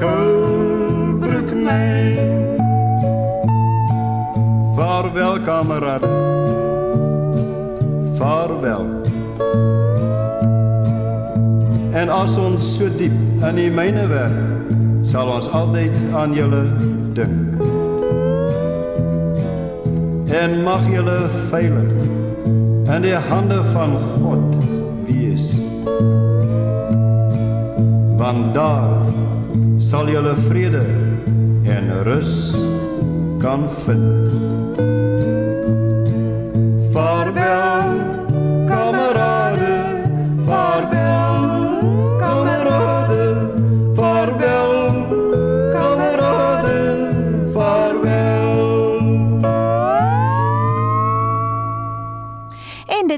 koelbroek 0.01 1.55
mijn. 1.65 2.59
Vaarwel 4.75 5.41
kamerade, 5.41 6.09
vaarwel. 8.15 8.87
En 11.93 12.09
as 12.09 12.37
ons 12.39 12.77
so 12.77 12.89
diep 12.97 13.13
in 13.49 13.59
die 13.59 13.71
myne 13.71 14.07
werk, 14.07 14.71
sal 15.03 15.29
ons 15.35 15.49
altyd 15.51 15.97
aan 16.15 16.33
julle 16.35 16.63
dink. 17.17 17.59
En 20.31 20.63
mag 20.63 20.87
julle 20.89 21.19
veilig 21.51 21.93
in 22.95 23.03
die 23.03 23.19
hande 23.29 23.59
van 23.75 23.97
God 23.99 24.57
wees. 25.09 25.51
Want 28.17 28.55
daar 28.55 29.11
sal 29.91 30.07
julle 30.07 30.35
vrede 30.47 30.85
en 31.67 31.87
rus 32.07 32.55
kan 33.43 33.67
vind. 33.87 34.31
Vaarwel 36.95 37.91
kamerade, 38.71 39.75
vaarwel 40.47 41.10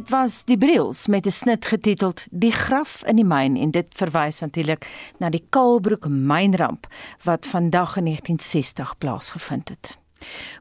dit 0.03 0.11
was 0.11 0.45
die 0.45 0.59
Briels 0.59 1.07
met 1.07 1.27
'n 1.27 1.31
snit 1.31 1.65
getiteld 1.65 2.27
Die 2.31 2.53
graf 2.53 3.05
in 3.07 3.17
die 3.17 3.25
myn 3.25 3.57
en 3.57 3.71
dit 3.71 3.87
verwys 3.95 4.41
natuurlik 4.41 4.87
na 5.19 5.31
die 5.31 5.47
Kaalbroek 5.51 6.09
mynramp 6.09 6.87
wat 7.25 7.47
vandag 7.47 7.97
in 7.97 8.05
1960 8.05 8.99
plaasgevind 8.99 9.69
het. 9.69 9.99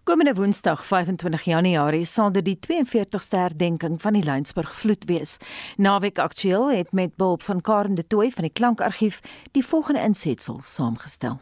Komende 0.03 0.33
Woensdag 0.33 0.85
25 0.85 1.41
Januarie 1.41 2.05
sal 2.05 2.31
dit 2.31 2.45
die 2.45 2.59
42ste 2.59 3.37
herdenking 3.37 4.01
van 4.01 4.13
die 4.13 4.23
Lynsburg 4.23 4.73
vloed 4.73 5.05
wees. 5.05 5.37
Naweek 5.77 6.19
Aktueel 6.19 6.71
het 6.71 6.91
met 6.91 7.15
behulp 7.15 7.43
van 7.43 7.61
Karen 7.61 7.95
de 7.95 8.07
Tooy 8.07 8.31
van 8.31 8.43
die 8.43 8.53
Klankargief 8.53 9.19
die 9.51 9.65
volgende 9.65 10.01
insetsel 10.01 10.59
saamgestel. 10.61 11.39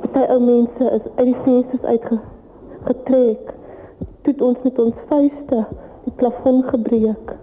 Party 0.00 0.18
ou 0.18 0.40
mense 0.44 0.84
is 0.90 1.16
uit 1.16 1.26
die 1.26 1.42
vensters 1.44 1.82
uitgetrek. 1.82 3.54
Toe 4.22 4.34
ons 4.38 4.58
met 4.62 4.78
ons 4.78 4.94
vuiste 5.08 5.85
die 6.06 6.14
plafon 6.20 6.62
gebreek. 6.70 7.34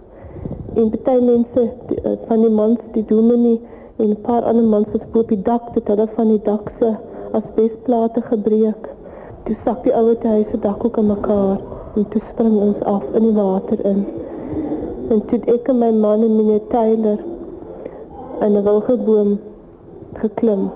En 0.74 0.90
party 0.90 1.20
mense 1.20 1.62
eh, 1.62 2.16
van 2.28 2.40
die 2.42 2.50
mans, 2.50 2.80
die 2.96 3.04
dominee 3.08 3.60
en 3.96 4.10
'n 4.10 4.20
paar 4.26 4.42
ander 4.42 4.64
mans 4.64 4.86
is 4.92 5.04
op 5.12 5.28
die 5.28 5.42
dak, 5.42 5.74
dit 5.74 5.88
hulle 5.88 6.08
van 6.16 6.28
die 6.28 6.42
dak 6.42 6.72
se 6.80 6.94
asbesplate 7.32 8.22
gebreek. 8.22 8.88
Toe 9.44 9.56
sak 9.64 9.82
die 9.84 9.94
ouer 9.94 10.16
huis 10.22 10.46
se 10.50 10.58
dak 10.58 10.84
ook 10.84 10.96
in 10.96 11.06
mekaar 11.06 11.58
en 11.94 12.08
toe 12.08 12.22
spring 12.32 12.56
ons 12.60 12.80
af 12.82 13.04
in 13.12 13.22
die 13.22 13.32
water 13.32 13.84
in. 13.84 14.04
En 15.10 15.20
toe 15.26 15.38
het 15.38 15.50
ek 15.54 15.68
en 15.68 15.78
my 15.78 15.90
man 15.90 16.22
en 16.22 16.36
meneer 16.36 16.66
Taylor 16.68 17.18
in 18.40 18.52
'n 18.56 18.62
wilgeboom 18.62 19.38
geklim. 20.12 20.70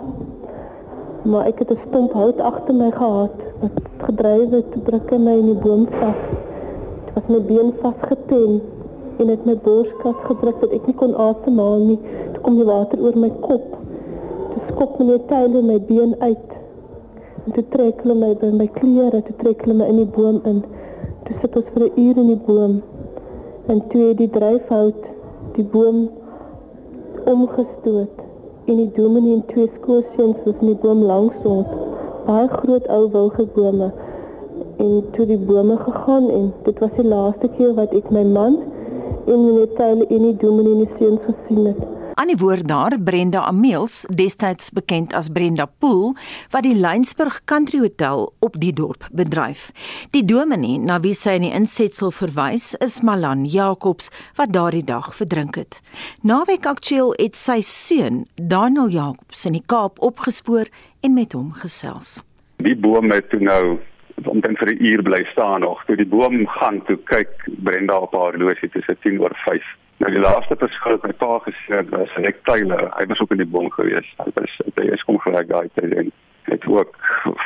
Maar 1.22 1.46
ek 1.46 1.58
het 1.58 1.70
'n 1.70 1.80
stomp 1.88 2.12
hout 2.12 2.40
agter 2.40 2.74
my 2.74 2.90
gehad 2.90 3.34
wat 3.60 3.76
gedryf 3.96 4.50
het 4.50 4.72
te 4.72 4.82
druk 4.82 5.10
my 5.18 5.38
in 5.38 5.46
die 5.46 5.60
boom 5.64 5.86
vas. 5.90 6.47
Was 7.18 7.28
my 7.28 7.40
been 7.46 7.72
vasgetem 7.82 8.60
en 9.18 9.26
dit 9.26 9.46
my 9.46 9.54
borskas 9.62 10.18
gedruk 10.26 10.60
dat 10.62 10.74
ek 10.76 10.84
nie 10.86 10.94
kon 11.00 11.16
asemhaal 11.18 11.80
nie. 11.82 11.96
Toe 12.34 12.42
kom 12.44 12.58
die 12.60 12.66
water 12.68 13.00
oor 13.02 13.16
my 13.18 13.30
kop. 13.46 13.72
Toe 14.52 14.60
skop 14.68 14.92
meneer 15.00 15.24
Taylor 15.26 15.64
my 15.66 15.80
been 15.88 16.12
uit. 16.20 16.54
En 17.42 17.56
toe 17.56 17.64
trek 17.72 18.04
hulle 18.04 18.14
my 18.20 18.30
by 18.38 18.52
my 18.60 18.68
klere, 18.76 19.24
toe 19.26 19.34
trek 19.40 19.66
hulle 19.66 19.74
my 19.80 19.88
in 19.90 19.98
die 20.04 20.06
boom 20.14 20.38
in. 20.52 20.60
Toe 21.26 21.40
sit 21.40 21.58
ons 21.58 21.72
vir 21.74 21.88
'n 21.88 22.04
uur 22.04 22.20
in 22.22 22.30
die 22.30 22.42
boom. 22.46 22.76
En 23.66 23.82
toe 23.90 24.02
het 24.04 24.18
die 24.22 24.30
dryfhout 24.38 25.02
die 25.58 25.66
boom 25.74 25.98
omgestoot 27.34 28.14
en 28.70 28.76
die 28.84 28.92
dominee 29.00 29.40
en 29.40 29.46
twee 29.50 29.66
skoolseuns 29.80 30.38
was 30.46 30.62
in 30.62 30.70
die 30.70 30.80
boom 30.86 31.02
langs 31.10 31.50
ons. 31.56 31.74
Baie 32.30 32.46
groot 32.60 32.86
ou 32.86 33.02
wilgebome 33.16 33.90
en 34.78 35.10
toe 35.14 35.26
die 35.26 35.38
bome 35.38 35.76
gegaan 35.82 36.30
en 36.30 36.50
dit 36.64 36.82
was 36.82 36.96
die 36.96 37.06
laaste 37.06 37.50
keer 37.58 37.74
wat 37.78 37.94
ek 37.98 38.10
my 38.14 38.24
man 38.24 38.58
en 39.28 39.38
meneer 39.44 39.70
Taylor 39.76 40.08
en 40.08 40.26
die 40.30 40.36
dominee 40.40 40.74
en 40.78 40.84
die 40.86 40.98
seuns 40.98 41.24
gesien 41.26 41.72
het. 41.72 41.86
Aan 42.18 42.32
die 42.32 42.38
woord 42.40 42.66
daar 42.66 42.96
Brenda 42.98 43.44
Ameels, 43.46 44.00
destyds 44.10 44.72
bekend 44.74 45.12
as 45.14 45.28
Brenda 45.30 45.68
Pool, 45.78 46.16
wat 46.50 46.64
die 46.66 46.74
Lynsburg 46.74 47.44
Country 47.46 47.78
Hotel 47.78 48.24
op 48.42 48.56
die 48.58 48.72
dorp 48.74 49.06
bedryf. 49.14 49.68
Die 50.10 50.24
dominee 50.26 50.80
na 50.82 50.96
wie 51.04 51.14
sy 51.14 51.36
in 51.38 51.46
die 51.46 51.52
insetsel 51.54 52.10
verwys, 52.10 52.72
is 52.82 52.98
Malan 53.06 53.44
Jacobs 53.46 54.10
wat 54.40 54.50
daardie 54.56 54.82
dag 54.82 55.12
verdrink 55.14 55.60
het. 55.60 55.78
Naweek 56.26 56.66
aktueel 56.66 57.14
het 57.20 57.38
sy 57.38 57.60
seun, 57.62 58.24
Daniel 58.34 58.90
Jacobs, 58.90 59.46
in 59.46 59.54
die 59.54 59.62
Kaap 59.62 60.02
opgespoor 60.02 60.66
en 61.06 61.14
met 61.14 61.38
hom 61.38 61.52
gesels. 61.62 62.18
Die 62.66 62.74
boom 62.74 63.14
het 63.14 63.30
toe 63.30 63.38
nou 63.46 63.78
omtrent 64.24 64.58
vir 64.58 64.72
'n 64.72 64.84
uur 64.84 65.02
bly 65.02 65.24
staan 65.24 65.60
nog. 65.60 65.84
Toe 65.84 65.96
die 65.96 66.06
boom 66.06 66.46
gaan, 66.46 66.82
toe 66.84 66.98
kyk 67.04 67.30
Brenda 67.62 67.98
op 67.98 68.12
haar 68.12 68.32
horlosie, 68.32 68.68
dit 68.72 68.88
is 68.88 68.96
10 69.00 69.20
oor 69.20 69.34
5. 69.34 69.64
Nou 69.98 70.12
die 70.12 70.20
laaste 70.20 70.56
persoon 70.56 70.92
wat 70.92 71.02
my 71.02 71.12
pa 71.12 71.38
gesê 71.38 71.74
het 71.76 71.88
was 71.90 72.14
Rick 72.14 72.44
Taylor. 72.44 72.90
Hy 72.96 73.06
was 73.06 73.20
ook 73.20 73.30
in 73.30 73.42
die 73.42 73.52
boom 73.54 73.70
gewees. 73.70 74.06
Hy 74.18 74.30
was 74.34 74.58
hy 74.74 74.84
is 74.94 75.02
kom 75.02 75.18
gelyk 75.18 75.48
daai 75.48 75.68
tyd 75.74 75.94
en 75.94 76.12
het 76.42 76.66
ook 76.66 76.96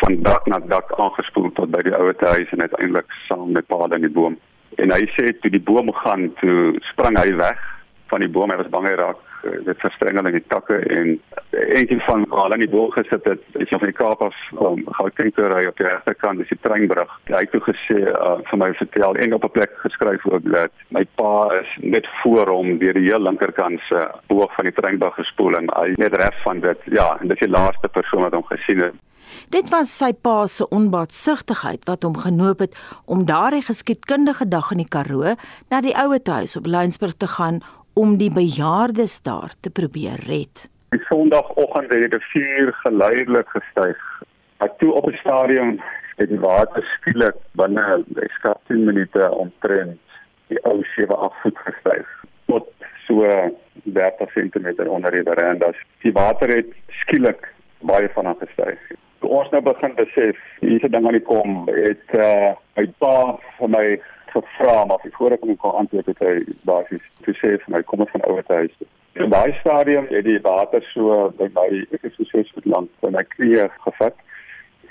van 0.00 0.22
dak 0.22 0.46
na 0.46 0.58
dak 0.58 0.92
aangespoel 1.00 1.52
tot 1.52 1.70
by 1.70 1.80
die 1.82 1.94
ouete 1.94 2.26
huis 2.26 2.52
en 2.52 2.60
uiteindelik 2.60 3.08
saam 3.28 3.52
met 3.52 3.66
pa 3.66 3.88
in 3.90 4.00
die 4.00 4.10
boom. 4.10 4.36
En 4.76 4.90
hy 4.90 5.06
sê 5.16 5.32
toe 5.40 5.50
die 5.50 5.60
boom 5.60 5.92
gaan, 5.92 6.32
toe 6.40 6.76
sprang 6.92 7.18
hy 7.18 7.32
weg 7.36 7.60
van 8.12 8.20
die 8.20 8.28
boom. 8.28 8.50
Hy 8.50 8.56
was 8.56 8.70
bang 8.70 8.86
hy 8.86 8.94
raak 9.00 9.16
dit 9.42 9.78
verstrengel 9.82 10.26
in 10.30 10.36
die 10.38 10.46
takke 10.48 10.78
en 10.96 11.14
eentjie 11.50 12.00
van 12.06 12.24
al 12.30 12.54
in 12.56 12.64
die 12.64 12.70
boom 12.70 12.90
gesit 12.94 13.24
het 13.28 13.42
is 13.62 13.70
van 13.72 13.84
die 13.86 13.96
Kaap 13.96 14.22
af 14.22 14.38
gou 14.52 15.08
kyk 15.18 15.38
hoe 15.40 15.50
hy 15.52 15.66
op 15.70 15.78
die 15.80 15.88
regterkant 15.88 16.42
dis 16.42 16.52
die 16.52 16.60
treinbrug. 16.62 17.12
Hy 17.30 17.44
het 17.44 17.52
toe 17.54 17.62
gesê 17.66 17.98
uh, 18.12 18.38
vir 18.48 18.60
my 18.62 18.70
vertel 18.80 19.18
en 19.24 19.36
op 19.38 19.46
'n 19.48 19.54
plek 19.58 19.76
geskryf 19.84 20.26
ook 20.30 20.48
dat 20.52 20.72
my 20.96 21.04
pa 21.20 21.34
is 21.60 21.70
net 21.82 22.08
voor 22.22 22.48
hom 22.48 22.78
deur 22.78 22.94
die 22.94 23.08
heel 23.10 23.22
linkerkant 23.22 23.80
se 23.88 24.08
boog 24.28 24.54
van 24.54 24.70
die 24.70 24.76
treinbrug 24.80 25.14
gespoel 25.14 25.56
en 25.60 25.70
hy 25.76 25.94
net 25.96 26.16
reg 26.16 26.42
van 26.42 26.60
dit. 26.60 26.78
Ja 26.84 27.16
en 27.20 27.28
dit 27.28 27.40
is 27.40 27.46
die 27.46 27.56
laaste 27.56 27.88
persoon 27.88 28.22
wat 28.22 28.38
hom 28.38 28.46
gesien 28.50 28.82
het. 28.82 28.94
Dit 29.52 29.68
was 29.72 29.90
sy 29.98 30.12
pa 30.12 30.46
se 30.46 30.66
onbaatsigtigheid 30.68 31.84
wat 31.88 32.02
hom 32.06 32.16
genoop 32.16 32.64
het 32.64 32.76
om 33.04 33.26
daardie 33.28 33.62
geskiedkundige 33.62 34.48
dag 34.48 34.70
in 34.72 34.82
die 34.82 34.88
Karoo 34.88 35.36
na 35.70 35.80
die 35.80 35.96
ouete 35.96 36.30
huis 36.30 36.56
op 36.56 36.66
Lynsburg 36.66 37.16
te 37.16 37.26
gaan 37.26 37.62
om 37.94 38.16
die 38.16 38.30
bejaardes 38.32 39.22
daar 39.22 39.52
te 39.60 39.70
probeer 39.70 40.20
red. 40.26 40.68
Die 40.92 41.02
Sondagoggend 41.08 41.92
het 41.92 42.04
die 42.04 42.18
rivier 42.18 42.72
geleidelik 42.84 43.48
gestyg. 43.48 44.00
Ek 44.64 44.78
toe 44.78 44.92
op 44.92 45.08
die 45.08 45.18
stadion 45.20 45.78
het 46.16 46.28
die 46.28 46.40
water 46.40 46.84
skielik 46.96 47.38
binne 47.58 48.02
skat 48.36 48.60
10 48.68 48.84
minute 48.84 49.30
omtrent 49.30 50.00
die 50.52 50.60
ou 50.68 50.80
7-8 50.94 51.40
voet 51.42 51.62
gestyg 51.66 52.08
tot 52.50 52.68
so 53.06 53.24
30 53.84 54.32
cm 54.34 54.88
onder 54.88 55.10
die 55.10 55.24
verandas. 55.24 55.78
Die 56.04 56.12
water 56.12 56.52
het 56.52 56.68
skielik 57.02 57.48
baie 57.88 58.10
vinnig 58.14 58.38
gestyg. 58.44 58.78
Toe 59.22 59.30
ons 59.30 59.50
nou 59.54 59.62
begin 59.62 59.94
besef 59.96 60.38
hierdie 60.60 60.90
ding 60.90 61.06
aan 61.06 61.16
die 61.16 61.24
kom, 61.24 61.62
het 61.70 62.16
uh, 62.18 62.52
my 62.76 62.86
pa 63.02 63.16
vir 63.58 63.70
my 63.70 63.86
gevra 64.32 64.84
maar 64.84 65.04
voor 65.18 65.36
ek 65.36 65.44
hom 65.46 65.56
kon 65.62 65.78
antwoord 65.82 66.10
het 66.10 66.24
hy 66.24 66.34
basies 66.68 67.06
gesê 67.28 67.54
vir 67.62 67.74
my 67.74 67.82
kom 67.86 68.04
ons 68.04 68.12
van 68.14 68.26
ouer 68.30 68.44
huis. 68.48 68.74
In 69.20 69.32
daai 69.32 69.52
stadium 69.60 70.08
het 70.10 70.24
die 70.24 70.40
water 70.44 70.84
so 70.92 71.30
by 71.38 71.48
my 71.56 71.68
ek 71.92 72.10
is 72.10 72.18
so 72.18 72.28
ses 72.30 72.52
voet 72.56 72.68
lank 72.74 72.90
van 73.04 73.16
my 73.18 73.24
knie 73.34 73.68
gevat. 73.86 74.16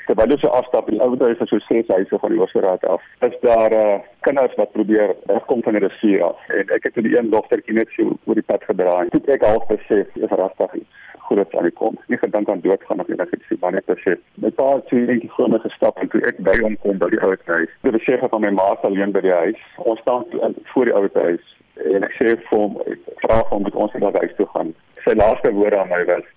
Terwyl 0.07 0.35
ons 0.35 0.47
afstap 0.59 0.89
in 0.91 1.01
ouer 1.05 1.27
huis 1.27 1.43
so 1.51 1.61
ses 1.67 1.93
huise 1.95 2.21
van 2.23 2.35
die 2.35 2.41
Oosraad 2.41 2.85
af. 2.95 3.05
Is 3.27 3.37
daar 3.45 3.73
uh, 3.73 3.99
kinders 4.27 4.57
wat 4.61 4.73
probeer 4.77 5.15
wegkom 5.31 5.63
van 5.67 5.77
die 5.77 5.85
rivier 5.87 6.25
af 6.31 6.49
en 6.59 6.75
ek 6.77 6.89
het 6.89 7.03
die 7.03 7.17
een 7.17 7.33
dogtertjie 7.33 7.77
net 7.81 7.93
so 7.97 8.17
oor 8.25 8.39
die 8.39 8.49
pad 8.53 8.65
gedraai. 8.69 9.09
Toe 9.15 9.23
ek 9.37 9.47
half 9.47 9.67
besef 9.73 10.21
is 10.21 10.37
regtig 10.43 10.81
iets 10.83 11.01
groot 11.31 11.55
aan 11.55 11.69
die 11.69 11.77
kom. 11.81 11.97
Nie 12.11 12.19
gedink 12.21 12.49
aan 12.49 12.61
doodgaan 12.65 13.03
of 13.03 13.09
enigiets 13.09 13.49
nie, 13.49 13.59
maar 13.63 13.75
net 13.77 13.87
besef. 13.89 14.19
My 14.43 14.51
pa 14.59 14.67
het 14.75 14.91
so 14.91 14.99
eendag 14.99 15.35
voor 15.37 15.49
my 15.55 15.59
gestap 15.65 16.03
en 16.03 16.11
toe 16.13 16.21
ek 16.29 16.43
by 16.47 16.57
hom 16.61 16.77
kom 16.83 17.01
by 17.01 17.09
die 17.13 17.21
ouer 17.23 17.39
huis. 17.49 17.73
Die 17.87 17.95
besef 17.97 18.23
van 18.27 18.45
my 18.45 18.53
ma 18.59 18.69
alleen 18.89 19.15
by 19.15 19.23
die 19.25 19.35
huis. 19.43 19.65
Ons 19.77 20.03
staan 20.05 20.27
voor 20.73 20.89
die 20.91 20.95
ouer 20.99 21.11
huis 21.23 21.57
en 21.95 22.05
ek 22.05 22.15
sê 22.19 22.35
vir 22.35 22.57
hom, 22.57 22.77
ek 22.85 23.19
vra 23.23 23.41
hom 23.49 23.65
met 23.65 23.75
ons 23.75 23.93
na 24.03 24.11
huis 24.19 24.33
toe 24.37 24.47
gaan. 24.53 24.73
Sy 25.05 25.15
laaste 25.17 25.53
woorde 25.55 25.79
aan 25.81 25.89
my 25.89 26.03
was: 26.09 26.27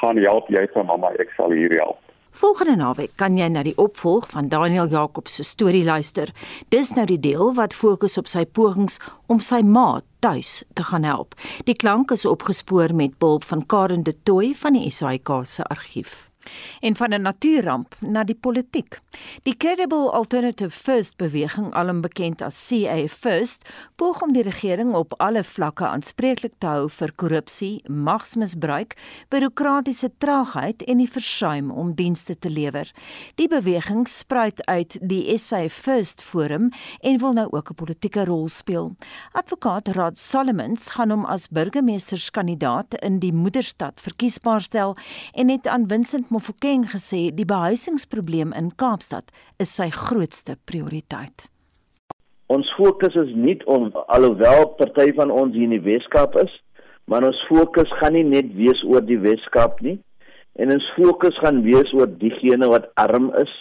"Gaan 0.00 0.20
help 0.20 0.50
jy 0.52 0.66
vir 0.74 0.84
mamma, 0.84 1.12
ek 1.18 1.32
sal 1.36 1.54
hier 1.56 1.72
help." 1.80 2.03
Volgende 2.34 2.74
naweek 2.76 3.12
kan 3.14 3.36
jy 3.38 3.46
na 3.46 3.62
die 3.62 3.76
opvolg 3.78 4.24
van 4.32 4.48
Daniel 4.50 4.88
Jacobs 4.90 5.36
se 5.38 5.46
storie 5.46 5.84
luister. 5.86 6.32
Dis 6.74 6.90
nou 6.96 7.04
die 7.06 7.20
deel 7.22 7.54
wat 7.54 7.76
fokus 7.78 8.18
op 8.18 8.26
sy 8.26 8.42
pogings 8.42 8.98
om 9.30 9.38
sy 9.38 9.62
ma 9.62 10.02
tuis 10.18 10.64
te 10.74 10.82
gaan 10.90 11.06
help. 11.06 11.38
Die 11.70 11.78
klank 11.78 12.10
is 12.10 12.26
opgespoor 12.26 12.90
met 12.90 13.18
behulp 13.22 13.46
van 13.46 13.66
Karen 13.66 14.02
de 14.02 14.16
Tooy 14.26 14.50
van 14.58 14.74
die 14.74 14.90
SAIK 14.90 15.30
se 15.46 15.62
argief 15.70 16.33
en 16.80 16.96
van 16.96 17.14
'n 17.14 17.22
natuurramp 17.22 17.94
na 18.00 18.24
die 18.24 18.34
politiek. 18.34 19.00
Die 19.42 19.56
Credible 19.56 20.10
Alternative 20.10 20.70
First 20.70 21.16
beweging, 21.16 21.72
alom 21.74 22.00
bekend 22.00 22.42
as 22.42 22.68
CA 22.68 23.06
First, 23.08 23.64
poog 23.96 24.22
om 24.22 24.32
die 24.32 24.42
regering 24.42 24.94
op 24.94 25.14
alle 25.16 25.44
vlakke 25.44 25.86
aanspreeklik 25.86 26.52
te 26.58 26.66
hou 26.66 26.88
vir 26.88 27.12
korrupsie, 27.16 27.82
magsmisbruik, 27.88 28.96
bureaukratiese 29.28 30.10
traagheid 30.18 30.82
en 30.82 30.98
die 30.98 31.10
versuim 31.10 31.70
om 31.70 31.94
dienste 31.94 32.38
te 32.38 32.50
lewer. 32.50 32.90
Die 33.34 33.48
beweging 33.48 34.08
spruit 34.08 34.66
uit 34.66 34.98
die 35.00 35.38
SA 35.38 35.68
First 35.68 36.22
Forum 36.22 36.70
en 37.00 37.18
wil 37.18 37.32
nou 37.32 37.48
ook 37.50 37.70
'n 37.70 37.74
politieke 37.74 38.24
rol 38.24 38.48
speel. 38.48 38.96
Advokaat 39.32 39.88
Rod 39.88 40.18
Solomons 40.18 40.88
gaan 40.88 41.10
hom 41.10 41.24
as 41.24 41.48
burgemeesterskandidaat 41.48 42.94
in 42.94 43.18
die 43.18 43.32
moederstad 43.32 44.00
verkiesbaar 44.00 44.60
stel 44.60 44.96
en 45.32 45.48
het 45.48 45.66
aan 45.66 45.88
Vincent 45.88 46.30
Mofokeng 46.34 46.82
gesê 46.90 47.28
die 47.30 47.44
behuisingsprobleem 47.46 48.50
in 48.58 48.72
Kaapstad 48.80 49.28
is 49.62 49.70
sy 49.78 49.86
grootste 49.94 50.56
prioriteit. 50.66 51.44
Ons 52.50 52.66
fokus 52.74 53.14
is 53.22 53.30
nie 53.38 53.54
om 53.70 53.92
alhoewel 54.16 54.66
party 54.80 55.12
van 55.14 55.30
ons 55.30 55.54
hier 55.54 55.68
in 55.68 55.76
die 55.76 55.84
Weskaap 55.84 56.34
is, 56.42 56.50
maar 57.06 57.22
ons 57.28 57.38
fokus 57.46 57.92
gaan 58.00 58.16
nie 58.18 58.24
net 58.26 58.50
wees 58.58 58.82
oor 58.88 59.04
die 59.06 59.20
Weskaap 59.22 59.78
nie. 59.86 59.94
En 60.58 60.74
ons 60.74 60.88
fokus 60.96 61.38
gaan 61.44 61.62
wees 61.68 61.94
oor 61.94 62.10
diegene 62.24 62.66
wat 62.72 62.90
arm 62.98 63.30
is 63.38 63.54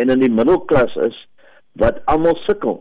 en 0.00 0.14
in 0.16 0.24
die 0.24 0.32
middelklas 0.32 0.96
is 1.10 1.20
wat 1.76 2.00
almal 2.08 2.40
sukkel. 2.46 2.80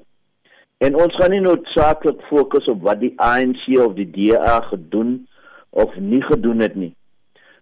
En 0.79 0.95
ons 0.95 1.19
gaan 1.19 1.35
nie 1.35 1.43
noodsaaklik 1.43 2.23
fokus 2.31 2.71
op 2.71 2.87
wat 2.87 3.03
die 3.03 3.11
ANC 3.19 3.67
of 3.83 3.99
die 3.99 4.07
DA 4.15 4.61
gedoen 4.71 5.25
of 5.75 5.91
nie 5.99 6.23
gedoen 6.23 6.63
het 6.63 6.79
nie. 6.79 6.93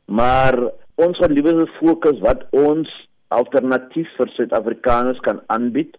Maar 0.06 0.60
ons 0.96 1.18
gaan 1.18 1.34
liewer 1.34 1.68
fokus 1.80 2.20
wat 2.22 2.46
ons 2.52 2.89
alternatief 3.34 4.10
vir 4.18 4.32
Suid-Afrikaners 4.36 5.20
kan 5.26 5.41
aanbied. 5.54 5.96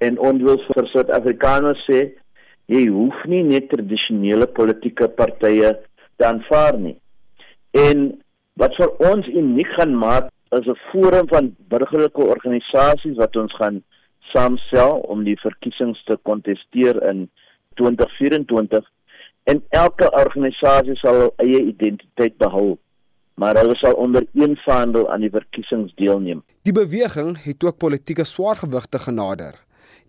En 0.00 0.18
ons 0.18 0.42
wil 0.42 0.58
vir 0.68 0.88
Suid-Afrikaners 0.92 1.84
sê 1.88 2.00
jy 2.72 2.86
hoef 2.88 3.24
nie 3.28 3.42
net 3.44 3.68
tradisionele 3.72 4.48
politieke 4.56 5.08
partye 5.18 5.74
te 6.16 6.26
aanvaar 6.26 6.78
nie. 6.80 6.96
En 7.76 8.10
wat 8.60 8.76
vir 8.78 8.92
ons 9.10 9.28
uniek 9.28 9.68
gaan 9.76 9.94
maak 9.96 10.30
is 10.52 10.66
'n 10.68 10.80
forum 10.90 11.28
van 11.28 11.56
burgerlike 11.68 12.22
organisasies 12.34 13.16
wat 13.16 13.36
ons 13.36 13.52
gaan 13.60 13.82
saamstel 14.32 15.00
om 15.12 15.24
die 15.24 15.36
verkiesings 15.40 16.04
te 16.04 16.16
kontesteer 16.22 17.02
in 17.10 17.28
2024 17.74 18.84
en 19.44 19.62
elke 19.70 20.10
organisasie 20.24 20.96
sal 21.00 21.14
hul 21.14 21.32
eie 21.36 21.60
identiteit 21.72 22.36
behou 22.38 22.78
maar 23.34 23.56
hulle 23.56 23.76
sal 23.76 23.94
onder 23.94 24.26
een 24.32 24.56
vaandel 24.56 25.10
aan 25.10 25.20
die 25.20 25.30
verkiesings 25.30 25.94
deelneem. 25.94 26.42
Die 26.62 26.72
beweging 26.72 27.36
het 27.44 27.64
ook 27.64 27.78
politieke 27.78 28.24
swaargewigte 28.24 28.98
genader. 28.98 29.54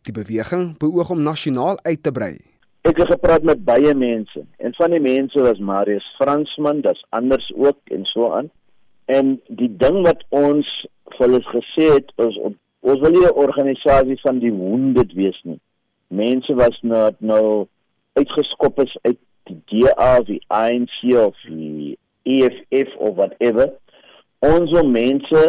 Die 0.02 0.14
beweging 0.14 0.78
beoog 0.78 1.10
om 1.10 1.22
nasionaal 1.24 1.80
uit 1.82 2.04
te 2.04 2.12
brei. 2.12 2.38
Ek 2.84 2.98
het 3.00 3.08
gepraat 3.08 3.44
met 3.48 3.64
baie 3.64 3.94
mense 3.96 4.44
en 4.58 4.74
van 4.76 4.92
die 4.92 5.00
mense 5.02 5.40
was 5.42 5.60
Marius 5.60 6.08
Fransman, 6.18 6.82
dis 6.84 7.06
anders 7.10 7.52
ook 7.56 7.80
en 7.96 8.04
so 8.06 8.32
aan. 8.32 8.50
En 9.06 9.40
die 9.48 9.72
ding 9.78 10.02
wat 10.04 10.24
ons 10.30 10.68
vir 11.16 11.26
hulle 11.28 11.40
gesê 11.48 11.88
het 11.94 12.12
is 12.26 12.40
ons 12.44 13.00
wil 13.00 13.12
nie 13.16 13.26
'n 13.28 13.40
organisasie 13.46 14.20
van 14.22 14.40
die 14.40 14.52
wounded 14.52 15.14
wees 15.14 15.40
nie. 15.44 15.60
Mense 16.08 16.54
was 16.54 16.80
nou 16.82 17.12
nou 17.20 17.68
uitgeskop 18.14 18.84
is 18.84 18.98
uit 19.02 19.18
die 19.44 19.62
DA 19.66 20.18
of 20.20 20.26
die 20.26 20.44
ANC 20.48 20.98
of 21.26 21.36
die 21.48 21.98
EFF 22.26 22.96
of 22.98 23.16
whatever 23.20 23.70
ons 24.40 24.72
wil 24.72 24.88
mense 24.88 25.44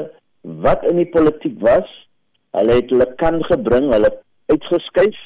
wat 0.67 0.85
in 0.91 1.01
die 1.03 1.11
politiek 1.11 1.57
was 1.63 1.89
hulle 2.55 2.79
het 2.81 2.93
hulle 2.95 3.09
kan 3.23 3.41
gebring 3.51 3.91
hulle 3.93 4.11
uitgeskuif 4.53 5.19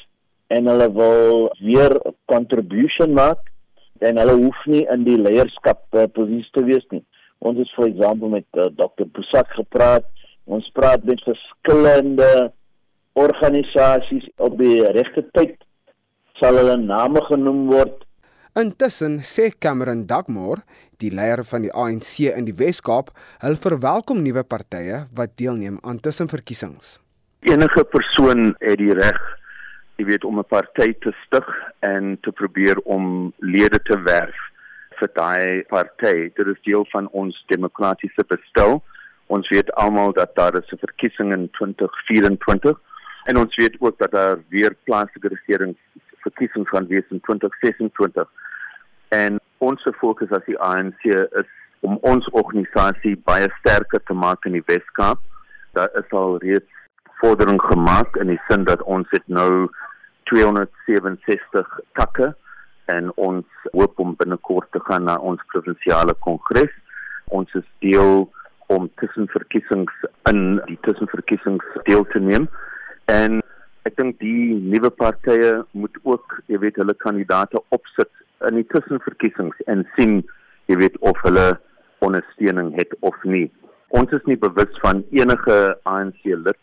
en 0.55 0.69
hulle 0.71 0.87
wil 0.97 1.49
weer 1.59 1.93
'n 1.99 2.15
contribution 2.33 3.13
maak 3.13 3.41
en 3.99 4.17
hulle 4.17 4.35
hoef 4.43 4.59
nie 4.65 4.85
in 4.93 5.03
die 5.03 5.17
leierskap 5.17 5.81
uh, 5.93 6.07
posisie 6.15 6.51
te 6.55 6.63
wees 6.63 6.85
nie. 6.93 7.03
Ons 7.39 7.59
het 7.61 7.71
vir 7.75 7.91
voorbeeld 7.99 8.31
met 8.31 8.47
uh, 8.57 8.67
Dr. 8.79 9.07
Pusak 9.15 9.51
gepraat. 9.55 10.05
Ons 10.45 10.69
praat 10.73 11.03
met 11.03 11.21
verskillende 11.27 12.51
organisasies 13.13 14.27
op 14.37 14.57
die 14.57 14.83
regte 14.95 15.25
tyd 15.37 15.57
sal 16.39 16.55
hulle 16.55 16.77
name 16.77 17.21
genoem 17.27 17.67
word. 17.67 18.05
Intussen 18.57 19.19
sê 19.23 19.51
Cameron 19.59 20.05
Dagmore, 20.07 20.63
die 20.99 21.11
leier 21.15 21.43
van 21.47 21.65
die 21.65 21.71
ANC 21.71 22.29
in 22.29 22.47
die 22.47 22.55
Wes-Kaap, 22.59 23.11
hul 23.43 23.55
verwelkom 23.55 24.21
nuwe 24.23 24.43
partye 24.43 25.05
wat 25.15 25.37
deelneem 25.41 25.79
aan 25.83 25.99
tussenverkiesings. 26.03 26.97
Enige 27.47 27.83
persoon 27.87 28.53
het 28.59 28.79
die 28.81 28.93
reg, 28.93 29.19
jy 29.99 30.05
weet, 30.11 30.25
om 30.27 30.39
'n 30.39 30.47
party 30.47 30.93
te 30.99 31.11
stig 31.25 31.47
en 31.79 32.17
te 32.21 32.31
probeer 32.31 32.77
om 32.83 33.33
lede 33.39 33.79
te 33.83 33.97
werf 34.03 34.35
vir 34.99 35.09
daai 35.15 35.63
party. 35.71 36.31
Dit 36.35 36.47
is 36.47 36.61
deel 36.67 36.85
van 36.91 37.07
ons 37.11 37.43
demokratiese 37.47 38.25
bestel. 38.27 38.83
Ons 39.27 39.49
weet 39.49 39.71
almal 39.73 40.13
dat 40.13 40.35
daar 40.35 40.55
'n 40.55 40.77
verkiesing 40.79 41.31
in 41.31 41.49
2024 41.51 42.79
en 43.25 43.37
ons 43.37 43.55
weet 43.55 43.75
ook 43.79 43.97
dat 43.97 44.11
daar 44.11 44.37
weer 44.49 44.75
plaaslike 44.83 45.27
regerings 45.27 45.77
verkiesings 46.23 46.69
gaan 46.69 46.87
wees 46.87 47.07
in 47.09 47.19
2026. 47.19 48.27
En 49.09 49.39
ons 49.57 49.87
fokus 49.99 50.31
as 50.31 50.45
die 50.45 50.57
ANC 50.61 51.05
is 51.09 51.49
om 51.85 51.97
ons 52.07 52.27
organisasie 52.35 53.15
baie 53.25 53.47
sterker 53.59 54.01
te 54.05 54.13
maak 54.13 54.45
in 54.45 54.57
die 54.57 54.65
Weskaap. 54.67 55.21
Daar 55.77 55.89
is 55.99 56.11
al 56.11 56.37
reeds 56.43 56.69
vordering 57.19 57.61
gemaak 57.61 58.15
in 58.21 58.31
die 58.31 58.41
sin 58.47 58.63
dat 58.67 58.83
ons 58.83 59.07
het 59.11 59.25
nou 59.27 59.69
267 60.31 61.79
takke 61.97 62.33
en 62.85 63.11
ons 63.15 63.69
hoop 63.71 63.99
om 63.99 64.15
binnekort 64.19 64.69
te 64.71 64.81
gaan 64.87 65.07
na 65.09 65.17
ons 65.17 65.41
provinsiale 65.53 66.15
kongres. 66.25 66.71
Ons 67.33 67.53
is 67.57 67.65
deel 67.85 68.27
om 68.69 68.89
tussenverkiesings 69.01 70.05
in 70.29 70.59
die 70.69 70.77
tussenverkiesings 70.85 71.65
deel 71.89 72.05
te 72.13 72.21
neem 72.21 72.45
en 73.09 73.39
ek 73.87 73.95
dink 73.97 74.19
die 74.21 74.53
nuwe 74.53 74.91
partye 74.93 75.63
moet 75.71 75.95
ook, 76.03 76.35
jy 76.51 76.59
weet, 76.61 76.77
hulle 76.77 76.93
kandidaate 77.01 77.61
opsit 77.73 78.11
in 78.47 78.59
die 78.59 78.67
tussenverkiesings 78.71 79.59
en 79.67 79.85
sien, 79.95 80.21
jy 80.71 80.77
weet, 80.79 80.97
of 80.99 81.19
hulle 81.25 81.47
ondersteuning 82.05 82.71
het 82.77 82.93
of 83.05 83.15
nie. 83.23 83.47
Ons 83.95 84.13
is 84.15 84.25
nie 84.29 84.37
bewus 84.39 84.71
van 84.83 85.03
enige 85.15 85.57
ANC 85.89 86.19
lid 86.23 86.59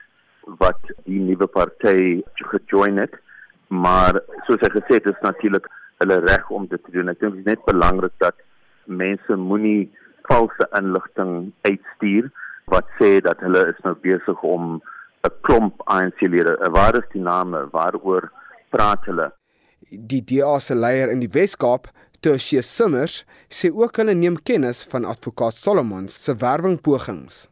wat 0.61 0.93
die 1.05 1.21
nuwe 1.21 1.49
party 1.51 2.23
gejoin 2.53 3.01
het, 3.03 3.15
maar 3.69 4.21
soos 4.47 4.63
ek 4.63 4.79
gesê 4.79 5.01
het, 5.01 5.11
is 5.11 5.25
natuurlik 5.27 5.67
hulle 6.01 6.21
reg 6.25 6.51
om 6.55 6.67
dit 6.71 6.83
te 6.85 6.95
doen. 6.95 7.11
Ek 7.11 7.21
dink 7.21 7.39
dit 7.39 7.45
is 7.45 7.51
net 7.51 7.65
belangrik 7.67 8.15
dat 8.23 8.39
mense 8.87 9.37
moenie 9.37 9.89
valse 10.31 10.69
inligting 10.79 11.53
uitstuur 11.67 12.31
wat 12.71 12.87
sê 13.01 13.17
dat 13.23 13.43
hulle 13.45 13.63
is 13.71 13.81
nou 13.87 13.95
besig 14.03 14.43
om 14.43 14.81
'n 15.27 15.35
klomp 15.47 15.83
ANC-lede. 15.87 16.57
Waar 16.71 16.95
is 16.95 17.09
die 17.13 17.23
name? 17.23 17.67
Waaroor 17.73 18.31
praat 18.71 19.05
hulle? 19.11 19.33
Die 19.91 20.19
DA 20.19 20.57
se 20.59 20.75
leier 20.75 21.13
in 21.13 21.21
die 21.23 21.31
Wes-Kaap, 21.31 21.85
Tersie 22.19 22.59
Simmers, 22.67 23.21
sê 23.47 23.69
ook 23.71 24.01
hulle 24.01 24.17
neem 24.19 24.35
kennis 24.43 24.81
van 24.91 25.07
advokaat 25.07 25.55
Solomons 25.55 26.17
se 26.25 26.35
werwingpogings. 26.41 27.45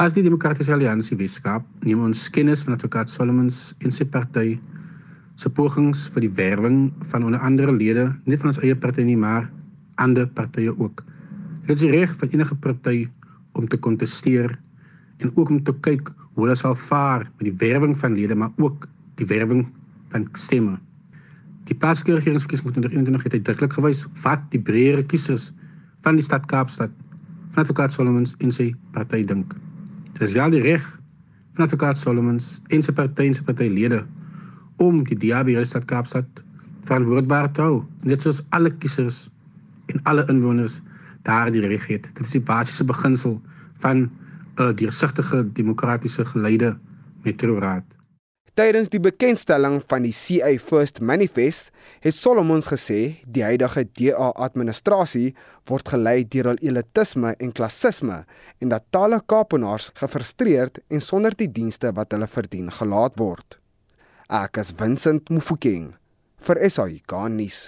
As 0.00 0.16
die 0.16 0.24
Demokratiese 0.24 0.72
Alliansie 0.72 1.18
Wes-Kaap 1.20 1.66
neem 1.84 2.06
ons 2.06 2.24
kennis 2.32 2.64
van 2.64 2.78
advokaat 2.78 3.12
Solomons 3.12 3.60
en 3.84 3.92
sy 3.92 4.08
party 4.08 4.56
se 5.36 5.52
pogings 5.52 6.06
vir 6.14 6.24
die 6.24 6.32
werwing 6.40 6.80
van 7.12 7.28
onder 7.28 7.44
andere 7.44 7.76
lede, 7.76 8.08
nie 8.24 8.40
van 8.40 8.54
ons 8.54 8.62
eie 8.64 8.72
party 8.72 9.04
nie, 9.04 9.18
maar 9.20 9.52
ander 10.00 10.24
partye 10.40 10.72
ook. 10.72 11.04
Dit 11.68 11.82
is 11.82 11.92
reg 11.92 12.16
vir 12.16 12.32
enige 12.32 12.56
party 12.64 12.98
om 13.60 13.68
te 13.68 13.76
kontesteer 13.76 14.56
en 15.20 15.36
ook 15.36 15.52
om 15.52 15.60
te 15.60 15.76
kyk 15.84 16.14
hoe 16.32 16.46
hulle 16.46 16.56
sal 16.56 16.80
vaar 16.88 17.28
met 17.36 17.50
die 17.50 17.58
werwing 17.60 17.92
van 17.98 18.16
lede 18.16 18.40
maar 18.40 18.56
ook 18.56 18.88
die 19.20 19.28
werwing 19.28 19.66
van 20.14 20.30
stemme. 20.32 20.78
Die 21.68 21.76
plaaslike 21.76 22.14
regeringsverkiesing 22.16 22.70
in 22.70 22.74
2021 22.80 23.22
het 23.26 23.34
uitdruklik 23.36 23.74
gewys 23.76 24.06
wat 24.24 24.44
die 24.54 24.60
breëre 24.60 25.02
kiesers 25.04 25.50
van 26.06 26.16
die 26.16 26.24
stad 26.24 26.46
Kaapstad 26.48 26.92
van 27.52 27.62
advokaat 27.64 27.92
Solomons 27.92 28.32
en 28.44 28.54
sy 28.54 28.70
party 28.94 29.20
dink. 29.28 29.52
Dit 30.14 30.30
is 30.30 30.36
wel 30.38 30.54
die 30.54 30.62
reg 30.64 30.84
van 31.58 31.66
advokaat 31.66 32.00
Solomons 32.00 32.46
en 32.72 32.84
sy 32.86 32.94
party 32.96 33.28
en 33.28 33.36
sy 33.36 33.44
partylede 33.44 34.00
om 34.80 35.02
die 35.10 35.18
DAB 35.18 35.52
in 35.52 35.60
die 35.60 35.68
stad 35.68 35.84
Kaapstad 35.90 36.40
verantwoordbaar 36.88 37.50
te 37.52 37.66
hou, 37.66 37.82
net 38.08 38.24
soos 38.24 38.40
alle 38.56 38.72
kiesers 38.80 39.26
en 39.92 40.00
alle 40.08 40.24
inwoners 40.32 40.78
daar 41.28 41.52
die 41.52 41.66
reg 41.66 41.84
het. 41.90 42.08
Dit 42.14 42.24
is 42.24 42.36
die 42.38 42.44
basiese 42.48 42.88
beginsel 42.88 43.36
van 43.84 44.08
'n 44.56 44.74
deursigtige 44.80 45.44
demokratiese 45.52 46.24
geleide 46.24 46.76
metroraad. 47.28 47.97
Tydens 48.58 48.88
die 48.90 48.98
bekendstelling 48.98 49.76
van 49.86 50.02
die 50.02 50.10
CA 50.10 50.48
First 50.58 50.96
Manifest 50.98 51.68
het 52.02 52.16
Solomons 52.16 52.66
gesê 52.66 53.20
die 53.22 53.44
huidige 53.46 53.84
DA-administrasie 53.86 55.28
word 55.70 55.92
gelei 55.92 56.24
deur 56.26 56.48
hul 56.50 56.58
elitisme 56.66 57.36
en 57.38 57.52
klassisme 57.54 58.16
en 58.58 58.72
dat 58.74 58.88
talle 58.90 59.20
Kaapenaars 59.30 59.92
gefrustreerd 60.00 60.82
en 60.90 61.04
sonder 61.06 61.38
die 61.38 61.46
dienste 61.46 61.92
wat 61.94 62.10
hulle 62.16 62.26
verdien 62.26 62.66
gelaat 62.80 63.14
word. 63.22 63.60
Ek 64.26 64.58
is 64.58 64.74
Vincent 64.74 65.30
Mufokeng 65.30 65.92
vir 66.42 66.62
SAK 66.66 67.14
nuus. 67.30 67.60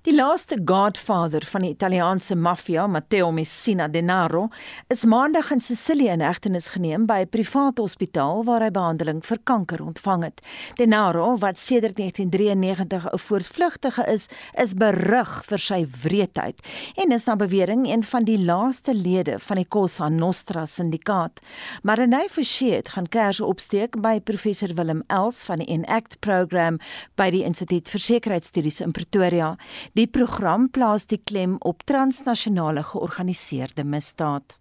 Die 0.00 0.14
laaste 0.16 0.56
godfather 0.64 1.44
van 1.44 1.60
die 1.60 1.74
Italiaanse 1.74 2.32
maffia, 2.32 2.86
Matteo 2.88 3.26
Messina 3.36 3.84
Denaro, 3.92 4.46
is 4.88 5.02
maandag 5.04 5.50
in 5.52 5.60
Sicilië 5.60 6.14
in 6.14 6.22
hegtenis 6.24 6.70
geneem 6.72 7.04
by 7.04 7.18
'n 7.20 7.28
privaat 7.28 7.76
hospitaal 7.78 8.44
waar 8.44 8.62
hy 8.64 8.70
behandeling 8.70 9.20
vir 9.20 9.38
kanker 9.44 9.82
ontvang 9.82 10.22
het. 10.24 10.40
Denaro, 10.76 11.36
wat 11.36 11.58
sedert 11.58 11.96
1993 11.98 13.12
'n 13.12 13.18
voortvlugtige 13.18 14.06
is, 14.08 14.28
is 14.56 14.72
berug 14.74 15.44
vir 15.44 15.58
sy 15.58 15.86
wreedheid 16.02 16.58
en 16.96 17.12
is 17.12 17.26
na 17.26 17.36
bewering 17.36 17.86
een 17.86 18.04
van 18.04 18.24
die 18.24 18.38
laaste 18.38 18.94
lede 18.94 19.38
van 19.38 19.56
die 19.56 19.68
Cosa 19.68 20.08
Nostra 20.08 20.66
syndikaat. 20.66 21.40
Marine 21.82 22.26
Forshey 22.30 22.80
gaan 22.84 23.08
kers 23.08 23.40
opsteek 23.40 24.00
by 24.00 24.20
professor 24.20 24.74
Willem 24.74 25.02
Els 25.08 25.44
van 25.44 25.58
die 25.58 25.68
Enact 25.68 26.20
program 26.20 26.78
by 27.16 27.30
die 27.30 27.44
Instituut 27.44 27.88
vir 27.88 28.00
Sekuriteitsstudies 28.00 28.80
in 28.80 28.92
Pretoria. 28.92 29.58
Die 29.98 30.06
program 30.06 30.68
plaas 30.70 31.08
die 31.10 31.18
klem 31.18 31.56
op 31.66 31.82
transnasionale 31.82 32.82
georganiseerde 32.86 33.82
misdaad. 33.84 34.58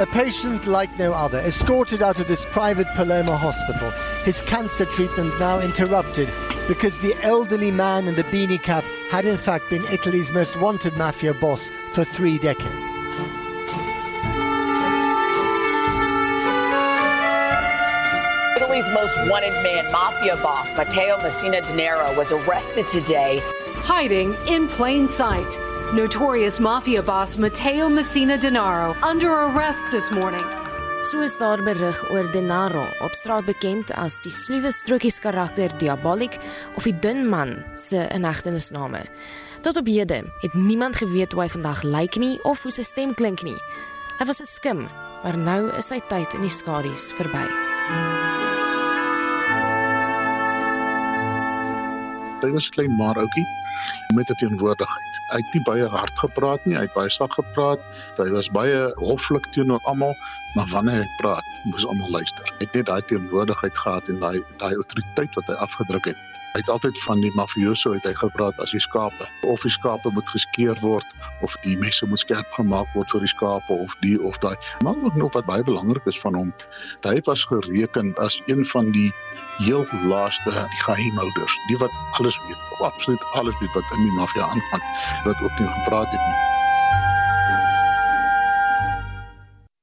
A 0.00 0.06
patient 0.06 0.66
like 0.66 0.90
no 0.98 1.12
other, 1.12 1.38
escorted 1.40 2.02
out 2.02 2.18
of 2.18 2.26
this 2.26 2.46
private 2.46 2.88
Palermo 2.96 3.36
hospital, 3.36 3.92
his 4.24 4.42
cancer 4.42 4.86
treatment 4.86 5.38
now 5.38 5.60
interrupted 5.60 6.28
because 6.72 6.98
the 7.00 7.14
elderly 7.22 7.70
man 7.70 8.08
in 8.08 8.14
the 8.14 8.24
beanie 8.24 8.60
cap 8.60 8.82
had 9.10 9.26
in 9.26 9.36
fact 9.36 9.68
been 9.68 9.84
Italy's 9.92 10.32
most 10.32 10.58
wanted 10.58 10.96
mafia 10.96 11.34
boss 11.34 11.70
for 11.92 12.02
three 12.02 12.38
decades. 12.38 12.64
Italy's 18.56 18.88
most 18.94 19.14
wanted 19.28 19.52
man, 19.62 19.92
mafia 19.92 20.34
boss 20.36 20.74
Matteo 20.74 21.18
Messina 21.18 21.60
Denaro, 21.60 22.16
was 22.16 22.32
arrested 22.32 22.88
today. 22.88 23.42
Hiding 23.84 24.34
in 24.48 24.66
plain 24.66 25.06
sight. 25.06 25.58
Notorious 25.92 26.58
mafia 26.58 27.02
boss 27.02 27.36
Matteo 27.36 27.90
Messina 27.90 28.38
Denaro 28.38 28.96
under 29.02 29.30
arrest 29.30 29.84
this 29.90 30.10
morning. 30.10 30.61
So 31.02 31.18
is 31.20 31.34
daar 31.34 31.58
berig 31.62 32.10
oor 32.10 32.28
Denaro, 32.30 32.84
op 33.02 33.14
straat 33.18 33.48
bekend 33.48 33.88
as 33.98 34.20
die 34.22 34.30
sluwe 34.30 34.70
strokies 34.70 35.16
karakter 35.18 35.72
Diabolik 35.80 36.36
of 36.78 36.86
die 36.86 36.94
dun 36.94 37.24
man 37.26 37.56
se 37.74 38.04
inhegtenisname. 38.14 39.00
Tot 39.66 39.80
op 39.80 39.90
hede 39.90 40.20
het 40.44 40.54
niemand 40.54 41.00
geweet 41.02 41.34
hoe 41.34 41.42
hy 41.42 41.48
vandag 41.50 41.82
lyk 41.82 42.20
nie 42.22 42.36
of 42.46 42.62
hoe 42.62 42.70
sy 42.70 42.86
stem 42.86 43.16
klink 43.18 43.42
nie. 43.42 43.58
Hy 44.20 44.28
was 44.30 44.40
'n 44.40 44.46
skim, 44.46 44.86
maar 45.24 45.36
nou 45.36 45.74
is 45.74 45.90
sy 45.90 45.98
tyd 46.06 46.34
in 46.34 46.46
die 46.46 46.54
skadu's 46.58 47.10
verby. 47.18 47.46
Hy 52.42 52.50
was 52.50 52.70
klein 52.70 52.94
maar 52.96 53.18
ouetjie 53.18 53.46
met 54.14 54.30
'n 54.30 54.34
teenwoordigheid. 54.34 55.20
Hy 55.32 55.40
het 55.40 55.52
nie 55.52 55.62
baie 55.62 55.86
hard 55.88 56.18
gepraat 56.18 56.64
nie, 56.64 56.76
hy 56.76 56.82
het 56.82 56.92
baie 56.92 57.10
swak 57.10 57.32
gepraat. 57.32 57.80
Hy 58.16 58.28
was 58.30 58.50
baie 58.50 58.92
hoflik 58.96 59.46
teenoor 59.52 59.80
almal, 59.82 60.16
maar 60.54 60.68
wanneer 60.68 61.00
hy 61.00 61.08
praat, 61.16 61.48
moes 61.64 61.86
almal 61.86 62.10
luister. 62.10 62.44
Hy 62.44 62.66
het 62.66 62.74
net 62.74 62.86
daai 62.86 63.02
teenwoordigheid 63.02 63.78
gehad 63.78 64.08
en 64.08 64.20
daai 64.20 64.42
daai 64.56 64.74
autoriteit 64.74 65.34
wat 65.34 65.46
hy 65.46 65.54
afgedruk 65.54 66.04
het. 66.04 66.32
Hy 66.52 66.60
het 66.60 66.68
altyd 66.68 66.98
van 67.02 67.20
die 67.24 67.30
mafioso 67.34 67.94
het 67.94 68.04
hy 68.04 68.12
gepraat 68.12 68.58
as 68.60 68.74
die 68.76 68.80
skape. 68.84 69.26
Of 69.48 69.62
die 69.64 69.72
skape 69.72 70.10
moet 70.12 70.28
geskeer 70.28 70.76
word 70.84 71.14
of 71.40 71.54
die 71.64 71.78
messe 71.80 72.04
moet 72.06 72.20
skerp 72.20 72.50
gemaak 72.52 72.90
word 72.92 73.08
vir 73.14 73.24
die 73.24 73.30
skape 73.32 73.72
of 73.72 73.94
die 74.04 74.18
of 74.20 74.36
daai. 74.44 74.56
Maar 74.84 75.00
ook 75.00 75.16
nog 75.16 75.32
wat 75.32 75.48
baie 75.48 75.64
belangrik 75.64 76.04
is 76.12 76.20
van 76.20 76.36
hom, 76.36 76.52
hy 77.08 77.16
was 77.24 77.46
gereken 77.48 78.12
as 78.20 78.36
een 78.52 78.66
van 78.68 78.92
die 78.92 79.08
heel 79.64 79.86
laaste 80.04 80.52
die 80.52 80.82
geheimhouders, 80.84 81.56
die 81.70 81.80
wat 81.80 81.96
alles 82.20 82.36
weet, 82.44 82.60
absoluut 82.84 83.24
alles 83.40 83.56
weet 83.60 83.71
wat 83.74 83.96
in 83.96 84.08
die 84.08 84.16
maffia 84.20 84.48
aangaan, 84.48 84.88
wat 85.24 85.42
ook 85.42 85.58
nie 85.58 85.68
gepraat 85.68 86.10
het 86.12 86.26
nie. 86.26 86.40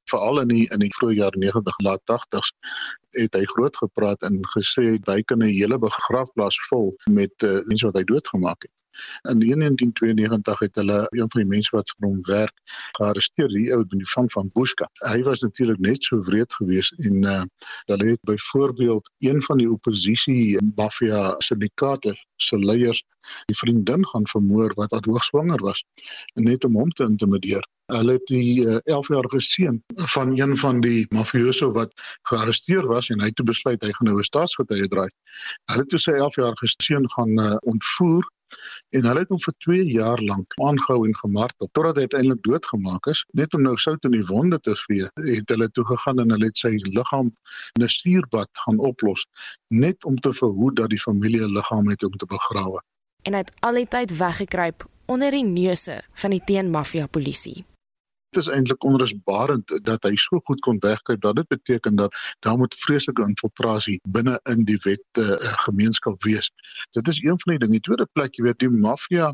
veral 0.10 0.42
in 0.42 0.48
die 0.52 0.66
in 0.74 0.84
die 0.84 0.92
vroeë 0.98 1.16
jare 1.20 1.42
90 1.42 1.82
laat 1.86 2.02
80s 2.12 2.52
het 3.18 3.36
hy 3.38 3.46
groot 3.54 3.78
gepraat 3.78 4.26
en 4.28 4.40
gesê 4.56 4.98
hy 5.12 5.22
kan 5.32 5.44
'n 5.44 5.54
hele 5.54 5.78
begrafplaas 5.78 6.58
vol 6.70 6.94
met 7.20 7.34
uh, 7.44 7.60
mense 7.70 7.86
wat 7.86 7.98
hy 7.98 8.06
doodgemaak 8.12 8.62
het. 8.68 8.78
In 9.30 9.40
1992 9.40 10.60
het 10.60 10.76
hulle 10.76 11.00
een 11.10 11.32
van 11.32 11.42
die 11.42 11.50
mense 11.50 11.76
wat 11.76 11.92
vir 11.96 12.08
hom 12.08 12.22
werk 12.28 12.56
gearresteer, 13.00 13.52
die 13.54 13.70
ou 13.76 13.84
die 13.88 14.10
van 14.14 14.30
van 14.30 14.50
Bushka. 14.54 14.90
Hy 15.12 15.22
was 15.28 15.44
natuurlik 15.46 15.80
net 15.80 16.04
so 16.04 16.22
wreed 16.30 16.54
geweest 16.54 16.94
en 16.98 17.24
uh, 17.24 17.44
hulle 17.92 18.10
het 18.14 18.24
byvoorbeeld 18.28 19.12
een 19.20 19.44
van 19.44 19.58
die 19.58 19.70
oppositie 19.72 20.58
mafia 20.76 21.36
syndikaate 21.38 22.16
se 22.40 22.58
leiers 22.58 23.04
die 23.46 23.58
vriendin 23.58 24.06
gaan 24.08 24.28
vermoor 24.28 24.74
wat 24.80 24.92
wat 24.96 25.06
hoogswanger 25.06 25.62
was 25.66 25.84
net 26.34 26.66
om 26.66 26.80
hom 26.80 26.90
te 26.90 27.04
intimideer. 27.04 27.66
Hulle 27.90 28.16
het 28.18 28.26
die 28.30 28.66
uh, 28.66 28.78
11-jarige 28.96 29.40
seun 29.42 29.80
van 30.14 30.34
een 30.40 30.58
van 30.58 30.82
die 30.86 31.06
mafioso 31.16 31.72
wat 31.74 31.94
gearresteer 32.30 32.88
was 32.88 33.10
en 33.10 33.22
hy 33.22 33.32
het 33.32 33.44
besluit 33.46 33.82
hy 33.84 33.94
gaan 33.98 34.12
nou 34.12 34.18
'n 34.20 34.30
staatsgetuie 34.32 34.88
draai. 34.88 35.10
Hulle 35.72 35.86
het 35.86 35.90
toe 35.90 36.00
sy 36.00 36.18
11-jarige 36.18 36.74
seun 36.78 37.10
gaan 37.16 37.40
uh, 37.40 37.56
ontvoer 37.74 38.30
en 38.90 39.06
hulle 39.06 39.24
het 39.24 39.30
hom 39.34 39.42
vir 39.46 39.56
2 39.66 39.86
jaar 39.92 40.22
lank 40.32 40.54
aangehou 40.66 41.06
en 41.08 41.16
gemartel 41.22 41.70
totdat 41.72 41.96
hy 41.96 42.08
uiteindelik 42.08 42.44
doodgemaak 42.48 43.10
is. 43.14 43.24
Net 43.38 43.54
om 43.54 43.62
nou 43.62 43.76
sout 43.78 44.06
in 44.10 44.16
die 44.18 44.26
wonde 44.26 44.60
te 44.60 44.76
vee, 44.86 45.08
het 45.30 45.50
hulle 45.54 45.70
toe 45.72 45.86
gegaan 45.92 46.20
en 46.24 46.36
hulle 46.36 46.50
het 46.50 46.58
sy 46.58 46.74
liggaam 46.98 47.32
in 47.78 47.84
'n 47.84 47.94
suurbad 47.96 48.50
gaan 48.66 48.80
oplos 48.80 49.26
net 49.68 50.06
om 50.06 50.16
te 50.16 50.34
verhoed 50.34 50.76
dat 50.76 50.90
die 50.90 51.02
familie 51.02 51.42
'n 51.42 51.54
liggaam 51.58 51.90
het 51.90 52.04
om 52.04 52.16
te 52.18 52.26
begrawe. 52.26 52.82
En 53.24 53.34
hy 53.34 53.40
het 53.40 53.52
al 53.60 53.74
die 53.74 53.88
tyd 53.88 54.18
weggekruip 54.18 54.88
onder 55.06 55.32
die 55.32 55.46
neuse 55.46 56.02
van 56.14 56.30
die 56.30 56.44
teenmafia 56.46 57.08
polisie. 57.08 57.66
Dit 58.30 58.44
is 58.44 58.50
eintlik 58.54 58.84
onrusbarend 58.84 59.80
dat 59.84 60.04
hy 60.06 60.16
so 60.22 60.38
goed 60.46 60.60
kon 60.66 60.78
wegkruip 60.80 61.22
dat 61.22 61.36
dit 61.36 61.48
beteken 61.48 61.96
dat 61.96 62.16
daar 62.46 62.58
moet 62.58 62.76
vreeslike 62.76 63.26
infiltrasie 63.26 64.00
binne 64.04 64.40
in 64.54 64.66
die 64.70 64.78
wet 64.84 65.22
uh, 65.22 65.38
gemeenskap 65.66 66.24
wees. 66.24 66.52
Dit 66.94 67.08
is 67.08 67.22
een 67.24 67.40
van 67.42 67.56
die 67.56 67.66
dinge. 67.66 67.80
Tweede 67.80 68.06
plek, 68.14 68.38
jy 68.38 68.46
weet, 68.46 68.60
die 68.62 68.70
maffia 68.70 69.32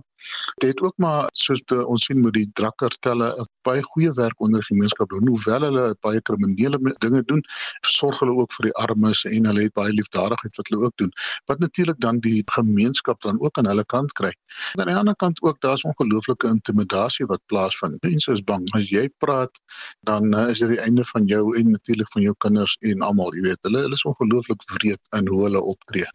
Dit 0.62 0.70
het 0.70 0.82
ook 0.82 0.98
maar 0.98 1.28
soos 1.32 1.62
te, 1.66 1.78
ons 1.88 2.06
sien 2.06 2.20
met 2.22 2.34
die 2.34 2.48
drakkertelle 2.54 3.28
'n 3.42 3.48
baie 3.68 3.82
goeie 3.84 4.12
werk 4.14 4.42
onder 4.42 4.60
die 4.60 4.68
gemeenskap 4.68 5.10
doen. 5.10 5.28
Hoewel 5.28 5.62
hulle 5.68 5.96
baie 6.00 6.22
kriminele 6.22 6.80
dinge 7.04 7.24
doen, 7.24 7.42
sorg 7.82 8.20
hulle 8.20 8.36
ook 8.42 8.54
vir 8.54 8.70
die 8.70 8.76
armes 8.86 9.24
en 9.26 9.46
hulle 9.50 9.66
het 9.68 9.74
baie 9.74 9.94
liefdadigheid 9.94 10.56
wat 10.56 10.68
hulle 10.68 10.84
ook 10.86 10.98
doen. 11.02 11.12
Wat 11.46 11.60
natuurlik 11.60 12.00
dan 12.00 12.20
die 12.20 12.44
gemeenskap 12.46 13.22
dan 13.22 13.42
ook 13.42 13.58
aan 13.58 13.68
hulle 13.68 13.86
kant 13.86 14.12
kry. 14.14 14.34
Aan 14.80 14.92
die 14.92 14.96
ander 14.96 15.16
kant 15.16 15.42
ook 15.42 15.62
daar's 15.62 15.84
ongelooflike 15.84 16.48
intimidasie 16.48 17.26
wat 17.26 17.42
plaasvind. 17.46 18.02
Mense 18.04 18.32
is 18.32 18.44
bang 18.44 18.68
as 18.74 18.90
jy 18.90 19.10
praat, 19.18 19.62
dan 20.00 20.34
uh, 20.34 20.50
is 20.50 20.60
dit 20.60 20.70
die 20.70 20.82
einde 20.82 21.06
van 21.06 21.26
jou 21.26 21.58
en 21.58 21.72
natuurlik 21.72 22.12
van 22.12 22.22
jou 22.22 22.36
kinders 22.38 22.78
en 22.80 23.02
almal, 23.02 23.34
jy 23.36 23.50
weet. 23.50 23.64
Hulle 23.68 23.88
hulle 23.88 24.00
is 24.00 24.06
ongelooflik 24.06 24.70
wreed 24.74 25.18
in 25.18 25.28
hoe 25.28 25.44
hulle 25.48 25.62
optree. 25.62 26.08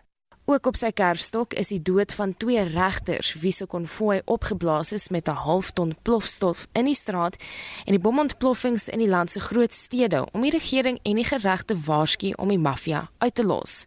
Ook 0.50 0.66
op 0.66 0.74
sy 0.74 0.88
kerfstok 0.90 1.52
is 1.54 1.68
die 1.70 1.82
dood 1.86 2.10
van 2.18 2.32
twee 2.34 2.62
regters 2.66 3.28
wie 3.38 3.52
se 3.54 3.68
konvooi 3.70 4.16
opgeblaas 4.34 4.90
is 4.92 5.08
met 5.14 5.28
'n 5.28 5.42
half 5.46 5.70
ton 5.70 5.94
plofstof 6.02 6.66
in 6.72 6.84
die 6.90 6.94
straat 6.94 7.36
en 7.84 7.92
die 7.94 8.00
bomontploffings 8.00 8.88
in 8.88 8.98
die 8.98 9.08
land 9.08 9.30
se 9.30 9.40
groot 9.40 9.72
stede 9.72 10.26
om 10.32 10.40
die 10.40 10.50
regering 10.50 10.98
en 11.02 11.14
die 11.14 11.24
geregte 11.24 11.76
waarsku 11.86 12.32
om 12.32 12.48
die 12.48 12.58
maffia 12.58 13.10
uit 13.18 13.34
te 13.34 13.44
los. 13.44 13.86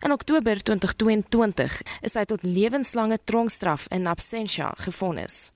In 0.00 0.12
Oktober 0.12 0.62
2022 0.62 1.82
is 2.00 2.14
hy 2.14 2.24
tot 2.24 2.42
lewenslange 2.42 3.18
tronkstraf 3.24 3.86
in 3.88 4.06
absentia 4.06 4.74
gefonnis. 4.76 5.52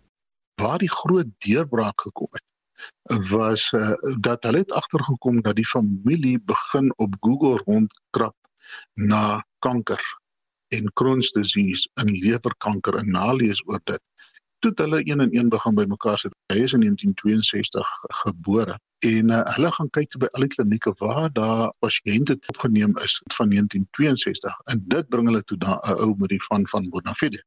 Waar 0.55 0.78
die 0.78 0.90
groot 0.90 1.26
deurbraak 1.38 2.00
gekom 2.00 2.28
het 2.30 2.46
was 3.28 3.72
uh, 3.72 3.90
dat 4.20 4.42
hulle 4.42 4.59
het 4.59 4.72
agtergekom 4.72 5.42
dat 5.42 5.55
die 5.55 5.66
familie 5.66 6.40
begin 6.40 6.92
op 6.96 7.16
Google 7.20 7.62
rondkrap 7.64 8.36
na 8.94 9.46
kanker 9.59 10.22
en 10.77 10.91
Crohn's 10.99 11.33
disease 11.37 11.89
en 12.03 12.11
lewerkanker 12.12 12.99
en 13.01 13.12
nalees 13.16 13.62
oor 13.68 13.83
dit 13.91 14.03
toe 14.64 14.72
het 14.72 14.78
hulle 14.78 15.00
een 15.10 15.20
en 15.20 15.36
een 15.36 15.48
begin 15.48 15.74
bymekaar 15.74 16.18
sit. 16.18 16.32
Hy 16.52 16.62
is 16.64 16.72
in 16.72 16.80
1962 16.80 17.88
gebore 18.24 18.78
en 19.04 19.30
uh, 19.30 19.40
hulle 19.56 19.72
gaan 19.76 19.90
kyk 19.96 20.14
by 20.22 20.28
al 20.32 20.46
die 20.46 20.52
klinieke 20.54 20.92
waar 21.00 21.26
daar 21.36 21.72
pasiënte 21.84 22.38
opgeneem 22.52 22.94
is 23.04 23.18
van 23.36 23.52
1962 23.52 24.60
en 24.72 24.80
dit 24.94 25.10
bring 25.12 25.28
hulle 25.28 25.42
toe 25.50 25.58
daar 25.66 25.80
'n 25.90 25.98
ou 26.06 26.14
met 26.22 26.32
die 26.32 26.40
van 26.46 26.64
van 26.72 26.88
Bonafide. 26.88 27.42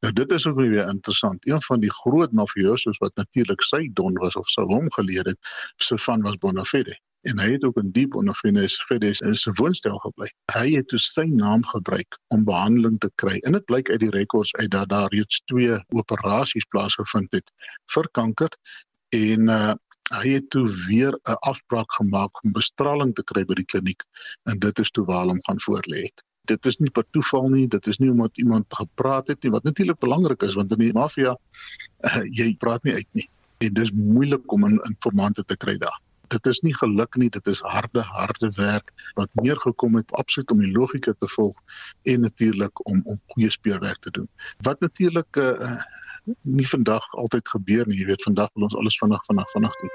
Nou 0.00 0.12
dit 0.12 0.32
is 0.32 0.46
ook 0.46 0.56
weer 0.56 0.88
interessant. 0.88 1.48
Een 1.48 1.62
van 1.62 1.80
die 1.80 1.92
groot 1.92 2.32
mafiosos 2.32 2.98
wat 3.04 3.14
natuurlik 3.14 3.62
sy 3.62 3.90
don 3.92 4.14
was 4.24 4.36
of 4.36 4.48
sou 4.48 4.66
hom 4.72 4.88
geleer 4.92 5.24
het, 5.24 5.38
so 5.76 5.96
van 5.96 6.22
was 6.22 6.36
Bonafide 6.36 6.96
en 7.26 7.40
hy 7.42 7.52
het 7.56 7.64
ook 7.64 7.78
in 7.80 7.90
diep 7.90 8.14
ondervindings 8.14 8.76
Fedes 8.86 9.20
in 9.26 9.34
sy 9.38 9.50
woonstel 9.58 9.98
gebly. 10.04 10.28
Hy 10.54 10.76
het 10.76 10.88
toe 10.92 11.00
sy 11.02 11.26
naam 11.30 11.64
gebruik 11.66 12.18
om 12.34 12.44
behandeling 12.46 12.98
te 13.02 13.10
kry. 13.22 13.38
En 13.48 13.56
dit 13.56 13.66
blyk 13.66 13.90
uit 13.90 14.00
die 14.04 14.12
rekords 14.14 14.54
uit 14.60 14.70
dat 14.70 14.88
daar 14.92 15.10
reeds 15.14 15.42
twee 15.50 15.78
operasies 15.98 16.45
plaasgevind 16.70 17.32
het 17.32 17.50
vir 17.94 18.08
kanker 18.12 18.48
en 19.16 19.50
uh, 19.50 19.74
hy 20.22 20.36
het 20.36 20.50
toe 20.50 20.66
weer 20.86 21.12
'n 21.12 21.38
afspraak 21.50 21.92
gemaak 21.98 22.44
om 22.44 22.52
bestraling 22.52 23.14
te 23.14 23.24
kry 23.24 23.44
by 23.44 23.54
die 23.54 23.64
kliniek 23.64 24.02
en 24.44 24.58
dit 24.58 24.78
is 24.78 24.90
toe 24.90 25.04
waar 25.04 25.26
hom 25.26 25.40
gaan 25.42 25.60
voorlê 25.66 26.02
het. 26.06 26.22
Dit 26.44 26.66
is 26.66 26.78
nie 26.78 26.90
per 26.90 27.04
toeval 27.10 27.48
nie, 27.48 27.66
dit 27.68 27.86
is 27.86 27.98
nie 27.98 28.10
omdat 28.10 28.38
iemand 28.38 28.66
gepraat 28.70 29.28
het 29.28 29.42
nie 29.42 29.50
wat 29.50 29.64
natuurlik 29.64 29.98
belangrik 29.98 30.42
is 30.42 30.54
want 30.54 30.72
in 30.72 30.78
die 30.78 30.92
maffia 30.92 31.34
uh, 31.34 32.22
jy 32.30 32.54
praat 32.56 32.82
nie 32.84 32.94
uit 32.94 33.08
nie 33.12 33.28
en 33.58 33.74
dis 33.74 33.90
moeilik 33.92 34.52
om 34.52 34.64
in 34.64 34.80
informante 34.84 35.44
te 35.44 35.56
kry 35.56 35.76
daar 35.78 36.00
dit 36.28 36.46
is 36.46 36.60
nie 36.60 36.74
geluk 36.76 37.16
nie, 37.16 37.28
dit 37.30 37.46
is 37.46 37.60
harde 37.60 38.00
harde 38.00 38.50
werk 38.56 38.92
wat 39.14 39.28
neergekom 39.42 39.96
het 39.96 40.12
absoluut 40.12 40.50
om 40.50 40.62
die 40.64 40.72
logika 40.72 41.12
te 41.18 41.28
volg 41.28 41.60
en 42.02 42.20
natuurlik 42.20 42.88
om 42.88 43.02
om 43.04 43.20
goeie 43.34 43.50
speurwerk 43.50 43.98
te 43.98 44.10
doen. 44.10 44.28
Wat 44.66 44.80
natuurlik 44.80 45.36
uh, 45.36 45.80
nie 46.42 46.68
vandag 46.68 47.06
altyd 47.14 47.48
gebeur 47.48 47.86
nie, 47.86 48.00
jy 48.00 48.10
weet 48.10 48.22
vandag 48.22 48.50
wil 48.54 48.68
ons 48.68 48.76
alles 48.76 48.98
vinnig 48.98 49.24
vinnig 49.30 49.50
vinnig 49.50 49.80
doen. 49.82 49.94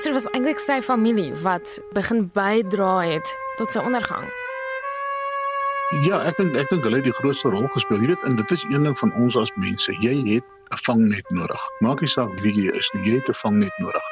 Dit 0.00 0.12
was 0.16 0.28
eintlik 0.32 0.60
sy 0.62 0.80
familie 0.80 1.32
wat 1.44 1.80
begin 1.92 2.30
bydra 2.32 3.00
het 3.04 3.36
tot 3.58 3.72
sy 3.72 3.82
ondergang. 3.84 4.39
Ja, 5.90 6.20
ek 6.22 6.36
dink 6.38 6.54
ek 6.54 6.68
dink 6.70 6.84
hulle 6.86 7.00
het 7.00 7.06
die 7.08 7.16
grootste 7.16 7.50
rol 7.50 7.66
gespeel. 7.74 7.98
Jy 7.98 8.12
weet, 8.12 8.20
en 8.28 8.36
dit 8.38 8.52
is 8.54 8.62
een 8.70 8.84
ding 8.86 8.94
van 9.00 9.10
ons 9.18 9.34
as 9.40 9.50
mense. 9.58 9.90
Jy 9.98 10.12
het 10.22 10.46
'n 10.70 10.78
vangnet 10.86 11.30
nodig. 11.34 11.62
Maak 11.82 12.00
nie 12.00 12.08
saak 12.08 12.30
wie 12.44 12.52
jy 12.54 12.70
is 12.78 12.90
nie, 12.94 13.02
jy 13.08 13.14
het 13.18 13.28
'n 13.28 13.34
vangnet 13.34 13.74
nodig. 13.82 14.06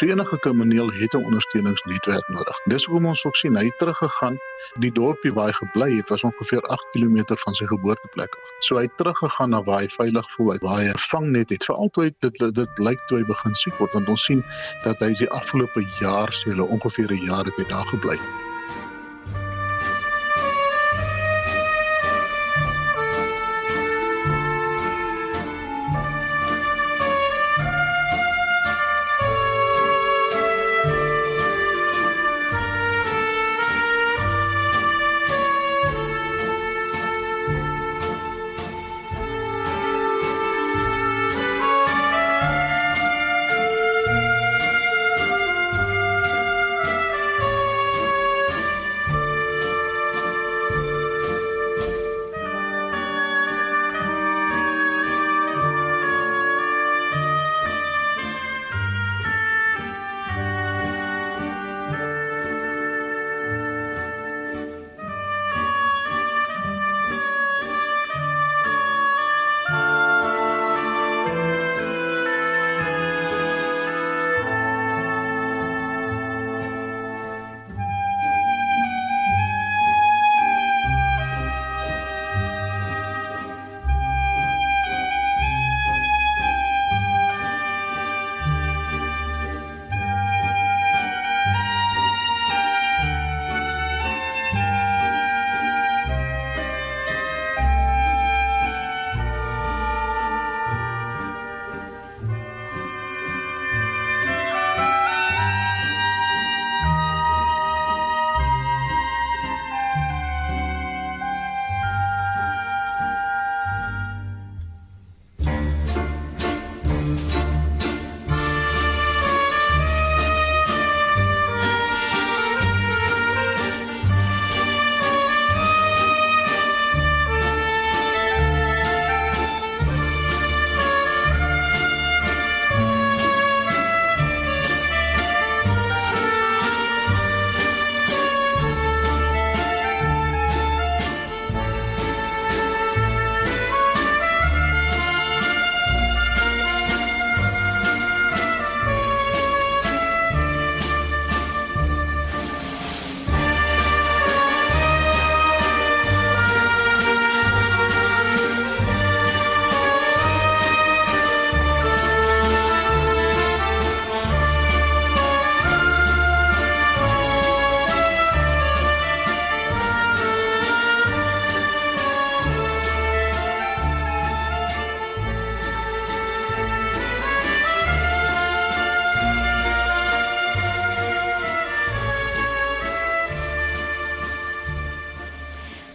So 0.00 0.06
enige 0.06 0.38
krimineel 0.38 0.88
het 0.88 1.12
'n 1.12 1.24
ondersteuningsnetwerk 1.28 2.28
nodig. 2.28 2.56
Dis 2.72 2.84
hoekom 2.84 3.06
ons 3.12 3.24
ook 3.24 3.36
sien 3.36 3.56
hy 3.56 3.64
het 3.64 3.78
teruggegaan. 3.78 4.38
Die 4.80 4.92
dorpie 4.92 5.32
waar 5.32 5.52
hy 5.52 5.52
gebly 5.52 5.96
het 5.96 6.08
was 6.08 6.24
ongeveer 6.24 6.62
8 6.62 6.86
km 6.92 7.36
van 7.44 7.54
sy 7.54 7.66
geboorteplek 7.66 8.32
af. 8.40 8.52
So 8.60 8.76
hy 8.76 8.82
het 8.82 8.96
teruggegaan 8.96 9.50
na 9.50 9.62
waar 9.62 9.80
hy 9.80 9.88
veilig 9.88 10.30
voel, 10.32 10.56
waar 10.60 10.80
hy 10.80 10.88
'n 10.88 10.98
vangnet 11.12 11.50
het. 11.50 11.64
Veral 11.64 11.88
toe 11.88 12.14
dit 12.18 12.54
dit 12.54 12.74
blyk 12.74 13.00
toe 13.06 13.18
hy 13.18 13.24
begin 13.24 13.54
siek 13.54 13.76
word 13.78 13.92
want 13.92 14.08
ons 14.08 14.24
sien 14.24 14.44
dat 14.84 14.98
hy 15.00 15.12
die 15.12 15.30
afgelope 15.30 15.84
jaar, 16.00 16.32
sê 16.32 16.56
hulle 16.56 16.64
ongeveer 16.64 17.12
'n 17.12 17.24
jaar 17.24 17.44
het 17.44 17.56
hy 17.56 17.64
daar 17.68 17.86
gebly. 17.86 18.18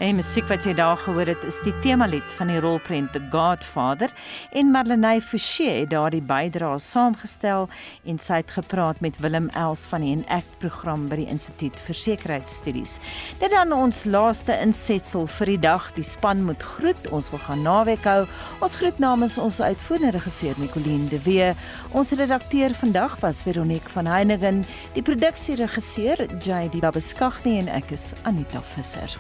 En 0.04 0.18
musiek 0.20 0.50
wat 0.52 0.66
jy 0.68 0.74
daar 0.76 0.98
gehoor 1.00 1.30
het, 1.32 1.44
is 1.48 1.62
die 1.64 1.72
temalied 1.80 2.32
van 2.36 2.50
die 2.52 2.60
rolprent 2.60 3.14
The 3.16 3.22
Godfather 3.32 4.12
en 4.52 4.72
Marlenae 4.74 5.22
Forsie 5.24 5.70
het 5.70 5.94
daardie 5.94 6.20
bydrae 6.28 6.76
saamgestel 6.84 7.70
en 8.04 8.18
sy 8.20 8.42
het 8.42 8.52
gepraat 8.52 9.00
met 9.06 9.16
Willem 9.24 9.48
Els 9.56 9.86
van 9.88 10.04
die 10.04 10.10
Enact 10.12 10.58
program 10.60 11.06
by 11.08 11.22
die 11.22 11.28
Instituut 11.32 11.80
vir 11.86 11.96
Sekuriteitsstudies. 11.96 12.98
Dit 13.40 13.56
dan 13.56 13.72
ons 13.72 14.02
laaste 14.04 14.58
insetsel 14.66 15.24
vir 15.38 15.54
die 15.54 15.62
dag. 15.70 15.88
Die 15.96 16.04
span 16.04 16.44
moet 16.50 16.68
groet. 16.74 17.08
Ons 17.16 17.32
wil 17.32 17.40
gaan 17.46 17.64
naweek 17.64 18.04
hou. 18.04 18.26
Ons 18.60 18.76
groet 18.82 19.00
namens 19.00 19.40
ons 19.40 19.62
uitvoerende 19.64 20.18
regisseur 20.18 20.60
Nicoline 20.60 21.08
de 21.14 21.22
Wee. 21.24 21.54
Ons 21.96 22.12
redakteur 22.20 22.76
vandag 22.84 23.16
was 23.24 23.46
Veronique 23.48 23.96
van 23.96 24.12
Heiningen. 24.12 24.66
Die 25.00 25.06
produksieregisseur 25.06 26.28
JD 26.44 26.84
Babeskaghni 26.84 27.62
en 27.64 27.72
ek 27.80 27.96
is 27.96 28.12
Anita 28.28 28.60
Visser. 28.76 29.16